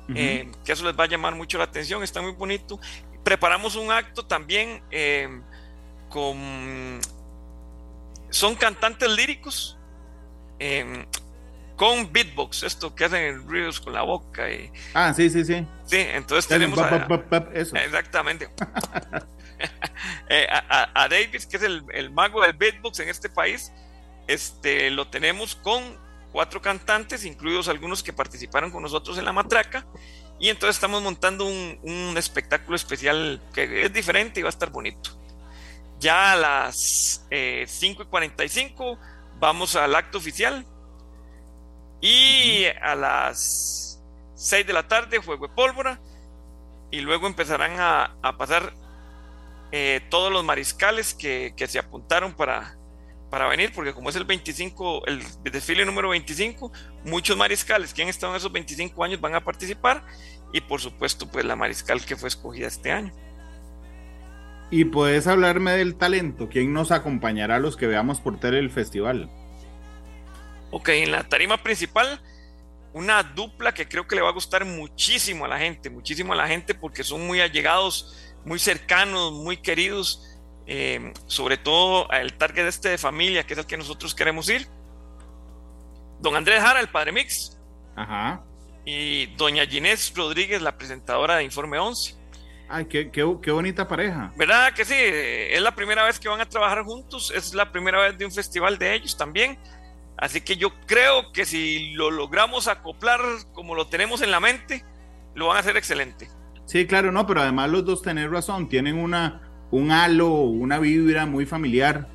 Ujú. 0.09 0.15
eh, 0.17 0.51
que 0.65 0.73
eso 0.73 0.85
les 0.85 0.99
va 0.99 1.05
a 1.05 1.07
llamar 1.07 1.37
mucho 1.37 1.57
la 1.57 1.63
atención, 1.63 2.03
está 2.03 2.21
muy 2.21 2.33
bonito. 2.33 2.81
Preparamos 3.23 3.77
un 3.77 3.93
acto 3.93 4.27
también 4.27 4.83
eh, 4.91 5.29
con... 6.09 6.99
Son 8.31 8.57
cantantes 8.57 9.09
líricos 9.09 9.79
eh, 10.59 11.07
con 11.77 12.13
beatbox, 12.13 12.65
esto 12.65 12.97
que 12.97 13.05
hacen 13.05 13.47
ruidos 13.49 13.81
con 13.81 13.93
la 13.93 14.03
boca. 14.03 14.51
Y, 14.51 14.73
ah, 14.93 15.15
sí, 15.15 15.31
sí, 15.31 15.45
sí. 15.45 15.65
sí, 15.87 15.99
entonces 15.99 16.49
tenemos... 16.49 16.81
Pap, 16.81 16.93
a- 16.95 17.07
pap, 17.07 17.29
pap, 17.29 17.57
eso. 17.57 17.77
Exactamente. 17.77 18.49
Eh, 20.33 20.47
a, 20.49 21.09
Davis, 21.09 21.45
que 21.45 21.57
es 21.57 21.63
el, 21.65 21.85
el 21.93 22.11
mago 22.11 22.41
del 22.43 22.53
beatbox 22.53 23.01
en 23.01 23.09
este 23.09 23.29
país, 23.29 23.73
este, 24.29 24.91
lo 24.91 25.09
tenemos 25.09 25.57
con 25.57 25.99
cuatro 26.31 26.63
cantantes, 26.63 27.25
incluidos 27.25 27.69
algunos 27.69 28.03
que 28.03 28.13
participaron 28.13 28.71
con 28.71 28.83
nosotros 28.83 29.19
en 29.19 29.25
la 29.25 29.33
matraca. 29.33 29.87
Y 30.39 30.49
entonces 30.49 30.77
estamos 30.77 31.03
montando 31.03 31.45
un, 31.47 32.15
espectáculo 32.17 32.77
especial 32.77 33.43
que 33.53 33.87
es 33.87 33.93
diferente 33.93 34.41
y 34.41 34.43
va 34.43 34.49
a 34.49 34.51
estar 34.51 34.71
bonito. 34.71 35.11
Ya 35.99 36.33
a 36.33 36.37
las 36.37 37.27
eh, 37.31 37.65
5 37.67 38.05
y 38.05 38.07
45 38.07 38.99
vamos 39.39 39.77
al 39.77 39.95
acto 39.95 40.19
oficial. 40.19 40.65
Y 42.01 42.65
a 42.81 42.95
las 42.95 44.01
6 44.37 44.67
de 44.67 44.73
la 44.73 44.89
tarde, 44.89 45.19
juego 45.19 45.49
de 45.49 45.55
pólvora 45.55 46.01
y 46.91 47.01
luego 47.01 47.27
empezarán 47.27 47.79
a 47.79 48.37
pasar 48.39 48.73
eh, 49.73 50.01
todos 50.11 50.33
los 50.33 50.45
mariscales 50.45 51.15
que, 51.15 51.55
que 51.57 51.67
se 51.67 51.79
apuntaron 51.79 52.35
para, 52.35 52.77
para 53.31 53.49
venir, 53.49 53.73
porque 53.75 53.95
como 53.95 54.11
es 54.11 54.17
el 54.17 54.25
25, 54.25 55.07
el 55.07 55.23
desfile 55.45 55.85
número 55.85 56.09
25, 56.11 56.73
muchos 57.05 57.37
mariscales 57.37 57.95
que 57.95 58.03
han 58.03 58.09
estado 58.09 58.33
en 58.33 58.39
esos 58.39 58.53
25 58.53 59.03
años 59.05 59.21
van 59.21 59.35
a 59.35 59.45
participar 59.45 60.05
y 60.53 60.61
por 60.61 60.81
supuesto 60.81 61.31
pues 61.31 61.45
la 61.45 61.57
mariscal 61.57 62.05
que 62.05 62.17
fue 62.17 62.29
escogida 62.29 62.67
este 62.67 62.91
año. 62.91 63.13
Y 64.73 64.85
puedes 64.85 65.27
hablarme 65.27 65.73
del 65.73 65.97
talento. 65.97 66.49
¿Quién 66.49 66.73
nos 66.73 66.93
acompañará 66.93 67.57
a 67.57 67.61
los 67.61 67.77
que 67.77 67.89
veamos 67.89 68.21
por 68.21 68.39
tele 68.39 68.61
el 68.61 68.71
festival? 68.71 69.29
Ok, 70.71 70.91
en 70.91 71.11
la 71.11 71.25
tarima 71.25 71.61
principal, 71.61 72.21
una 72.93 73.23
dupla 73.25 73.75
que 73.75 73.89
creo 73.89 74.07
que 74.07 74.15
le 74.15 74.23
va 74.23 74.29
a 74.29 74.33
gustar 74.33 74.65
muchísimo 74.65 75.45
a 75.45 75.49
la 75.49 75.59
gente, 75.59 75.91
muchísimo 75.91 76.33
a 76.33 76.37
la 76.37 76.47
gente 76.47 76.75
porque 76.75 77.03
son 77.03 77.27
muy 77.27 77.41
allegados, 77.41 78.30
muy 78.45 78.59
cercanos, 78.59 79.33
muy 79.33 79.57
queridos, 79.57 80.27
eh, 80.67 81.13
sobre 81.27 81.57
todo 81.57 82.11
el 82.11 82.35
target 82.35 82.67
este 82.67 82.91
de 82.91 82.99
familia, 82.99 83.45
que 83.45 83.55
es 83.55 83.59
el 83.59 83.67
que 83.67 83.77
nosotros 83.77 84.15
queremos 84.15 84.49
ir. 84.49 84.67
Don 86.21 86.37
Andrés 86.37 86.61
Jara, 86.63 86.81
el 86.81 86.89
padre 86.89 87.13
Mix, 87.13 87.59
Ajá. 87.97 88.43
y 88.85 89.27
doña 89.37 89.67
Ginés 89.67 90.13
Rodríguez, 90.15 90.61
la 90.63 90.77
presentadora 90.77 91.37
de 91.37 91.45
Informe 91.45 91.79
11. 91.79 92.15
Ay, 92.69 92.85
qué, 92.85 93.11
qué, 93.11 93.27
qué 93.43 93.51
bonita 93.51 93.89
pareja. 93.89 94.33
¿Verdad 94.37 94.73
que 94.73 94.85
sí? 94.85 94.95
Es 94.97 95.61
la 95.61 95.75
primera 95.75 96.05
vez 96.05 96.21
que 96.21 96.29
van 96.29 96.41
a 96.41 96.49
trabajar 96.49 96.85
juntos, 96.85 97.33
es 97.35 97.53
la 97.53 97.73
primera 97.73 98.01
vez 98.01 98.17
de 98.17 98.25
un 98.25 98.31
festival 98.31 98.79
de 98.79 98.95
ellos 98.95 99.17
también. 99.17 99.59
Así 100.17 100.41
que 100.43 100.57
yo 100.57 100.71
creo 100.87 101.33
que 101.33 101.47
si 101.47 101.93
lo 101.95 102.11
logramos 102.11 102.69
acoplar 102.69 103.21
como 103.55 103.75
lo 103.75 103.89
tenemos 103.89 104.21
en 104.21 104.31
la 104.31 104.39
mente, 104.39 104.85
lo 105.35 105.49
van 105.49 105.57
a 105.57 105.61
hacer 105.61 105.77
excelente. 105.77 106.31
Sí, 106.71 106.87
claro, 106.87 107.11
no, 107.11 107.27
pero 107.27 107.41
además 107.41 107.69
los 107.69 107.85
dos 107.85 108.01
tienen 108.01 108.31
razón. 108.31 108.69
Tienen 108.69 108.97
una, 108.97 109.41
un 109.73 109.91
halo, 109.91 110.29
una 110.29 110.79
vibra 110.79 111.27
muy 111.27 111.45
familiar. 111.45 112.07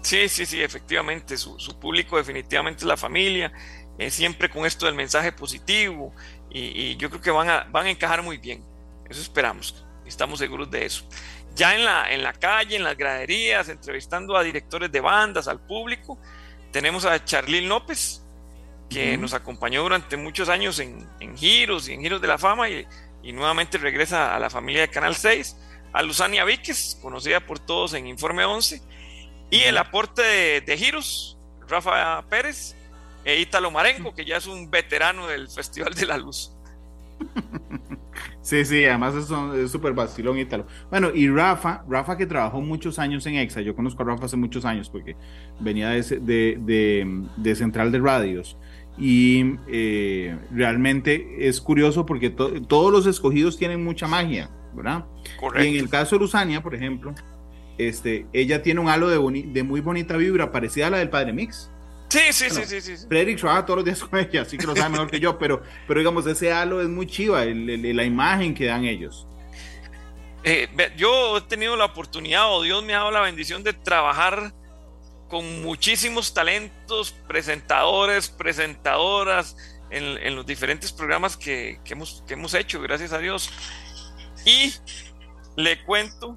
Sí, 0.00 0.30
sí, 0.30 0.46
sí, 0.46 0.62
efectivamente, 0.62 1.36
su, 1.36 1.58
su 1.58 1.78
público 1.78 2.16
definitivamente 2.16 2.78
es 2.78 2.86
la 2.86 2.96
familia, 2.96 3.52
eh, 3.98 4.10
siempre 4.10 4.48
con 4.48 4.64
esto 4.64 4.86
del 4.86 4.94
mensaje 4.94 5.30
positivo 5.30 6.14
y, 6.50 6.60
y 6.60 6.96
yo 6.96 7.10
creo 7.10 7.20
que 7.20 7.30
van 7.30 7.50
a, 7.50 7.64
van 7.70 7.84
a 7.84 7.90
encajar 7.90 8.22
muy 8.22 8.38
bien, 8.38 8.64
eso 9.10 9.20
esperamos, 9.20 9.84
estamos 10.06 10.38
seguros 10.38 10.70
de 10.70 10.86
eso. 10.86 11.06
Ya 11.54 11.74
en 11.76 11.84
la, 11.84 12.10
en 12.10 12.22
la 12.22 12.32
calle, 12.32 12.76
en 12.76 12.82
las 12.82 12.96
graderías, 12.96 13.68
entrevistando 13.68 14.38
a 14.38 14.42
directores 14.42 14.90
de 14.90 15.00
bandas, 15.00 15.48
al 15.48 15.60
público, 15.60 16.18
tenemos 16.72 17.04
a 17.04 17.22
Charlene 17.22 17.68
López, 17.68 18.24
que 18.88 19.12
Ujú. 19.12 19.20
nos 19.20 19.34
acompañó 19.34 19.82
durante 19.82 20.16
muchos 20.16 20.48
años 20.48 20.78
en, 20.78 21.06
en 21.20 21.36
Giros 21.36 21.88
y 21.88 21.92
en 21.92 22.00
Giros 22.00 22.20
de 22.20 22.26
la 22.28 22.38
Fama 22.38 22.68
y, 22.70 22.86
y 23.22 23.32
nuevamente 23.32 23.78
regresa 23.78 24.34
a 24.34 24.38
la 24.38 24.50
familia 24.50 24.82
de 24.82 24.88
Canal 24.88 25.14
6, 25.14 25.56
a 25.92 26.02
Luzania 26.02 26.44
Víquez, 26.44 26.98
conocida 27.02 27.40
por 27.40 27.58
todos 27.58 27.94
en 27.94 28.06
Informe 28.06 28.44
11, 28.44 28.82
y 29.50 29.60
el 29.60 29.76
aporte 29.78 30.22
de, 30.22 30.60
de 30.62 30.76
Giros, 30.78 31.38
Rafa 31.68 32.22
Pérez 32.28 32.74
e 33.24 33.38
Ítalo 33.40 33.70
Marenco, 33.70 34.14
que 34.14 34.24
ya 34.24 34.36
es 34.38 34.46
un 34.46 34.70
veterano 34.70 35.26
del 35.28 35.48
Festival 35.48 35.94
de 35.94 36.06
la 36.06 36.16
Luz. 36.18 36.52
Sí, 38.40 38.64
sí, 38.64 38.84
además 38.84 39.14
es 39.14 39.70
súper 39.70 39.92
vacilón 39.92 40.38
y 40.38 40.44
tal. 40.44 40.66
Bueno, 40.90 41.10
y 41.14 41.28
Rafa, 41.28 41.84
Rafa 41.88 42.16
que 42.16 42.26
trabajó 42.26 42.60
muchos 42.60 42.98
años 42.98 43.24
en 43.26 43.36
EXA, 43.36 43.60
yo 43.60 43.76
conozco 43.76 44.02
a 44.02 44.06
Rafa 44.06 44.24
hace 44.26 44.36
muchos 44.36 44.64
años 44.64 44.90
porque 44.90 45.16
venía 45.60 45.90
de, 45.90 46.02
de, 46.02 46.58
de- 46.60 47.22
de 47.36 47.54
Central 47.54 47.92
de 47.92 48.00
Radios. 48.00 48.56
Y 48.98 49.54
eh, 49.68 50.36
realmente 50.50 51.48
es 51.48 51.60
curioso 51.60 52.04
porque 52.04 52.30
to- 52.30 52.60
todos 52.62 52.92
los 52.92 53.06
escogidos 53.06 53.56
tienen 53.56 53.82
mucha 53.82 54.06
magia, 54.06 54.50
¿verdad? 54.74 55.06
Y 55.24 55.28
en 55.30 55.36
Correcto. 55.38 55.78
el 55.84 55.88
caso 55.88 56.16
de 56.16 56.20
Luzania, 56.20 56.62
por 56.62 56.74
ejemplo, 56.74 57.14
este, 57.78 58.26
ella 58.32 58.62
tiene 58.62 58.80
un 58.80 58.88
halo 58.90 59.08
de, 59.08 59.62
muy 59.62 59.80
bonita 59.80 60.16
vibra, 60.16 60.52
parecida 60.52 60.88
a 60.88 60.90
la 60.90 60.98
del 60.98 61.08
Padre 61.10 61.32
Mix. 61.32 61.70
Sí, 62.10 62.18
sí, 62.32 62.44
Bueno, 62.50 62.66
sí, 62.66 62.80
sí, 62.82 62.96
sí. 62.98 63.06
Frederick 63.08 63.38
trabaja 63.40 63.64
todos 63.64 63.78
los 63.78 63.84
días 63.86 64.04
con 64.04 64.18
ella, 64.18 64.42
así 64.42 64.58
que 64.58 64.66
lo 64.66 64.76
sabe 64.76 64.90
mejor 64.90 65.10
que 65.10 65.18
yo, 65.18 65.38
pero, 65.38 65.62
pero 65.88 66.00
digamos, 66.00 66.26
ese 66.26 66.52
halo 66.52 66.82
es 66.82 66.88
muy 66.88 67.06
chiva, 67.06 67.44
el- 67.44 67.70
el- 67.70 67.96
la 67.96 68.04
imagen 68.04 68.52
que 68.54 68.66
dan 68.66 68.84
ellos. 68.84 69.26
Eh, 70.44 70.68
yo 70.98 71.38
he 71.38 71.40
tenido 71.42 71.76
la 71.76 71.86
oportunidad, 71.86 72.52
o 72.52 72.62
Dios 72.62 72.84
me 72.84 72.92
ha 72.94 72.98
dado 72.98 73.10
la 73.12 73.20
bendición 73.22 73.62
de 73.62 73.72
trabajar 73.72 74.52
con 75.32 75.62
muchísimos 75.62 76.34
talentos, 76.34 77.12
presentadores, 77.26 78.28
presentadoras, 78.28 79.56
en, 79.88 80.04
en 80.18 80.36
los 80.36 80.44
diferentes 80.44 80.92
programas 80.92 81.38
que, 81.38 81.80
que 81.86 81.94
hemos, 81.94 82.22
que 82.26 82.34
hemos 82.34 82.52
hecho, 82.52 82.82
gracias 82.82 83.14
a 83.14 83.18
Dios. 83.18 83.48
Y 84.44 84.74
le 85.56 85.82
cuento 85.84 86.36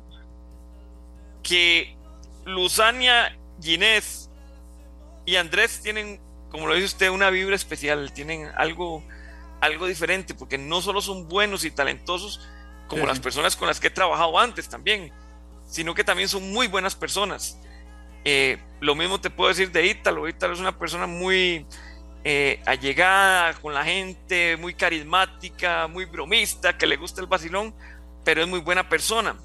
que 1.43 1.97
Luzania, 2.45 3.37
Ginés 3.61 4.29
y 5.25 5.35
Andrés 5.35 5.81
tienen, 5.83 6.21
como 6.49 6.65
lo 6.65 6.75
dice 6.75 6.85
usted, 6.85 7.09
una 7.09 7.29
vibra 7.29 7.57
especial, 7.57 8.13
tienen 8.13 8.49
algo, 8.55 9.03
algo 9.59 9.87
diferente, 9.87 10.33
porque 10.35 10.57
no 10.57 10.81
solo 10.81 11.01
son 11.01 11.27
buenos 11.27 11.65
y 11.65 11.71
talentosos, 11.71 12.39
como 12.87 13.01
Sí. 13.01 13.07
las 13.09 13.19
personas 13.19 13.57
con 13.57 13.67
las 13.67 13.81
que 13.81 13.87
he 13.87 13.91
trabajado 13.91 14.39
antes 14.39 14.69
también, 14.69 15.11
sino 15.67 15.93
que 15.93 16.05
también 16.05 16.29
son 16.29 16.49
muy 16.53 16.67
buenas 16.67 16.95
personas. 16.95 17.59
Eh, 18.25 18.57
lo 18.81 18.95
mismo 18.95 19.21
te 19.21 19.29
puedo 19.29 19.49
decir 19.49 19.71
de 19.71 19.85
Ítalo. 19.85 20.27
Ítalo 20.27 20.53
es 20.53 20.59
una 20.59 20.77
persona 20.77 21.07
muy 21.07 21.65
eh, 22.23 22.59
allegada 22.65 23.53
con 23.53 23.73
la 23.73 23.83
gente, 23.83 24.57
muy 24.57 24.73
carismática, 24.73 25.87
muy 25.87 26.05
bromista, 26.05 26.77
que 26.77 26.87
le 26.87 26.97
gusta 26.97 27.21
el 27.21 27.27
vacilón, 27.27 27.73
pero 28.23 28.41
es 28.41 28.47
muy 28.47 28.59
buena 28.59 28.89
persona. 28.89 29.37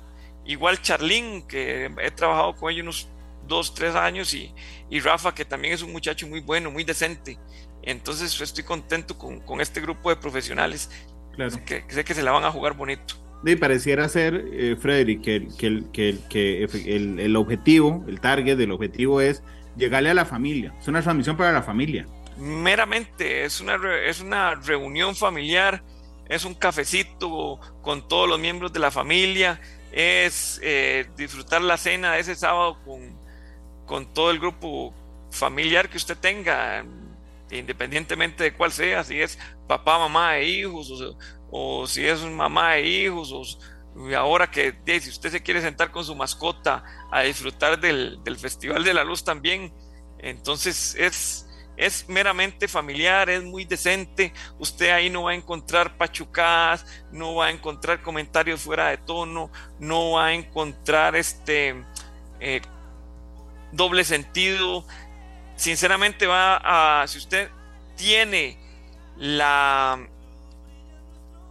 Igual 0.47 0.81
Charlín, 0.81 1.47
que 1.47 1.91
he 2.01 2.11
trabajado 2.11 2.57
con 2.57 2.73
ella 2.73 2.83
unos 2.83 3.09
dos, 3.47 3.75
tres 3.75 3.95
años, 3.95 4.33
y, 4.33 4.53
y 4.89 5.01
Rafa, 5.01 5.35
que 5.35 5.45
también 5.45 5.75
es 5.75 5.83
un 5.83 5.93
muchacho 5.93 6.27
muy 6.27 6.41
bueno, 6.41 6.71
muy 6.71 6.85
decente. 6.85 7.39
Entonces 7.83 8.39
estoy 8.41 8.65
contento 8.65 9.17
con, 9.17 9.41
con 9.41 9.61
este 9.61 9.81
grupo 9.81 10.11
de 10.11 10.17
profesionales 10.17 10.91
Claro. 11.33 11.65
que 11.65 11.85
sé 11.89 12.05
que 12.05 12.15
se 12.15 12.23
la 12.23 12.33
van 12.33 12.45
a 12.45 12.51
jugar 12.51 12.75
bonito. 12.75 13.15
De 13.43 13.57
pareciera 13.57 14.09
ser, 14.09 14.45
eh, 14.53 14.77
Frederick, 14.79 15.23
que, 15.23 15.49
que, 15.59 16.19
que, 16.29 16.65
el, 16.95 17.19
el, 17.19 17.37
objetivo, 17.37 18.05
el 18.07 18.21
target 18.21 18.57
del 18.57 18.73
objetivo 18.73 19.21
es 19.21 19.43
llegarle 19.77 20.11
a 20.11 20.15
la 20.15 20.27
familia. 20.27 20.75
Es 20.79 20.89
una 20.89 21.03
transmisión 21.03 21.37
para 21.37 21.53
la 21.53 21.63
familia. 21.63 22.07
Meramente, 22.37 23.45
es 23.45 23.61
una, 23.61 23.79
es 24.07 24.21
una 24.21 24.55
reunión 24.55 25.17
familiar, 25.17 25.83
es 26.29 26.45
un 26.45 26.55
cafecito 26.55 27.59
con 27.83 28.07
todos 28.09 28.29
los 28.29 28.39
miembros 28.39 28.73
de 28.73 28.79
la 28.81 28.91
familia, 28.91 29.61
es 29.93 30.61
eh, 30.63 31.07
disfrutar 31.17 31.63
la 31.63 31.77
cena 31.77 32.13
de 32.13 32.21
ese 32.21 32.35
sábado 32.35 32.79
con, 32.85 33.19
con 33.87 34.13
todo 34.13 34.31
el 34.31 34.39
grupo 34.39 34.95
familiar 35.31 35.89
que 35.89 35.97
usted 35.97 36.17
tenga, 36.17 36.85
independientemente 37.51 38.45
de 38.45 38.53
cuál 38.53 38.71
sea, 38.73 39.03
si 39.03 39.21
es 39.21 39.39
papá, 39.67 39.99
mamá 39.99 40.37
e 40.39 40.49
hijos, 40.49 40.91
o, 40.91 41.17
si 41.87 42.07
es 42.07 42.21
mamá 42.23 42.77
e 42.77 42.87
hijos, 42.87 43.33
o 43.33 43.45
ahora 44.17 44.51
que 44.51 44.75
si 45.01 45.11
usted 45.11 45.31
se 45.31 45.43
quiere 45.43 45.61
sentar 45.61 45.91
con 45.91 46.05
su 46.05 46.15
mascota 46.15 46.85
a 47.11 47.23
disfrutar 47.23 47.81
del, 47.81 48.23
del 48.23 48.37
Festival 48.37 48.85
de 48.85 48.95
la 48.95 49.05
Luz 49.05 49.25
también, 49.25 49.73
entonces 50.19 50.95
es, 50.99 51.47
es 51.77 52.09
meramente 52.09 52.69
familiar, 52.69 53.31
es 53.31 53.43
muy 53.43 53.65
decente, 53.65 54.33
usted 54.59 54.91
ahí 54.91 55.11
no 55.11 55.25
va 55.25 55.33
a 55.33 55.35
encontrar 55.35 55.97
pachucadas, 55.97 56.87
no 57.11 57.37
va 57.37 57.47
a 57.47 57.51
encontrar 57.51 58.03
comentarios 58.03 58.61
fuera 58.61 58.89
de 58.89 58.99
tono, 58.99 59.51
no 59.79 60.13
va 60.13 60.27
a 60.27 60.35
encontrar 60.35 61.17
este 61.17 61.85
eh, 62.39 62.61
doble 63.73 64.05
sentido, 64.05 64.85
sinceramente 65.57 66.27
va 66.27 67.03
a, 67.03 67.07
si 67.09 67.19
usted 67.19 67.51
tiene 67.97 68.59
la, 69.17 70.07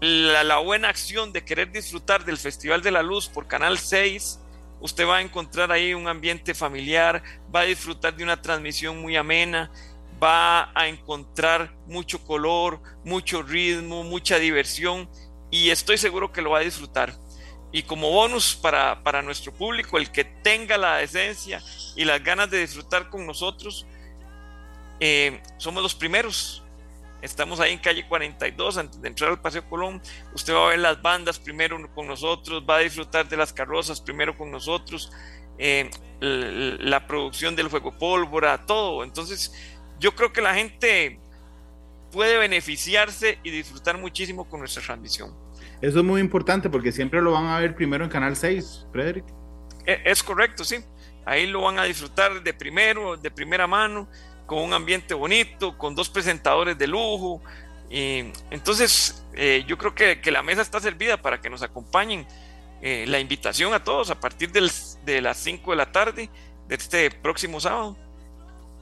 la, 0.02 0.58
buena 0.60 0.89
acción 0.89 1.34
de 1.34 1.43
querer 1.43 1.72
disfrutar 1.72 2.24
del 2.24 2.38
Festival 2.38 2.82
de 2.82 2.91
la 2.91 3.04
Luz 3.04 3.28
por 3.28 3.47
Canal 3.47 3.78
6, 3.78 4.39
usted 4.80 5.08
va 5.08 5.18
a 5.18 5.22
encontrar 5.22 5.72
ahí 5.72 5.93
un 5.93 6.08
ambiente 6.08 6.54
familiar, 6.54 7.22
va 7.54 7.62
a 7.62 7.66
disfrutar 7.66 8.16
de 8.16 8.24
una 8.24 8.41
transmisión 8.41 9.02
muy 9.02 9.16
amena, 9.18 9.72
va 10.22 10.72
a 10.74 10.88
encontrar 10.88 11.74
mucho 11.88 12.24
color, 12.24 12.82
mucho 13.04 13.41
ritmo, 13.41 14.04
mucha 14.04 14.38
diversión 14.39 15.10
y 15.52 15.70
estoy 15.70 15.97
seguro 15.97 16.32
que 16.32 16.41
lo 16.41 16.52
va 16.52 16.60
a 16.60 16.64
disfrutar. 16.64 17.14
Y 17.72 17.84
como 17.84 18.10
bonus 18.10 18.56
para, 18.56 19.04
para 19.04 19.22
nuestro 19.22 19.54
público, 19.54 19.97
el 19.97 20.12
que 20.12 20.24
tenga 20.24 20.78
la 20.78 20.97
decencia 20.97 21.62
y 21.95 22.04
las 22.04 22.24
ganas 22.24 22.50
de 22.50 22.62
disfrutar 22.62 23.10
con 23.10 23.28
nosotros, 23.28 23.86
eh, 25.00 25.41
somos 25.58 25.84
los 25.84 25.93
primeros. 25.93 26.64
Estamos 27.22 27.59
ahí 27.59 27.74
en 27.74 27.80
calle 27.80 28.07
42, 28.07 28.78
antes 28.78 29.01
de 29.01 29.07
entrar 29.07 29.32
al 29.32 29.41
Paseo 29.41 29.67
Colón. 29.70 30.01
Usted 30.34 30.53
va 30.53 30.67
a 30.67 30.70
ver 30.70 30.80
las 30.80 31.01
bandas 31.01 31.39
primero 31.39 31.78
con 31.93 32.07
nosotros, 32.07 32.63
va 32.67 32.78
a 32.78 32.80
disfrutar 32.80 33.28
de 33.28 33.36
las 33.36 33.51
carrozas 33.51 33.99
primero 33.99 34.38
con 34.38 34.51
nosotros, 34.51 35.11
eh, 35.57 35.89
la 36.22 37.05
producción 37.05 37.55
del 37.55 37.67
juego 37.67 37.97
pólvora, 37.97 38.65
todo. 38.65 39.03
Entonces, 39.03 39.53
yo 39.99 40.15
creo 40.15 40.32
que 40.32 40.41
la 40.41 40.53
gente 40.53 41.20
puede 42.11 42.38
beneficiarse 42.38 43.39
y 43.43 43.51
disfrutar 43.51 43.97
muchísimo 43.97 44.47
con 44.47 44.61
nuestra 44.61 44.82
transmisión. 44.82 45.36
Eso 45.82 45.99
es 45.99 46.05
muy 46.05 46.22
importante 46.22 46.70
porque 46.70 46.91
siempre 46.91 47.22
lo 47.22 47.32
van 47.32 47.47
a 47.47 47.59
ver 47.59 47.76
primero 47.76 48.03
en 48.03 48.09
Canal 48.09 48.36
6, 48.36 48.88
Frederick. 48.91 49.26
E, 49.86 50.01
es 50.05 50.24
correcto, 50.24 50.63
sí. 50.63 50.78
Ahí 51.26 51.47
lo 51.47 51.61
van 51.61 51.80
a 51.80 51.84
disfrutar 51.84 52.41
de 52.41 52.53
primero, 52.53 53.17
de 53.17 53.30
primera 53.30 53.67
mano 53.67 54.09
con 54.50 54.64
un 54.64 54.74
ambiente 54.74 55.14
bonito, 55.14 55.78
con 55.78 55.93
dos 55.93 56.10
presentadores 56.10 56.76
de 56.76 56.88
lujo. 56.88 57.39
Y 57.88 58.32
entonces, 58.50 59.24
eh, 59.36 59.64
yo 59.68 59.78
creo 59.78 59.93
que, 59.93 60.20
que, 60.22 60.32
la 60.32 60.41
mesa 60.41 60.64
está 60.64 60.80
servida 60.80 61.18
para 61.18 61.39
que 61.39 61.52
nos 61.52 61.62
acompañen. 61.62 62.26
Eh, 62.82 63.06
la 63.08 63.20
invitación 63.20 63.74
a 63.76 63.84
todos 63.84 64.10
a 64.10 64.20
partir 64.20 64.52
del, 64.52 64.72
de 65.06 65.22
las 65.22 65.38
5 65.38 65.70
de 65.70 65.78
la 65.78 65.91
tarde 65.91 66.30
de 66.68 66.76
este 66.76 67.12
próximo 67.12 67.60
sábado. 67.60 67.95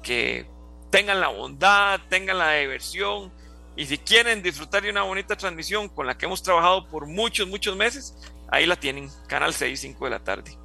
Que 0.02 0.48
tengan 0.90 1.20
la 1.20 1.28
bondad, 1.28 2.00
tengan 2.08 2.38
la 2.38 2.54
diversión. 2.54 3.30
Y 3.76 3.88
si 3.88 3.98
quieren 3.98 4.42
disfrutar 4.42 4.84
de 4.84 4.90
una 4.90 5.04
bonita 5.04 5.36
transmisión 5.36 5.90
con 5.90 6.08
la 6.08 6.18
que 6.18 6.28
hemos 6.28 6.42
trabajado 6.42 6.88
por 6.88 7.08
muchos, 7.08 7.46
muchos 7.46 7.76
meses, 7.76 8.16
ahí 8.48 8.66
la 8.66 8.78
tienen, 8.78 9.10
Canal 9.28 9.54
6, 9.54 9.78
5 9.82 10.06
de 10.06 10.12
la 10.12 10.20
tarde. 10.20 10.58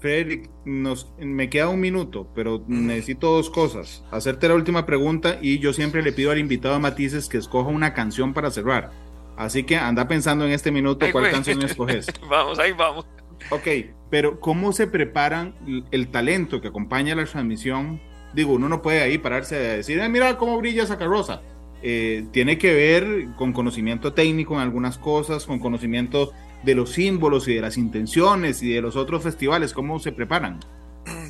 Frederick, 0.00 0.50
nos, 0.64 1.12
me 1.18 1.50
queda 1.50 1.68
un 1.68 1.80
minuto, 1.80 2.26
pero 2.34 2.64
necesito 2.66 3.30
dos 3.32 3.50
cosas. 3.50 4.02
Hacerte 4.10 4.48
la 4.48 4.54
última 4.54 4.86
pregunta 4.86 5.38
y 5.40 5.58
yo 5.58 5.72
siempre 5.72 6.02
le 6.02 6.12
pido 6.12 6.30
al 6.30 6.38
invitado 6.38 6.74
de 6.74 6.80
Matices 6.80 7.28
que 7.28 7.36
escoja 7.38 7.68
una 7.68 7.92
canción 7.92 8.32
para 8.32 8.50
cerrar. 8.50 8.90
Así 9.36 9.62
que 9.64 9.76
anda 9.76 10.08
pensando 10.08 10.44
en 10.44 10.52
este 10.52 10.70
minuto 10.70 11.06
cuál 11.12 11.30
canción 11.30 11.62
escoges. 11.62 12.06
vamos, 12.28 12.58
ahí 12.58 12.72
vamos. 12.72 13.06
Ok, 13.50 13.68
pero 14.10 14.40
¿cómo 14.40 14.72
se 14.72 14.86
preparan 14.86 15.54
el 15.90 16.08
talento 16.08 16.60
que 16.60 16.68
acompaña 16.68 17.14
la 17.14 17.24
transmisión? 17.24 18.00
Digo, 18.34 18.52
uno 18.52 18.68
no 18.68 18.82
puede 18.82 19.00
ahí 19.00 19.18
pararse 19.18 19.56
a 19.56 19.76
decir, 19.76 20.00
mira 20.08 20.38
cómo 20.38 20.58
brilla 20.58 20.82
esa 20.82 20.98
carroza. 20.98 21.42
Eh, 21.82 22.26
tiene 22.32 22.58
que 22.58 22.74
ver 22.74 23.28
con 23.36 23.52
conocimiento 23.52 24.12
técnico 24.12 24.54
en 24.54 24.60
algunas 24.60 24.98
cosas, 24.98 25.46
con 25.46 25.58
conocimiento 25.58 26.32
de 26.62 26.74
los 26.74 26.92
símbolos 26.92 27.48
y 27.48 27.54
de 27.54 27.60
las 27.60 27.76
intenciones 27.76 28.62
y 28.62 28.72
de 28.72 28.80
los 28.80 28.96
otros 28.96 29.22
festivales? 29.22 29.72
¿Cómo 29.72 29.98
se 29.98 30.12
preparan? 30.12 30.60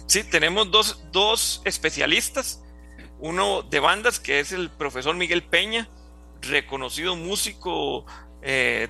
Sí, 0.07 0.25
tenemos 0.25 0.71
dos, 0.71 1.05
dos 1.13 1.63
especialistas, 1.65 2.63
uno 3.21 3.63
de 3.63 3.81
bandas 3.81 4.19
que 4.19 4.41
es 4.41 4.53
el 4.53 4.71
profesor 4.71 5.15
Miguel 5.15 5.43
Peña, 5.43 5.89
reconocido 6.43 7.17
músico, 7.17 8.07
eh, 8.43 8.89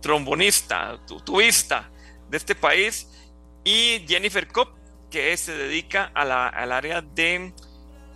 trombonista, 0.00 1.00
tubista 1.24 1.90
de 2.30 2.36
este 2.36 2.54
país, 2.54 3.08
y 3.64 4.04
Jennifer 4.06 4.46
Kopp, 4.46 4.76
que 5.10 5.36
se 5.36 5.56
dedica 5.56 6.10
a 6.14 6.24
la, 6.24 6.48
al 6.48 6.72
área 6.72 7.00
de 7.00 7.52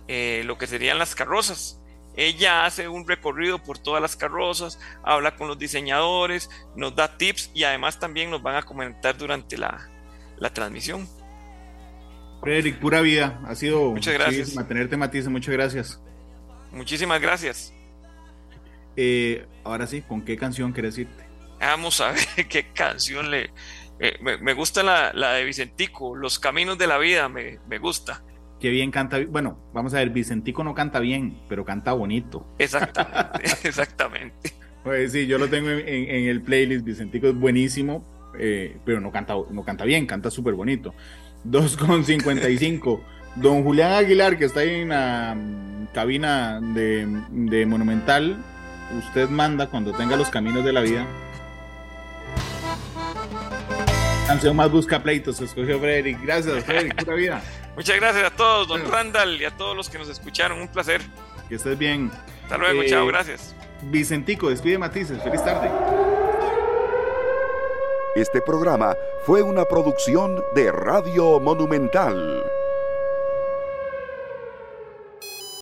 eh, 0.07 0.43
lo 0.45 0.57
que 0.57 0.67
serían 0.67 0.99
las 0.99 1.15
carrozas. 1.15 1.78
Ella 2.15 2.65
hace 2.65 2.87
un 2.87 3.07
recorrido 3.07 3.59
por 3.59 3.77
todas 3.77 4.01
las 4.01 4.15
carrozas, 4.15 4.79
habla 5.03 5.35
con 5.35 5.47
los 5.47 5.57
diseñadores, 5.57 6.49
nos 6.75 6.95
da 6.95 7.17
tips 7.17 7.51
y 7.53 7.63
además 7.63 7.99
también 7.99 8.29
nos 8.29 8.41
van 8.41 8.55
a 8.55 8.63
comentar 8.63 9.17
durante 9.17 9.57
la, 9.57 9.89
transmisión. 10.53 11.07
Frederick, 12.41 12.79
pura 12.79 13.01
vida. 13.01 13.39
Ha 13.45 13.55
sido 13.55 13.91
muchas 13.91 14.13
gracias. 14.13 14.55
mantenerte 14.55 14.97
matices, 14.97 15.29
muchas 15.29 15.53
gracias. 15.53 16.01
Muchísimas 16.71 17.21
gracias. 17.21 17.73
Eh, 18.95 19.45
ahora 19.63 19.87
sí, 19.87 20.01
¿con 20.01 20.21
qué 20.23 20.37
canción 20.37 20.71
quieres 20.71 20.97
irte? 20.97 21.25
Vamos 21.59 22.01
a 22.01 22.11
ver 22.35 22.47
qué 22.47 22.71
canción 22.73 23.29
le. 23.31 23.51
Eh, 24.01 24.17
me, 24.21 24.53
gusta 24.53 24.81
la, 24.81 25.33
de 25.33 25.43
Vicentico, 25.43 26.15
Los 26.15 26.39
Caminos 26.39 26.77
de 26.77 26.87
la 26.87 26.97
Vida, 26.97 27.27
me, 27.27 27.59
me 27.67 27.79
gusta 27.79 28.23
que 28.59 28.69
bien 28.69 28.91
canta. 28.91 29.19
Bueno, 29.29 29.59
vamos 29.73 29.93
a 29.93 29.97
ver, 29.97 30.09
Vicentico 30.09 30.63
no 30.63 30.73
canta 30.73 30.99
bien, 30.99 31.39
pero 31.47 31.65
canta 31.65 31.93
bonito. 31.93 32.45
Exactamente, 32.57 33.41
exactamente. 33.67 34.53
Pues 34.83 35.11
sí, 35.11 35.27
yo 35.27 35.37
lo 35.37 35.47
tengo 35.47 35.69
en, 35.69 36.25
el 36.29 36.41
playlist. 36.41 36.85
Vicentico 36.85 37.27
es 37.27 37.35
buenísimo, 37.35 38.05
eh, 38.37 38.77
pero 38.85 38.99
no 38.99 39.11
canta, 39.11 39.35
no 39.49 39.63
canta 39.63 39.85
bien, 39.85 40.05
canta 40.05 40.29
súper 40.31 40.53
bonito. 40.53 40.93
2,55. 41.45 43.01
Don 43.35 43.63
Julián 43.63 43.93
Aguilar, 43.93 44.37
que 44.37 44.45
está 44.45 44.61
ahí 44.61 44.81
en 44.81 44.89
la 44.89 45.37
cabina 45.93 46.59
de, 46.61 47.07
de 47.29 47.65
Monumental, 47.65 48.37
usted 48.97 49.29
manda 49.29 49.67
cuando 49.67 49.93
tenga 49.93 50.15
los 50.15 50.29
caminos 50.29 50.65
de 50.65 50.73
la 50.73 50.81
vida. 50.81 51.07
Canción 54.27 54.55
más 54.55 54.69
busca 54.69 55.01
pleitos, 55.01 55.41
escogió 55.41 55.79
Frederick. 55.79 56.21
Gracias, 56.21 56.63
Frederick, 56.63 57.03
pura 57.03 57.15
vida. 57.15 57.41
Muchas 57.79 57.95
gracias 57.95 58.25
a 58.25 58.35
todos, 58.35 58.67
don 58.67 58.91
Randall, 58.91 59.39
y 59.41 59.45
a 59.45 59.51
todos 59.51 59.73
los 59.73 59.89
que 59.89 59.97
nos 59.97 60.09
escucharon. 60.09 60.59
Un 60.59 60.67
placer. 60.67 60.99
Que 61.47 61.55
estés 61.55 61.77
bien. 61.77 62.11
Hasta 62.43 62.57
luego, 62.57 62.83
chao, 62.83 63.05
eh, 63.05 63.07
gracias. 63.07 63.55
Vicentico, 63.83 64.49
despide 64.49 64.77
Matices. 64.77 65.23
Feliz 65.23 65.41
tarde. 65.45 65.71
Este 68.17 68.41
programa 68.41 68.97
fue 69.25 69.43
una 69.43 69.63
producción 69.63 70.43
de 70.55 70.73
Radio 70.73 71.39
Monumental. 71.39 72.48